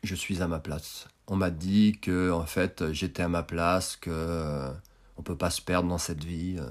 je 0.03 0.15
suis 0.15 0.43
à 0.43 0.49
ma 0.49 0.59
place. 0.61 1.09
On 1.29 1.37
m'a 1.37 1.51
dit 1.51 1.99
que 2.01 2.31
en 2.31 2.47
fait 2.47 2.93
j'étais 2.93 3.23
à 3.23 3.29
ma 3.29 3.43
place, 3.43 3.97
que 3.97 4.11
euh, 4.11 4.71
on 5.17 5.23
peut 5.23 5.37
pas 5.37 5.51
se 5.51 5.63
perdre 5.63 5.89
dans 5.89 5.99
cette 5.99 6.25
vie. 6.25 6.57
Euh. 6.59 6.69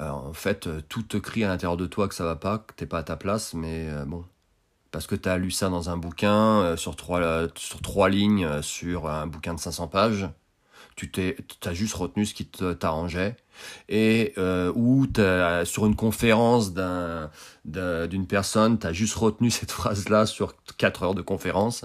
Euh, 0.00 0.10
en 0.10 0.32
fait, 0.32 0.68
tout 0.88 1.02
te 1.02 1.16
crie 1.16 1.44
à 1.44 1.48
l'intérieur 1.48 1.76
de 1.76 1.86
toi 1.86 2.08
que 2.08 2.14
ça 2.14 2.24
va 2.24 2.36
pas, 2.36 2.58
que 2.58 2.72
t'es 2.74 2.86
pas 2.86 2.98
à 2.98 3.02
ta 3.02 3.16
place, 3.16 3.54
mais 3.54 3.88
bon, 4.06 4.24
parce 4.92 5.06
que 5.08 5.16
tu 5.16 5.28
as 5.28 5.38
lu 5.38 5.50
ça 5.50 5.70
dans 5.70 5.90
un 5.90 5.96
bouquin 5.96 6.76
sur 6.76 6.94
trois 6.96 7.48
sur 7.56 7.82
trois 7.82 8.08
lignes 8.08 8.62
sur 8.62 9.08
un 9.08 9.26
bouquin 9.26 9.54
de 9.54 9.60
500 9.60 9.88
pages 9.88 10.28
tu 10.98 11.08
t'es, 11.12 11.36
as 11.64 11.74
juste 11.74 11.94
retenu 11.94 12.26
ce 12.26 12.34
qui 12.34 12.44
t'arrangeait, 12.44 13.36
et 13.88 14.34
euh, 14.36 14.72
ou 14.74 15.06
sur 15.64 15.86
une 15.86 15.94
conférence 15.94 16.74
d'un, 16.74 17.30
d'une 17.64 18.26
personne, 18.26 18.80
tu 18.80 18.86
as 18.86 18.92
juste 18.92 19.14
retenu 19.14 19.50
cette 19.50 19.70
phrase-là 19.70 20.26
sur 20.26 20.54
4 20.76 21.04
heures 21.04 21.14
de 21.14 21.22
conférence, 21.22 21.84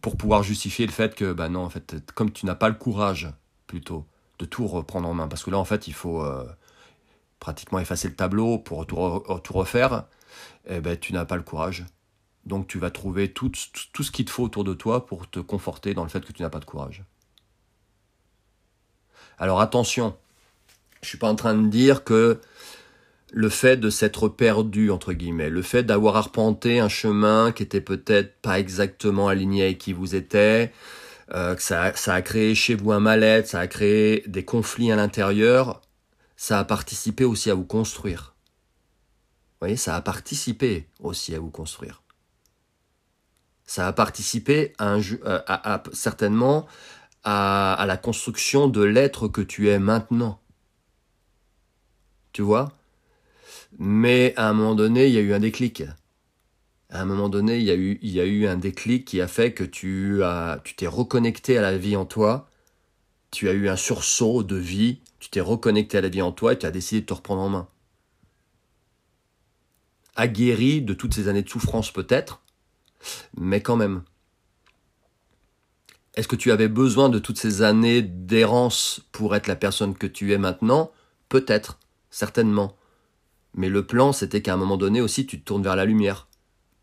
pour 0.00 0.16
pouvoir 0.16 0.42
justifier 0.42 0.86
le 0.86 0.92
fait 0.92 1.14
que, 1.14 1.32
bah 1.32 1.48
non, 1.48 1.60
en 1.60 1.70
fait, 1.70 2.10
comme 2.14 2.32
tu 2.32 2.46
n'as 2.46 2.56
pas 2.56 2.68
le 2.68 2.74
courage, 2.74 3.28
plutôt, 3.68 4.06
de 4.40 4.44
tout 4.44 4.66
reprendre 4.66 5.08
en 5.08 5.14
main, 5.14 5.28
parce 5.28 5.44
que 5.44 5.50
là, 5.50 5.58
en 5.58 5.64
fait, 5.64 5.86
il 5.86 5.94
faut 5.94 6.24
euh, 6.24 6.44
pratiquement 7.38 7.78
effacer 7.78 8.08
le 8.08 8.16
tableau 8.16 8.58
pour 8.58 8.86
tout, 8.88 8.96
refaire, 9.54 10.06
et 10.66 10.76
eh 10.76 10.80
ben, 10.80 10.98
tu 10.98 11.12
n'as 11.12 11.26
pas 11.26 11.36
le 11.36 11.42
courage. 11.42 11.86
Donc 12.44 12.66
tu 12.66 12.78
vas 12.78 12.90
trouver 12.90 13.32
tout 13.32 13.52
ce 13.54 14.10
qu'il 14.10 14.24
te 14.24 14.30
faut 14.30 14.42
autour 14.42 14.64
de 14.64 14.74
toi 14.74 15.06
pour 15.06 15.30
te 15.30 15.38
conforter 15.38 15.94
dans 15.94 16.02
le 16.02 16.08
fait 16.08 16.24
que 16.24 16.32
tu 16.32 16.42
n'as 16.42 16.50
pas 16.50 16.58
de 16.58 16.64
courage. 16.64 17.04
Alors 19.40 19.62
attention, 19.62 20.14
je 21.02 21.08
suis 21.08 21.18
pas 21.18 21.28
en 21.28 21.34
train 21.34 21.54
de 21.54 21.66
dire 21.66 22.04
que 22.04 22.38
le 23.32 23.48
fait 23.48 23.78
de 23.78 23.88
s'être 23.88 24.28
perdu, 24.28 24.90
entre 24.90 25.14
guillemets, 25.14 25.48
le 25.48 25.62
fait 25.62 25.82
d'avoir 25.82 26.16
arpenté 26.16 26.78
un 26.78 26.90
chemin 26.90 27.50
qui 27.50 27.62
était 27.62 27.80
peut-être 27.80 28.38
pas 28.42 28.60
exactement 28.60 29.28
aligné 29.28 29.64
avec 29.64 29.78
qui 29.78 29.94
vous 29.94 30.14
étiez, 30.14 30.72
euh, 31.32 31.54
que 31.54 31.62
ça, 31.62 31.84
a 31.84 32.22
créé 32.22 32.54
chez 32.54 32.74
vous 32.74 32.92
un 32.92 33.00
mal-être, 33.00 33.46
ça 33.46 33.60
a 33.60 33.66
créé 33.66 34.24
des 34.26 34.44
conflits 34.44 34.92
à 34.92 34.96
l'intérieur, 34.96 35.80
ça 36.36 36.58
a 36.58 36.64
participé 36.64 37.24
aussi 37.24 37.50
à 37.50 37.54
vous 37.54 37.64
construire. 37.64 38.34
Vous 39.52 39.66
voyez, 39.66 39.76
ça 39.76 39.96
a 39.96 40.02
participé 40.02 40.86
aussi 40.98 41.34
à 41.34 41.38
vous 41.38 41.50
construire. 41.50 42.02
Ça 43.64 43.86
a 43.86 43.92
participé 43.94 44.74
à, 44.78 44.98
à, 45.46 45.82
certainement 45.92 46.66
à, 47.24 47.74
à 47.74 47.86
la 47.86 47.96
construction 47.96 48.68
de 48.68 48.82
l'être 48.82 49.28
que 49.28 49.40
tu 49.40 49.68
es 49.68 49.78
maintenant. 49.78 50.40
Tu 52.32 52.42
vois? 52.42 52.72
Mais 53.78 54.34
à 54.36 54.48
un 54.48 54.52
moment 54.52 54.74
donné, 54.74 55.06
il 55.06 55.12
y 55.14 55.18
a 55.18 55.20
eu 55.20 55.32
un 55.32 55.40
déclic. 55.40 55.82
À 56.90 57.02
un 57.02 57.04
moment 57.04 57.28
donné, 57.28 57.58
il 57.58 57.64
y 57.64 57.70
a 57.70 57.74
eu, 57.76 57.98
il 58.02 58.10
y 58.10 58.20
a 58.20 58.24
eu 58.24 58.46
un 58.46 58.56
déclic 58.56 59.04
qui 59.04 59.20
a 59.20 59.28
fait 59.28 59.52
que 59.52 59.64
tu 59.64 60.22
as, 60.24 60.60
tu 60.64 60.74
t'es 60.74 60.86
reconnecté 60.88 61.56
à 61.56 61.62
la 61.62 61.78
vie 61.78 61.96
en 61.96 62.04
toi. 62.04 62.48
Tu 63.30 63.48
as 63.48 63.52
eu 63.52 63.68
un 63.68 63.76
sursaut 63.76 64.42
de 64.42 64.56
vie. 64.56 65.00
Tu 65.20 65.30
t'es 65.30 65.40
reconnecté 65.40 65.98
à 65.98 66.00
la 66.00 66.08
vie 66.08 66.22
en 66.22 66.32
toi 66.32 66.52
et 66.52 66.58
tu 66.58 66.66
as 66.66 66.70
décidé 66.70 67.02
de 67.02 67.06
te 67.06 67.14
reprendre 67.14 67.42
en 67.42 67.48
main. 67.48 67.68
Aguerri 70.16 70.82
de 70.82 70.94
toutes 70.94 71.14
ces 71.14 71.28
années 71.28 71.42
de 71.42 71.48
souffrance 71.48 71.92
peut-être, 71.92 72.42
mais 73.36 73.60
quand 73.60 73.76
même. 73.76 74.02
Est-ce 76.16 76.28
que 76.28 76.36
tu 76.36 76.50
avais 76.50 76.68
besoin 76.68 77.08
de 77.08 77.18
toutes 77.18 77.38
ces 77.38 77.62
années 77.62 78.02
d'errance 78.02 79.00
pour 79.12 79.36
être 79.36 79.46
la 79.46 79.56
personne 79.56 79.94
que 79.94 80.06
tu 80.06 80.32
es 80.32 80.38
maintenant? 80.38 80.90
Peut-être 81.28 81.78
certainement. 82.10 82.76
Mais 83.54 83.68
le 83.68 83.86
plan, 83.86 84.12
c'était 84.12 84.42
qu'à 84.42 84.54
un 84.54 84.56
moment 84.56 84.76
donné 84.76 85.00
aussi, 85.00 85.26
tu 85.26 85.40
te 85.40 85.44
tournes 85.44 85.62
vers 85.62 85.76
la 85.76 85.84
lumière, 85.84 86.26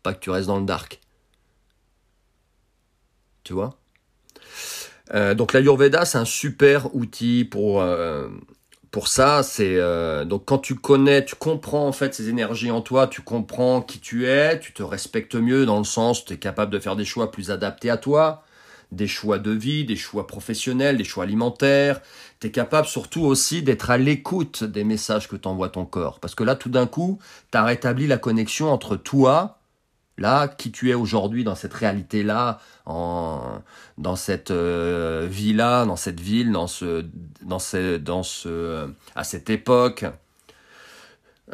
pas 0.02 0.14
que 0.14 0.20
tu 0.20 0.30
restes 0.30 0.48
dans 0.48 0.58
le 0.58 0.66
dark. 0.66 1.00
Tu 3.44 3.52
vois? 3.52 3.78
Euh, 5.14 5.34
Donc 5.34 5.52
l'Ayurveda, 5.52 6.04
c'est 6.04 6.18
un 6.18 6.24
super 6.24 6.94
outil 6.94 7.44
pour, 7.44 7.82
euh, 7.82 8.28
ça. 9.06 9.42
C'est 9.42 9.76
euh, 9.76 10.24
donc 10.24 10.44
quand 10.46 10.58
tu 10.58 10.74
connais, 10.74 11.24
tu 11.24 11.36
comprends 11.36 11.86
en 11.86 11.92
fait 11.92 12.14
ces 12.14 12.28
énergies 12.28 12.70
en 12.70 12.80
toi, 12.80 13.06
tu 13.06 13.22
comprends 13.22 13.80
qui 13.80 14.00
tu 14.00 14.26
es, 14.26 14.58
tu 14.58 14.72
te 14.72 14.82
respectes 14.82 15.36
mieux 15.36 15.66
dans 15.66 15.78
le 15.78 15.84
sens, 15.84 16.24
tu 16.24 16.32
es 16.32 16.38
capable 16.38 16.72
de 16.72 16.80
faire 16.80 16.96
des 16.96 17.04
choix 17.04 17.30
plus 17.30 17.50
adaptés 17.50 17.90
à 17.90 17.96
toi 17.96 18.44
des 18.92 19.06
choix 19.06 19.38
de 19.38 19.50
vie, 19.50 19.84
des 19.84 19.96
choix 19.96 20.26
professionnels, 20.26 20.96
des 20.96 21.04
choix 21.04 21.24
alimentaires. 21.24 22.00
Tu 22.40 22.46
es 22.46 22.50
capable 22.50 22.86
surtout 22.86 23.22
aussi 23.22 23.62
d'être 23.62 23.90
à 23.90 23.98
l'écoute 23.98 24.64
des 24.64 24.84
messages 24.84 25.28
que 25.28 25.36
t'envoie 25.36 25.68
ton 25.68 25.84
corps. 25.84 26.20
Parce 26.20 26.34
que 26.34 26.44
là, 26.44 26.56
tout 26.56 26.70
d'un 26.70 26.86
coup, 26.86 27.18
tu 27.52 27.58
as 27.58 27.64
rétabli 27.64 28.06
la 28.06 28.18
connexion 28.18 28.70
entre 28.70 28.96
toi, 28.96 29.58
là, 30.16 30.48
qui 30.48 30.72
tu 30.72 30.90
es 30.90 30.94
aujourd'hui 30.94 31.44
dans 31.44 31.54
cette 31.54 31.74
réalité-là, 31.74 32.60
en, 32.86 33.60
dans 33.98 34.16
cette 34.16 34.50
euh, 34.50 35.26
vie-là, 35.30 35.84
dans 35.84 35.96
cette 35.96 36.20
ville, 36.20 36.52
dans 36.52 36.66
ce, 36.66 37.04
dans 37.42 37.58
ce, 37.58 37.96
dans 37.98 38.22
ce, 38.22 38.90
à 39.14 39.24
cette 39.24 39.50
époque, 39.50 40.06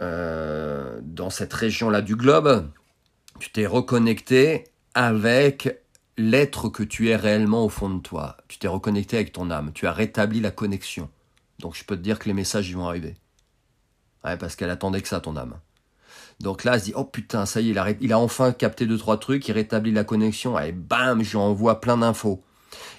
euh, 0.01 0.99
dans 1.03 1.31
cette 1.31 1.53
région-là 1.53 2.01
du 2.01 2.17
globe. 2.17 2.69
Tu 3.41 3.51
t'es 3.51 3.67
reconnecté 3.67 4.65
avec 4.95 5.84
l'être 6.17 6.69
que 6.69 6.83
tu 6.83 7.09
es 7.09 7.17
réellement 7.17 7.65
au 7.65 7.69
fond 7.69 7.91
de 7.91 8.01
toi. 8.01 8.37
Tu 8.49 8.59
t'es 8.59 8.69
reconnecté 8.69 9.17
avec 9.17 9.33
ton 9.33 9.51
âme, 9.51 9.73
tu 9.75 9.87
as 9.87 9.93
rétabli 9.93 10.41
la 10.41 10.51
connexion. 10.51 11.11
Donc 11.59 11.77
je 11.77 11.85
peux 11.85 11.97
te 11.97 12.03
dire 12.03 12.19
que 12.19 12.27
les 12.27 12.35
messages 12.35 12.69
y 12.69 12.75
vont 12.75 12.89
arriver. 12.89 13.17
Ouais, 14.25 14.37
parce 14.37 14.57
qu'elle 14.57 14.71
attendait 14.71 15.03
que 15.03 15.09
ça, 15.09 15.21
ton 15.21 15.37
âme. 15.37 15.59
Donc 16.41 16.65
là, 16.65 16.75
elle 16.75 16.81
se 16.81 16.85
dit, 16.87 16.93
oh 16.97 17.05
putain, 17.05 17.47
ça 17.47 17.61
y 17.61 17.71
est, 17.71 17.97
il 18.01 18.13
a, 18.13 18.19
enfin 18.19 18.53
capté 18.53 18.87
deux, 18.87 18.99
trois 18.99 19.19
trucs, 19.19 19.47
il 19.49 19.53
rétablit 19.53 19.93
la 19.93 20.05
connexion, 20.05 20.59
et 20.59 20.73
bam, 20.73 21.23
je 21.23 21.31
lui 21.31 21.37
envoie 21.37 21.81
plein 21.81 21.99
d'infos. 21.99 22.43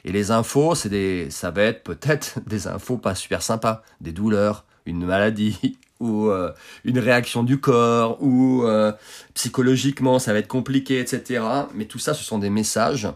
Et 0.06 0.12
les 0.12 0.32
infos, 0.32 0.76
c'est 0.76 0.90
des, 0.90 1.30
ça 1.30 1.52
va 1.52 1.64
être 1.64 1.84
peut-être 1.84 2.40
des 2.46 2.68
infos 2.68 2.98
pas 2.98 3.16
super 3.16 3.42
sympas, 3.42 3.84
des 4.02 4.12
douleurs, 4.12 4.66
une 4.86 5.06
maladie, 5.06 5.78
ou 6.00 6.28
euh, 6.28 6.52
une 6.84 7.00
réaction 7.00 7.44
du 7.44 7.60
corps, 7.60 8.22
ou 8.22 8.64
euh, 8.64 8.92
psychologiquement 9.34 10.20
ça 10.20 10.34
va 10.34 10.40
être 10.40 10.48
compliqué, 10.48 11.00
etc. 11.00 11.44
Mais 11.74 11.86
tout 11.86 12.00
ça, 12.00 12.14
ce 12.14 12.24
sont 12.24 12.40
des 12.40 12.50
messages 12.50 13.08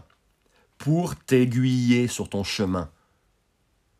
pour 0.78 1.16
t'aiguiller 1.16 2.08
sur 2.08 2.28
ton 2.28 2.42
chemin. 2.44 2.90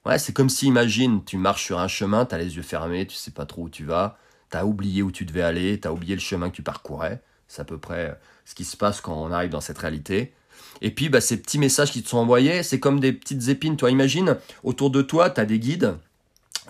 Ouais, 0.07 0.18
c'est 0.18 0.33
comme 0.33 0.49
si, 0.49 0.66
imagine, 0.66 1.22
tu 1.24 1.37
marches 1.37 1.64
sur 1.64 1.78
un 1.78 1.89
chemin, 1.89 2.24
tu 2.24 2.35
as 2.35 2.39
les 2.39 2.57
yeux 2.57 2.62
fermés, 2.62 3.07
tu 3.07 3.16
sais 3.16 3.33
pas 3.33 3.45
trop 3.45 3.64
où 3.64 3.68
tu 3.68 3.85
vas, 3.85 4.18
tu 4.51 4.57
as 4.57 4.64
oublié 4.64 5.03
où 5.03 5.12
tu 5.12 5.26
devais 5.26 5.43
aller, 5.43 5.78
tu 5.78 5.87
as 5.87 5.93
oublié 5.93 6.14
le 6.14 6.20
chemin 6.20 6.49
que 6.49 6.57
tu 6.57 6.62
parcourais. 6.62 7.22
C'est 7.49 7.61
à 7.61 7.64
peu 7.64 7.78
près 7.78 8.18
ce 8.47 8.55
qui 8.55 8.64
se 8.64 8.76
passe 8.76 9.01
quand 9.01 9.14
on 9.14 9.31
arrive 9.31 9.51
dans 9.51 9.61
cette 9.61 9.78
réalité. 9.78 10.33
Et 10.81 10.91
puis, 10.91 11.09
bah, 11.09 11.20
ces 11.20 11.37
petits 11.37 11.59
messages 11.59 11.93
qui 11.93 12.03
te 12.03 12.09
sont 12.09 12.18
envoyés, 12.18 12.62
c'est 12.62 12.81
comme 12.81 13.01
des 13.01 13.12
petites 13.12 13.49
épines. 13.49 13.76
Toi, 13.76 13.91
imagine, 13.91 14.39
autour 14.62 14.91
de 14.91 15.03
toi, 15.03 15.28
tu 15.31 15.41
as 15.41 15.45
des 15.45 15.59
guides 15.59 15.97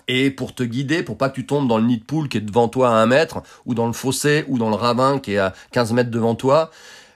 et 0.07 0.31
pour 0.31 0.53
te 0.55 0.63
guider, 0.63 1.03
pour 1.03 1.17
pas 1.17 1.29
que 1.29 1.35
tu 1.35 1.45
tombes 1.45 1.67
dans 1.67 1.77
le 1.77 1.85
nid 1.85 1.97
de 1.97 2.03
poule 2.03 2.29
qui 2.29 2.37
est 2.37 2.41
devant 2.41 2.67
toi 2.67 2.89
à 2.89 2.93
un 2.93 3.05
mètre, 3.05 3.41
ou 3.65 3.73
dans 3.73 3.87
le 3.87 3.93
fossé, 3.93 4.45
ou 4.47 4.57
dans 4.57 4.69
le 4.69 4.75
ravin 4.75 5.19
qui 5.19 5.33
est 5.33 5.37
à 5.37 5.53
15 5.71 5.93
mètres 5.93 6.11
devant 6.11 6.35
toi, 6.35 6.71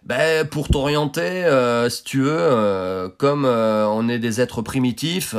ben, 0.05 0.47
pour 0.47 0.67
t'orienter, 0.67 1.21
euh, 1.21 1.89
si 1.89 2.03
tu 2.03 2.21
veux, 2.21 2.37
euh, 2.37 3.09
comme 3.17 3.43
euh, 3.43 3.87
on 3.87 4.07
est 4.07 4.19
des 4.19 4.39
êtres 4.39 4.61
primitifs, 4.61 5.35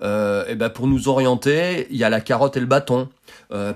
et 0.00 0.54
ben 0.54 0.68
pour 0.68 0.86
nous 0.86 1.08
orienter, 1.08 1.86
il 1.90 1.96
y 1.96 2.04
a 2.04 2.10
la 2.10 2.20
carotte 2.20 2.56
et 2.56 2.60
le 2.60 2.66
bâton. 2.66 3.08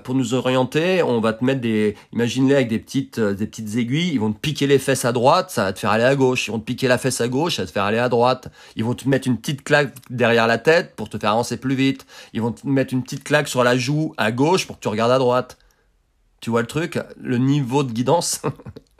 pour 0.03 0.13
nous 0.13 0.33
orienter, 0.35 1.01
on 1.01 1.19
va 1.19 1.33
te 1.33 1.43
mettre 1.43 1.61
des, 1.61 1.95
imagine-les 2.13 2.55
avec 2.55 2.67
des 2.67 2.77
petites, 2.77 3.19
des 3.19 3.47
petites 3.47 3.75
aiguilles, 3.75 4.11
ils 4.13 4.19
vont 4.19 4.31
te 4.31 4.39
piquer 4.39 4.67
les 4.67 4.77
fesses 4.77 5.03
à 5.03 5.13
droite, 5.13 5.49
ça 5.49 5.63
va 5.63 5.73
te 5.73 5.79
faire 5.79 5.89
aller 5.89 6.03
à 6.03 6.15
gauche. 6.15 6.47
Ils 6.47 6.51
vont 6.51 6.59
te 6.59 6.65
piquer 6.65 6.87
la 6.87 6.99
fesse 6.99 7.21
à 7.21 7.27
gauche, 7.27 7.55
ça 7.55 7.63
va 7.63 7.67
te 7.67 7.71
faire 7.71 7.85
aller 7.85 7.97
à 7.97 8.07
droite. 8.07 8.49
Ils 8.75 8.83
vont 8.83 8.93
te 8.93 9.09
mettre 9.09 9.27
une 9.27 9.37
petite 9.37 9.63
claque 9.63 9.95
derrière 10.11 10.45
la 10.45 10.59
tête 10.59 10.95
pour 10.95 11.09
te 11.09 11.17
faire 11.17 11.31
avancer 11.31 11.57
plus 11.57 11.75
vite. 11.75 12.05
Ils 12.33 12.41
vont 12.41 12.51
te 12.51 12.67
mettre 12.67 12.93
une 12.93 13.01
petite 13.01 13.23
claque 13.23 13.47
sur 13.47 13.63
la 13.63 13.75
joue 13.75 14.13
à 14.17 14.31
gauche 14.31 14.67
pour 14.67 14.77
que 14.77 14.81
tu 14.81 14.89
regardes 14.89 15.11
à 15.11 15.17
droite. 15.17 15.57
Tu 16.39 16.51
vois 16.51 16.61
le 16.61 16.67
truc, 16.67 16.99
le 17.19 17.39
niveau 17.39 17.83
de 17.83 17.91
guidance? 17.91 18.41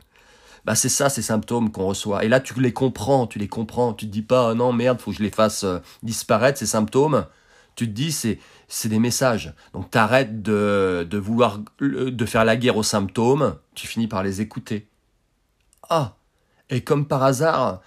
bah 0.65 0.75
c'est 0.75 0.89
ça 0.89 1.09
ces 1.09 1.21
symptômes 1.21 1.71
qu'on 1.71 1.87
reçoit. 1.87 2.23
Et 2.25 2.27
là 2.27 2.39
tu 2.39 2.59
les 2.61 2.73
comprends, 2.73 3.27
tu 3.27 3.39
les 3.39 3.47
comprends, 3.47 3.93
tu 3.93 4.07
te 4.07 4.11
dis 4.11 4.21
pas 4.21 4.53
non 4.53 4.73
merde, 4.73 4.99
faut 4.99 5.11
que 5.11 5.17
je 5.17 5.23
les 5.23 5.31
fasse 5.31 5.63
euh, 5.63 5.79
disparaître 6.03 6.59
ces 6.59 6.65
symptômes. 6.65 7.25
Tu 7.75 7.87
te 7.87 7.93
dis 7.93 8.11
c'est 8.11 8.39
c'est 8.67 8.89
des 8.89 8.99
messages. 8.99 9.53
Donc 9.73 9.89
t'arrêtes 9.91 10.41
de 10.41 11.07
de 11.09 11.17
vouloir 11.17 11.59
de 11.79 12.25
faire 12.25 12.45
la 12.45 12.57
guerre 12.57 12.77
aux 12.77 12.83
symptômes, 12.83 13.57
tu 13.75 13.87
finis 13.87 14.07
par 14.07 14.23
les 14.23 14.41
écouter. 14.41 14.87
Ah 15.89 16.15
et 16.71 16.81
comme 16.81 17.05
par 17.05 17.21
hasard, 17.23 17.81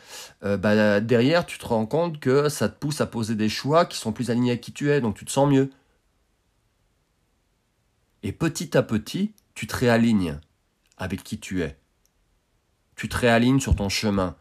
euh, 0.44 0.58
bah, 0.58 1.00
derrière, 1.00 1.46
tu 1.46 1.58
te 1.58 1.66
rends 1.66 1.86
compte 1.86 2.20
que 2.20 2.50
ça 2.50 2.68
te 2.68 2.78
pousse 2.78 3.00
à 3.00 3.06
poser 3.06 3.34
des 3.34 3.48
choix 3.48 3.86
qui 3.86 3.96
sont 3.96 4.12
plus 4.12 4.30
alignés 4.30 4.52
à 4.52 4.56
qui 4.58 4.72
tu 4.72 4.90
es, 4.90 5.00
donc 5.00 5.16
tu 5.16 5.24
te 5.24 5.30
sens 5.30 5.50
mieux. 5.50 5.70
Et 8.22 8.32
petit 8.32 8.76
à 8.76 8.82
petit, 8.82 9.32
tu 9.54 9.66
te 9.66 9.74
réalignes 9.74 10.38
avec 10.98 11.24
qui 11.24 11.40
tu 11.40 11.62
es 11.62 11.78
tu 13.04 13.08
te 13.10 13.18
réalignes 13.18 13.60
sur 13.60 13.76
ton 13.76 13.90
chemin. 13.90 14.34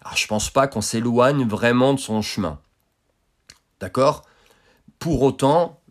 Alors, 0.00 0.16
je 0.16 0.26
pense 0.26 0.48
pas 0.48 0.66
qu'on 0.66 0.80
s'éloigne 0.80 1.46
vraiment 1.46 1.92
de 1.92 2.00
son 2.00 2.22
chemin. 2.22 2.58
D'accord? 3.78 4.24
Pour 4.98 5.20
autant, 5.20 5.82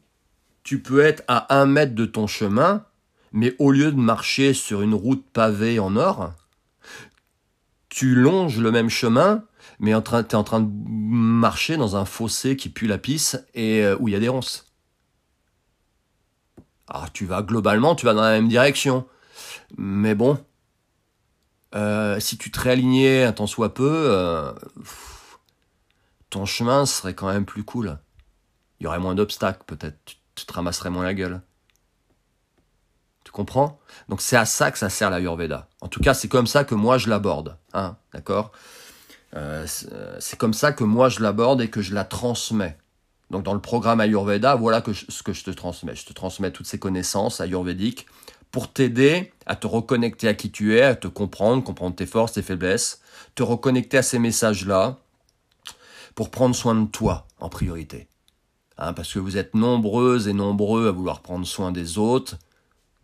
tu 0.64 0.82
peux 0.82 1.02
être 1.02 1.24
à 1.28 1.56
un 1.56 1.68
mètre 1.68 1.94
de 1.94 2.08
ton 2.08 2.26
chemin, 2.26 2.84
mais 3.32 3.56
au 3.60 3.70
lieu 3.70 3.92
de 3.92 4.00
marcher 4.00 4.56
sur 4.56 4.82
une 4.82 4.96
route 4.96 5.24
pavée 5.32 5.78
en 5.78 5.96
or, 5.98 6.34
tu 7.90 8.16
longes 8.16 8.58
le 8.58 8.72
même 8.72 8.90
chemin, 8.90 9.44
mais 9.78 9.92
tu 9.92 10.12
es 10.12 10.36
en 10.36 10.44
train 10.44 10.62
de 10.62 10.72
marcher 10.72 11.78
dans 11.78 11.96
un 11.96 12.06
fossé 12.06 12.56
qui 12.56 12.70
pue 12.70 12.88
la 12.88 12.98
pisse 12.98 13.38
et 13.54 13.84
euh, 13.84 13.96
où 14.00 14.08
il 14.08 14.14
y 14.14 14.18
a 14.18 14.20
des 14.20 14.30
ronces. 14.30 14.66
Alors 16.88 17.12
tu 17.12 17.28
vas 17.28 17.44
globalement, 17.44 17.94
tu 17.94 18.08
vas 18.08 18.16
dans 18.16 18.24
la 18.24 18.32
même 18.32 18.48
direction. 18.48 19.06
Mais 19.78 20.16
bon, 20.16 20.44
euh, 21.76 22.20
si 22.20 22.38
tu 22.38 22.52
te 22.52 22.60
réalignais 22.60 23.24
un 23.24 23.32
tant 23.32 23.48
soit 23.48 23.74
peu, 23.74 24.08
euh, 24.12 24.52
ton 26.30 26.46
chemin 26.46 26.86
serait 26.86 27.14
quand 27.14 27.32
même 27.32 27.46
plus 27.46 27.64
cool. 27.64 28.00
Il 28.80 28.86
y 28.86 28.88
aurait 28.88 29.00
moins 29.00 29.16
d'obstacles, 29.16 29.64
peut-être. 29.66 29.98
Tu, 30.06 30.46
te 30.46 30.54
ramasserais 30.54 30.90
moins 30.90 31.04
la 31.04 31.14
gueule. 31.14 31.42
Tu 33.26 33.32
comprends? 33.32 33.78
Donc 34.08 34.22
c'est 34.22 34.38
à 34.38 34.46
ça 34.46 34.72
que 34.72 34.78
ça 34.78 34.90
sert 34.90 35.10
la 35.10 35.20
Yurveda. 35.20 35.68
En 35.82 35.90
tout 35.90 36.00
cas, 36.00 36.14
c'est 36.14 36.30
comme 36.30 36.48
ça 36.48 36.64
que 36.64 36.76
moi 36.76 36.98
je 36.98 37.10
l'aborde. 37.10 37.58
Hein, 37.74 37.98
D'accord? 38.14 38.54
Euh, 39.36 39.68
C'est 39.68 40.38
comme 40.38 40.54
ça 40.54 40.72
que 40.72 40.86
moi 40.86 41.10
je 41.10 41.20
l'aborde 41.20 41.62
et 41.62 41.70
que 41.70 41.82
je 41.82 41.94
la 41.94 42.06
transmets. 42.06 42.78
Donc 43.32 43.44
dans 43.44 43.54
le 43.54 43.60
programme 43.60 44.00
Ayurveda, 44.00 44.56
voilà 44.56 44.82
ce 44.94 45.24
que 45.24 45.34
je 45.34 45.44
te 45.44 45.52
transmets. 45.52 45.96
Je 45.96 46.06
te 46.06 46.14
transmets 46.14 46.52
toutes 46.52 46.66
ces 46.66 46.80
connaissances 46.80 47.42
ayurvédiques 47.42 48.08
pour 48.52 48.72
t'aider 48.72 49.32
à 49.50 49.56
te 49.56 49.68
reconnecter 49.68 50.28
à 50.28 50.34
qui 50.36 50.52
tu 50.52 50.78
es, 50.78 50.82
à 50.84 50.96
te 50.96 51.08
comprendre, 51.08 51.64
comprendre 51.64 51.96
tes 51.96 52.06
forces, 52.06 52.34
tes 52.34 52.44
faiblesses, 52.44 53.02
te 53.36 53.44
reconnecter 53.44 53.98
à 53.98 54.04
ces 54.04 54.20
messages-là, 54.20 55.00
pour 56.16 56.30
prendre 56.30 56.56
soin 56.56 56.76
de 56.76 56.86
toi 56.86 57.28
en 57.40 57.50
priorité. 57.50 58.08
Hein, 58.78 58.94
parce 58.94 59.12
que 59.12 59.20
vous 59.20 59.38
êtes 59.38 59.56
nombreuses 59.56 60.28
et 60.28 60.34
nombreux 60.34 60.88
à 60.88 60.92
vouloir 60.92 61.22
prendre 61.22 61.46
soin 61.48 61.72
des 61.72 61.98
autres, 61.98 62.38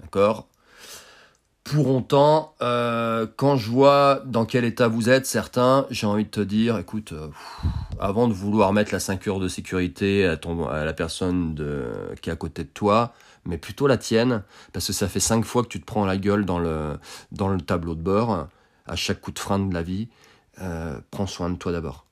D'accord? 0.01 0.47
Pour 1.63 1.89
autant, 1.89 2.53
euh, 2.61 3.25
quand 3.37 3.57
je 3.57 3.71
vois 3.71 4.21
dans 4.25 4.45
quel 4.45 4.65
état 4.65 4.87
vous 4.87 5.09
êtes, 5.09 5.25
certains, 5.25 5.87
j'ai 5.89 6.05
envie 6.05 6.25
de 6.25 6.29
te 6.29 6.41
dire, 6.41 6.77
écoute, 6.77 7.11
euh, 7.13 7.29
avant 7.99 8.27
de 8.27 8.33
vouloir 8.33 8.71
mettre 8.71 8.93
la 8.93 8.99
ceinture 8.99 9.39
de 9.39 9.47
sécurité 9.47 10.27
à, 10.27 10.85
la 10.85 10.93
personne 10.93 11.55
qui 12.21 12.29
est 12.29 12.33
à 12.33 12.35
côté 12.35 12.65
de 12.65 12.69
toi, 12.69 13.13
mais 13.45 13.57
plutôt 13.57 13.87
la 13.87 13.97
tienne, 13.97 14.43
parce 14.73 14.87
que 14.87 14.93
ça 14.93 15.07
fait 15.07 15.19
cinq 15.19 15.45
fois 15.45 15.63
que 15.63 15.67
tu 15.67 15.79
te 15.79 15.85
prends 15.85 16.05
la 16.05 16.17
gueule 16.17 16.45
dans 16.45 16.59
le, 16.59 16.99
dans 17.31 17.47
le 17.47 17.61
tableau 17.61 17.95
de 17.95 18.01
bord, 18.01 18.47
à 18.87 18.95
chaque 18.95 19.21
coup 19.21 19.31
de 19.31 19.39
frein 19.39 19.59
de 19.59 19.73
la 19.73 19.83
vie, 19.83 20.09
euh, 20.61 20.99
prends 21.11 21.27
soin 21.27 21.49
de 21.49 21.55
toi 21.55 21.71
d'abord. 21.71 22.05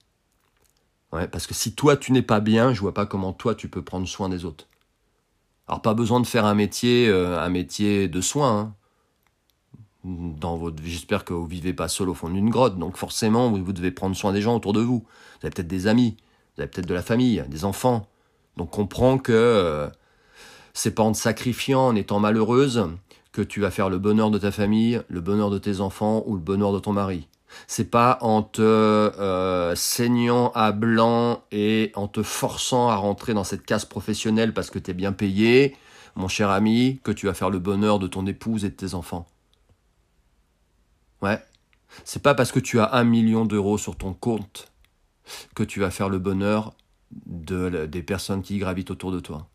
Parce 1.32 1.46
que 1.46 1.54
si 1.54 1.76
toi 1.76 1.96
tu 1.96 2.12
n'es 2.12 2.24
pas 2.24 2.40
bien, 2.40 2.74
je 2.74 2.82
vois 2.82 2.94
pas 2.94 3.06
comment 3.06 3.34
toi 3.34 3.54
tu 3.54 3.68
peux 3.68 3.84
prendre 3.84 4.08
soin 4.08 4.30
des 4.30 4.46
autres. 4.46 4.68
Alors 5.68 5.82
pas 5.82 5.94
besoin 5.94 6.20
de 6.20 6.28
faire 6.28 6.46
un 6.46 6.56
métier, 6.56 7.08
euh, 7.08 7.40
un 7.40 7.50
métier 7.50 8.08
de 8.08 8.22
soins. 8.22 8.60
Hein. 8.60 8.76
Dans 10.04 10.58
votre, 10.58 10.84
j'espère 10.84 11.24
que 11.24 11.34
vous 11.34 11.46
vivez 11.46 11.74
pas 11.74 11.88
seul 11.88 12.10
au 12.10 12.14
fond 12.14 12.30
d'une 12.30 12.50
grotte, 12.50 12.78
donc 12.78 12.98
forcément 12.98 13.50
vous, 13.52 13.72
devez 13.72 13.92
prendre 13.92 14.16
soin 14.16 14.34
des 14.34 14.42
gens 14.42 14.56
autour 14.56 14.74
de 14.74 14.82
vous. 14.82 15.06
Vous 15.06 15.46
avez 15.46 15.52
peut-être 15.52 15.68
des 15.68 15.88
amis, 15.88 16.18
vous 16.56 16.64
avez 16.64 16.70
peut-être 16.70 16.88
de 16.88 16.94
la 16.94 17.04
famille, 17.04 17.44
des 17.48 17.64
enfants. 17.64 18.08
Donc 18.58 18.72
comprends 18.72 19.18
que 19.18 19.32
euh, 19.32 19.88
c'est 20.74 20.96
pas 20.96 21.04
en 21.04 21.12
te 21.12 21.18
sacrifiant, 21.18 21.88
en 21.88 21.96
étant 21.96 22.20
malheureuse, 22.20 22.88
que 23.32 23.42
tu 23.42 23.62
vas 23.62 23.72
faire 23.72 23.90
le 23.90 23.98
bonheur 23.98 24.32
de 24.32 24.38
ta 24.38 24.52
famille, 24.52 25.02
le 25.08 25.22
bonheur 25.22 25.50
de 25.50 25.58
tes 25.58 25.80
enfants 25.82 26.24
ou 26.28 26.36
le 26.36 26.42
bonheur 26.42 26.74
de 26.74 26.80
ton 26.80 26.94
mari. 26.94 27.28
C'est 27.68 27.90
pas 27.90 28.18
en 28.22 28.42
te 28.42 28.62
euh, 28.62 29.76
saignant 29.76 30.52
à 30.56 30.72
blanc 30.72 31.44
et 31.52 31.92
en 31.96 32.08
te 32.08 32.24
forçant 32.24 32.90
à 32.90 32.96
rentrer 32.96 33.34
dans 33.34 33.44
cette 33.44 33.66
case 33.66 33.86
professionnelle 33.86 34.54
parce 34.54 34.70
que 34.70 34.80
tu 34.80 34.92
es 34.92 34.94
bien 34.94 35.14
payé, 35.14 35.76
mon 36.16 36.28
cher 36.28 36.50
ami, 36.50 37.00
que 37.04 37.12
tu 37.12 37.28
vas 37.28 37.34
faire 37.34 37.50
le 37.50 37.60
bonheur 37.60 38.00
de 38.00 38.08
ton 38.08 38.26
épouse 38.26 38.66
et 38.66 38.70
de 38.70 38.76
tes 38.76 38.94
enfants. 38.94 39.28
Ouais. 41.22 41.40
C'est 42.04 42.24
pas 42.24 42.34
parce 42.34 42.52
que 42.52 42.60
tu 42.60 42.80
as 42.80 42.94
un 42.94 43.04
million 43.04 43.46
d'euros 43.46 43.78
sur 43.78 43.96
ton 43.96 44.14
compte 44.14 44.72
que 45.56 45.64
tu 45.64 45.80
vas 45.80 45.92
faire 45.92 46.10
le 46.10 46.20
bonheur 46.20 46.74
de, 47.26 47.86
des 47.86 48.04
personnes 48.04 48.42
qui 48.42 48.58
gravitent 48.58 48.92
autour 48.92 49.12
de 49.12 49.20
toi. 49.20 49.48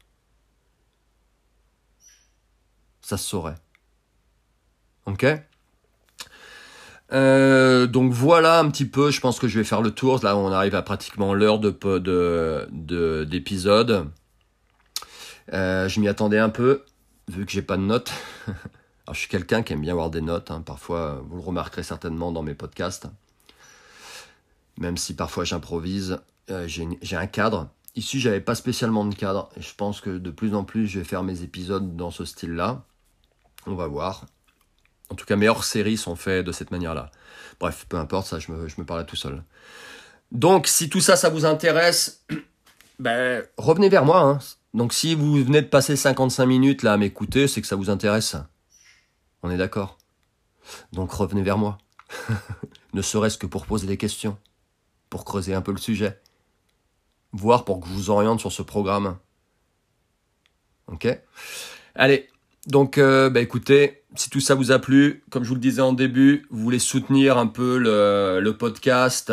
Ça 3.09 3.17
se 3.17 3.27
saurait. 3.27 3.55
Ok? 5.07 5.25
Euh, 7.11 7.87
donc 7.87 8.13
voilà 8.13 8.59
un 8.59 8.71
petit 8.71 8.85
peu, 8.85 9.11
je 9.11 9.19
pense 9.23 9.39
que 9.39 9.49
je 9.49 9.59
vais 9.59 9.65
faire 9.65 9.81
le 9.81 9.93
tour. 9.93 10.21
Là, 10.23 10.37
on 10.37 10.53
arrive 10.53 10.75
à 10.75 10.83
pratiquement 10.83 11.33
l'heure 11.33 11.59
de, 11.59 11.71
de, 11.71 13.25
d'épisode. 13.25 14.11
Euh, 15.55 15.89
je 15.89 16.01
m'y 16.01 16.09
attendais 16.09 16.39
un 16.39 16.51
peu, 16.51 16.85
vu 17.29 17.47
que 17.47 17.53
j'ai 17.53 17.63
pas 17.63 17.79
de 17.79 17.83
notes. 17.83 18.13
Alors, 18.47 19.15
je 19.15 19.21
suis 19.21 19.31
quelqu'un 19.31 19.63
qui 19.63 19.73
aime 19.73 19.81
bien 19.81 19.95
avoir 19.95 20.11
des 20.11 20.21
notes. 20.21 20.51
Hein. 20.51 20.61
Parfois, 20.61 21.25
vous 21.31 21.37
le 21.37 21.43
remarquerez 21.43 21.85
certainement 21.85 22.31
dans 22.31 22.43
mes 22.43 22.55
podcasts. 22.55 23.07
Même 24.77 24.99
si 24.99 25.17
parfois 25.17 25.45
j'improvise, 25.45 26.21
euh, 26.51 26.69
j'ai 26.69 27.17
un 27.17 27.27
cadre. 27.27 27.71
Ici, 27.97 28.21
j'avais 28.21 28.43
pas 28.43 28.55
spécialement 28.55 29.07
de 29.07 29.15
cadre. 29.15 29.49
Je 29.57 29.73
pense 29.75 30.03
que 30.03 30.11
de 30.11 30.31
plus 30.31 30.55
en 30.55 30.65
plus, 30.65 30.87
je 30.87 30.99
vais 30.99 31.07
faire 31.07 31.23
mes 31.23 31.43
épisodes 31.43 31.97
dans 31.97 32.11
ce 32.11 32.27
style-là. 32.27 32.85
On 33.69 33.75
va 33.75 33.87
voir. 33.87 34.25
En 35.11 35.15
tout 35.15 35.27
cas, 35.27 35.37
mes 35.37 35.49
hors-séries 35.49 35.99
sont 35.99 36.17
faits 36.17 36.45
de 36.45 36.53
cette 36.53 36.71
manière-là. 36.71 37.11
Bref, 37.61 37.85
peu 37.87 37.99
importe, 37.99 38.27
ça, 38.27 38.39
je 38.39 38.51
me, 38.51 38.85
parle 38.85 39.05
tout 39.05 39.17
seul. 39.17 39.43
Donc, 40.33 40.67
si 40.67 40.89
tout 40.89 41.01
ça, 41.01 41.17
ça 41.17 41.29
vous 41.29 41.45
intéresse, 41.45 42.25
ben, 42.99 43.45
revenez 43.59 43.91
vers 43.91 44.07
moi. 44.07 44.21
Hein. 44.21 44.39
Donc, 44.73 44.95
si 44.95 45.15
vous 45.15 45.35
venez 45.45 45.61
de 45.61 45.67
passer 45.67 45.97
55 45.97 46.47
minutes 46.47 46.83
là 46.83 46.95
à 46.95 46.97
m'écouter, 46.97 47.47
c'est 47.47 47.61
que 47.61 47.67
ça 47.67 47.77
vous 47.77 47.91
intéresse. 47.91 48.37
On 49.43 49.51
est 49.51 49.59
d'accord 49.59 49.99
Donc, 50.93 51.13
revenez 51.13 51.43
vers 51.43 51.59
moi. 51.59 51.77
ne 52.95 53.03
serait-ce 53.03 53.37
que 53.37 53.47
pour 53.47 53.67
poser 53.67 53.87
des 53.87 53.99
questions, 53.99 54.39
pour 55.11 55.27
creuser 55.27 55.53
un 55.53 55.61
peu 55.61 55.73
le 55.73 55.79
sujet, 55.79 56.21
voire 57.33 57.67
pour 57.67 57.81
que 57.81 57.89
je 57.89 57.93
vous 57.93 58.09
oriente 58.09 58.41
sur 58.41 58.51
ce 58.51 58.63
programme. 58.63 59.19
Ok? 60.87 61.07
Allez, 61.95 62.31
donc, 62.67 62.99
euh, 62.99 63.31
bah, 63.31 63.41
écoutez, 63.41 64.03
si 64.15 64.31
tout 64.31 64.41
ça 64.41 64.55
vous 64.55 64.73
a 64.73 64.79
plu, 64.79 65.23
comme 65.31 65.45
je 65.45 65.49
vous 65.49 65.55
le 65.55 65.61
disais 65.61 65.81
en 65.81 65.93
début, 65.93 66.47
vous 66.51 66.63
voulez 66.63 66.79
soutenir 66.79 67.39
un 67.39 67.47
peu 67.47 67.79
le, 67.79 68.51
podcast, 68.53 69.33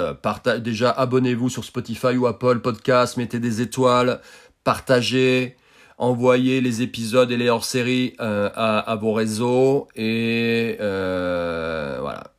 déjà 0.59 0.91
abonnez-vous 0.91 1.49
sur 1.49 1.63
Spotify 1.63 2.17
ou 2.17 2.27
Apple 2.27 2.59
Podcast, 2.59 3.17
mettez 3.17 3.39
des 3.39 3.61
étoiles, 3.61 4.21
partagez, 4.63 5.55
envoyez 5.97 6.61
les 6.61 6.81
épisodes 6.81 7.31
et 7.31 7.37
les 7.37 7.49
hors-séries 7.49 8.15
euh, 8.19 8.49
à, 8.53 8.95
vos 8.95 9.13
réseaux 9.13 9.87
et 9.95 10.77
euh, 10.79 11.97
voilà. 11.99 12.31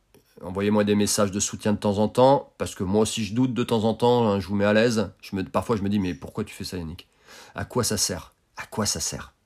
Envoyez-moi 0.43 0.83
des 0.83 0.93
messages 0.93 1.31
de 1.31 1.39
soutien 1.39 1.73
de 1.73 1.79
temps 1.79 1.97
en 1.97 2.07
temps, 2.07 2.53
parce 2.59 2.75
que 2.75 2.83
moi 2.83 3.01
aussi 3.01 3.25
je 3.25 3.33
doute 3.33 3.55
de 3.55 3.63
temps 3.63 3.83
en 3.85 3.95
temps, 3.95 4.29
hein, 4.29 4.39
je 4.39 4.47
vous 4.47 4.55
mets 4.55 4.65
à 4.65 4.73
l'aise. 4.73 5.11
parfois 5.51 5.75
je 5.75 5.81
me 5.81 5.89
dis 5.89 5.99
mais 5.99 6.13
pourquoi 6.13 6.43
tu 6.43 6.53
fais 6.53 6.63
ça 6.63 6.77
Yannick? 6.77 7.07
À 7.55 7.65
quoi 7.65 7.83
ça 7.83 7.97
sert? 7.97 8.33
À 8.55 8.67
quoi 8.67 8.85
ça 8.85 8.99
sert? 8.99 9.36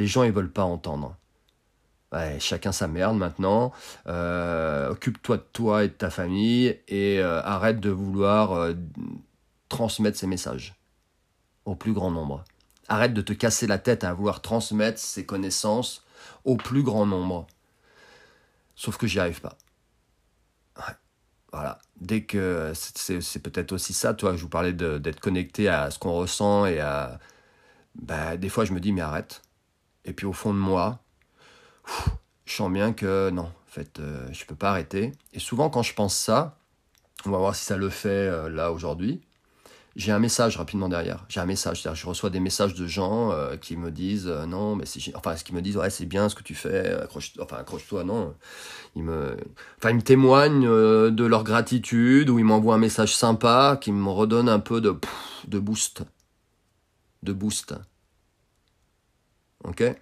Les 0.00 0.06
gens, 0.06 0.22
ils 0.22 0.32
veulent 0.32 0.50
pas 0.50 0.64
entendre. 0.64 1.16
Chacun 2.40 2.72
sa 2.72 2.88
merde 2.88 3.16
maintenant. 3.16 3.72
Euh, 4.08 4.90
occupe-toi 4.90 5.36
de 5.36 5.44
toi 5.52 5.84
et 5.84 5.88
de 5.88 5.92
ta 5.92 6.10
famille 6.10 6.76
et 6.88 7.20
euh, 7.20 7.40
arrête 7.42 7.78
de 7.78 7.90
vouloir 7.90 8.52
euh, 8.52 8.72
transmettre 9.68 10.18
ces 10.18 10.26
messages 10.26 10.74
au 11.66 11.76
plus 11.76 11.92
grand 11.92 12.10
nombre. 12.10 12.42
Arrête 12.88 13.14
de 13.14 13.20
te 13.20 13.32
casser 13.32 13.68
la 13.68 13.78
tête 13.78 14.02
à 14.02 14.12
vouloir 14.12 14.40
transmettre 14.40 14.98
ces 14.98 15.24
connaissances 15.24 16.04
au 16.44 16.56
plus 16.56 16.82
grand 16.82 17.06
nombre. 17.06 17.46
Sauf 18.74 18.96
que 18.96 19.06
j'y 19.06 19.20
arrive 19.20 19.40
pas. 19.40 19.56
Voilà. 21.52 21.78
Dès 22.00 22.22
que 22.22 22.72
c'est 22.74 23.42
peut-être 23.42 23.72
aussi 23.72 23.92
ça, 23.92 24.14
toi, 24.14 24.34
je 24.34 24.42
vous 24.42 24.48
parlais 24.48 24.72
d'être 24.72 25.20
connecté 25.20 25.68
à 25.68 25.90
ce 25.90 25.98
qu'on 25.98 26.12
ressent 26.12 26.64
et 26.64 26.80
à. 26.80 27.18
Bah, 27.96 28.36
des 28.36 28.48
fois, 28.48 28.64
je 28.64 28.72
me 28.72 28.80
dis, 28.80 28.92
mais 28.92 29.00
arrête 29.00 29.42
et 30.04 30.12
puis 30.12 30.26
au 30.26 30.32
fond 30.32 30.52
de 30.52 30.58
moi, 30.58 31.00
je 32.44 32.54
sens 32.54 32.70
bien 32.70 32.92
que 32.92 33.30
non, 33.30 33.42
en 33.42 33.72
fait, 33.72 34.00
euh, 34.00 34.26
je 34.32 34.42
ne 34.42 34.46
peux 34.46 34.54
pas 34.54 34.70
arrêter. 34.70 35.12
Et 35.32 35.38
souvent, 35.38 35.70
quand 35.70 35.82
je 35.82 35.94
pense 35.94 36.16
ça, 36.16 36.58
on 37.24 37.30
va 37.30 37.38
voir 37.38 37.54
si 37.54 37.64
ça 37.64 37.76
le 37.76 37.88
fait 37.88 38.08
euh, 38.08 38.48
là 38.48 38.72
aujourd'hui. 38.72 39.20
J'ai 39.96 40.12
un 40.12 40.20
message 40.20 40.56
rapidement 40.56 40.88
derrière. 40.88 41.24
J'ai 41.28 41.40
un 41.40 41.46
message, 41.46 41.82
c'est-à-dire 41.82 42.00
je 42.00 42.06
reçois 42.06 42.30
des 42.30 42.40
messages 42.40 42.74
de 42.74 42.86
gens 42.86 43.32
euh, 43.32 43.56
qui 43.56 43.76
me 43.76 43.90
disent 43.90 44.28
non, 44.28 44.76
mais 44.76 44.86
c'est 44.86 45.14
enfin 45.16 45.36
ce 45.36 45.44
qui 45.44 45.52
me 45.52 45.60
disent 45.60 45.76
ouais 45.76 45.90
c'est 45.90 46.06
bien 46.06 46.28
ce 46.28 46.36
que 46.36 46.44
tu 46.44 46.54
fais, 46.54 46.92
accroche, 46.92 47.32
enfin 47.40 47.56
accroche-toi 47.56 48.04
non. 48.04 48.34
Ils 48.94 49.02
me, 49.02 49.36
enfin 49.78 49.90
ils 49.90 49.96
me 49.96 50.02
témoignent 50.02 50.66
de 50.68 51.24
leur 51.24 51.42
gratitude 51.42 52.30
ou 52.30 52.38
ils 52.38 52.44
m'envoient 52.44 52.76
un 52.76 52.78
message 52.78 53.16
sympa 53.16 53.78
qui 53.80 53.90
me 53.90 54.10
redonne 54.10 54.48
un 54.48 54.60
peu 54.60 54.80
de 54.80 54.96
de 55.48 55.58
boost, 55.58 56.02
de 57.24 57.32
boost. 57.32 57.74
Ok 59.64 59.94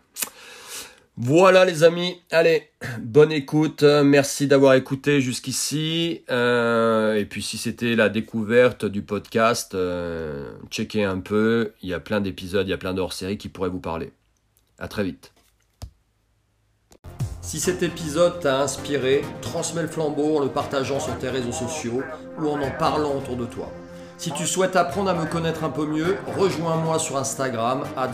voilà 1.21 1.65
les 1.65 1.83
amis, 1.83 2.23
allez, 2.31 2.71
bonne 3.01 3.33
écoute, 3.33 3.83
merci 3.83 4.47
d'avoir 4.47 4.75
écouté 4.75 5.21
jusqu'ici. 5.21 6.23
Euh, 6.31 7.17
et 7.17 7.25
puis 7.25 7.43
si 7.43 7.59
c'était 7.59 7.97
la 7.97 8.09
découverte 8.09 8.85
du 8.85 9.03
podcast, 9.03 9.75
euh, 9.75 10.53
checkez 10.71 11.03
un 11.03 11.19
peu, 11.19 11.73
il 11.83 11.89
y 11.89 11.95
a 11.95 11.99
plein 11.99 12.21
d'épisodes, 12.21 12.69
il 12.69 12.71
y 12.71 12.73
a 12.73 12.79
plein 12.79 12.95
dhors 12.95 13.13
séries 13.13 13.37
qui 13.37 13.49
pourraient 13.49 13.69
vous 13.69 13.81
parler. 13.81 14.13
À 14.79 14.87
très 14.87 15.03
vite. 15.03 15.33
Si 17.43 17.59
cet 17.59 17.83
épisode 17.83 18.39
t'a 18.39 18.61
inspiré, 18.61 19.23
transmets 19.43 19.83
le 19.83 19.89
flambeau 19.89 20.37
en 20.37 20.45
le 20.45 20.51
partageant 20.51 21.01
sur 21.01 21.19
tes 21.19 21.31
réseaux 21.31 21.51
sociaux 21.51 22.05
ou 22.39 22.47
en 22.47 22.63
en 22.63 22.71
parlant 22.71 23.17
autour 23.17 23.37
de 23.37 23.47
toi. 23.47 23.73
Si 24.19 24.31
tu 24.33 24.47
souhaites 24.49 24.75
apprendre 24.75 25.11
à 25.11 25.15
me 25.15 25.27
connaître 25.27 25.63
un 25.63 25.71
peu 25.71 25.87
mieux, 25.87 26.17
rejoins-moi 26.37 26.99
sur 26.99 27.17
Instagram, 27.17 27.85
at 27.97 28.11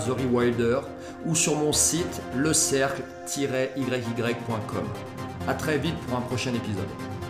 ou 1.25 1.35
sur 1.35 1.57
mon 1.57 1.73
site 1.73 2.21
lecercle-yy.com. 2.37 4.85
A 5.49 5.55
très 5.55 5.79
vite 5.79 5.97
pour 6.07 6.19
un 6.19 6.21
prochain 6.21 6.53
épisode. 6.53 6.85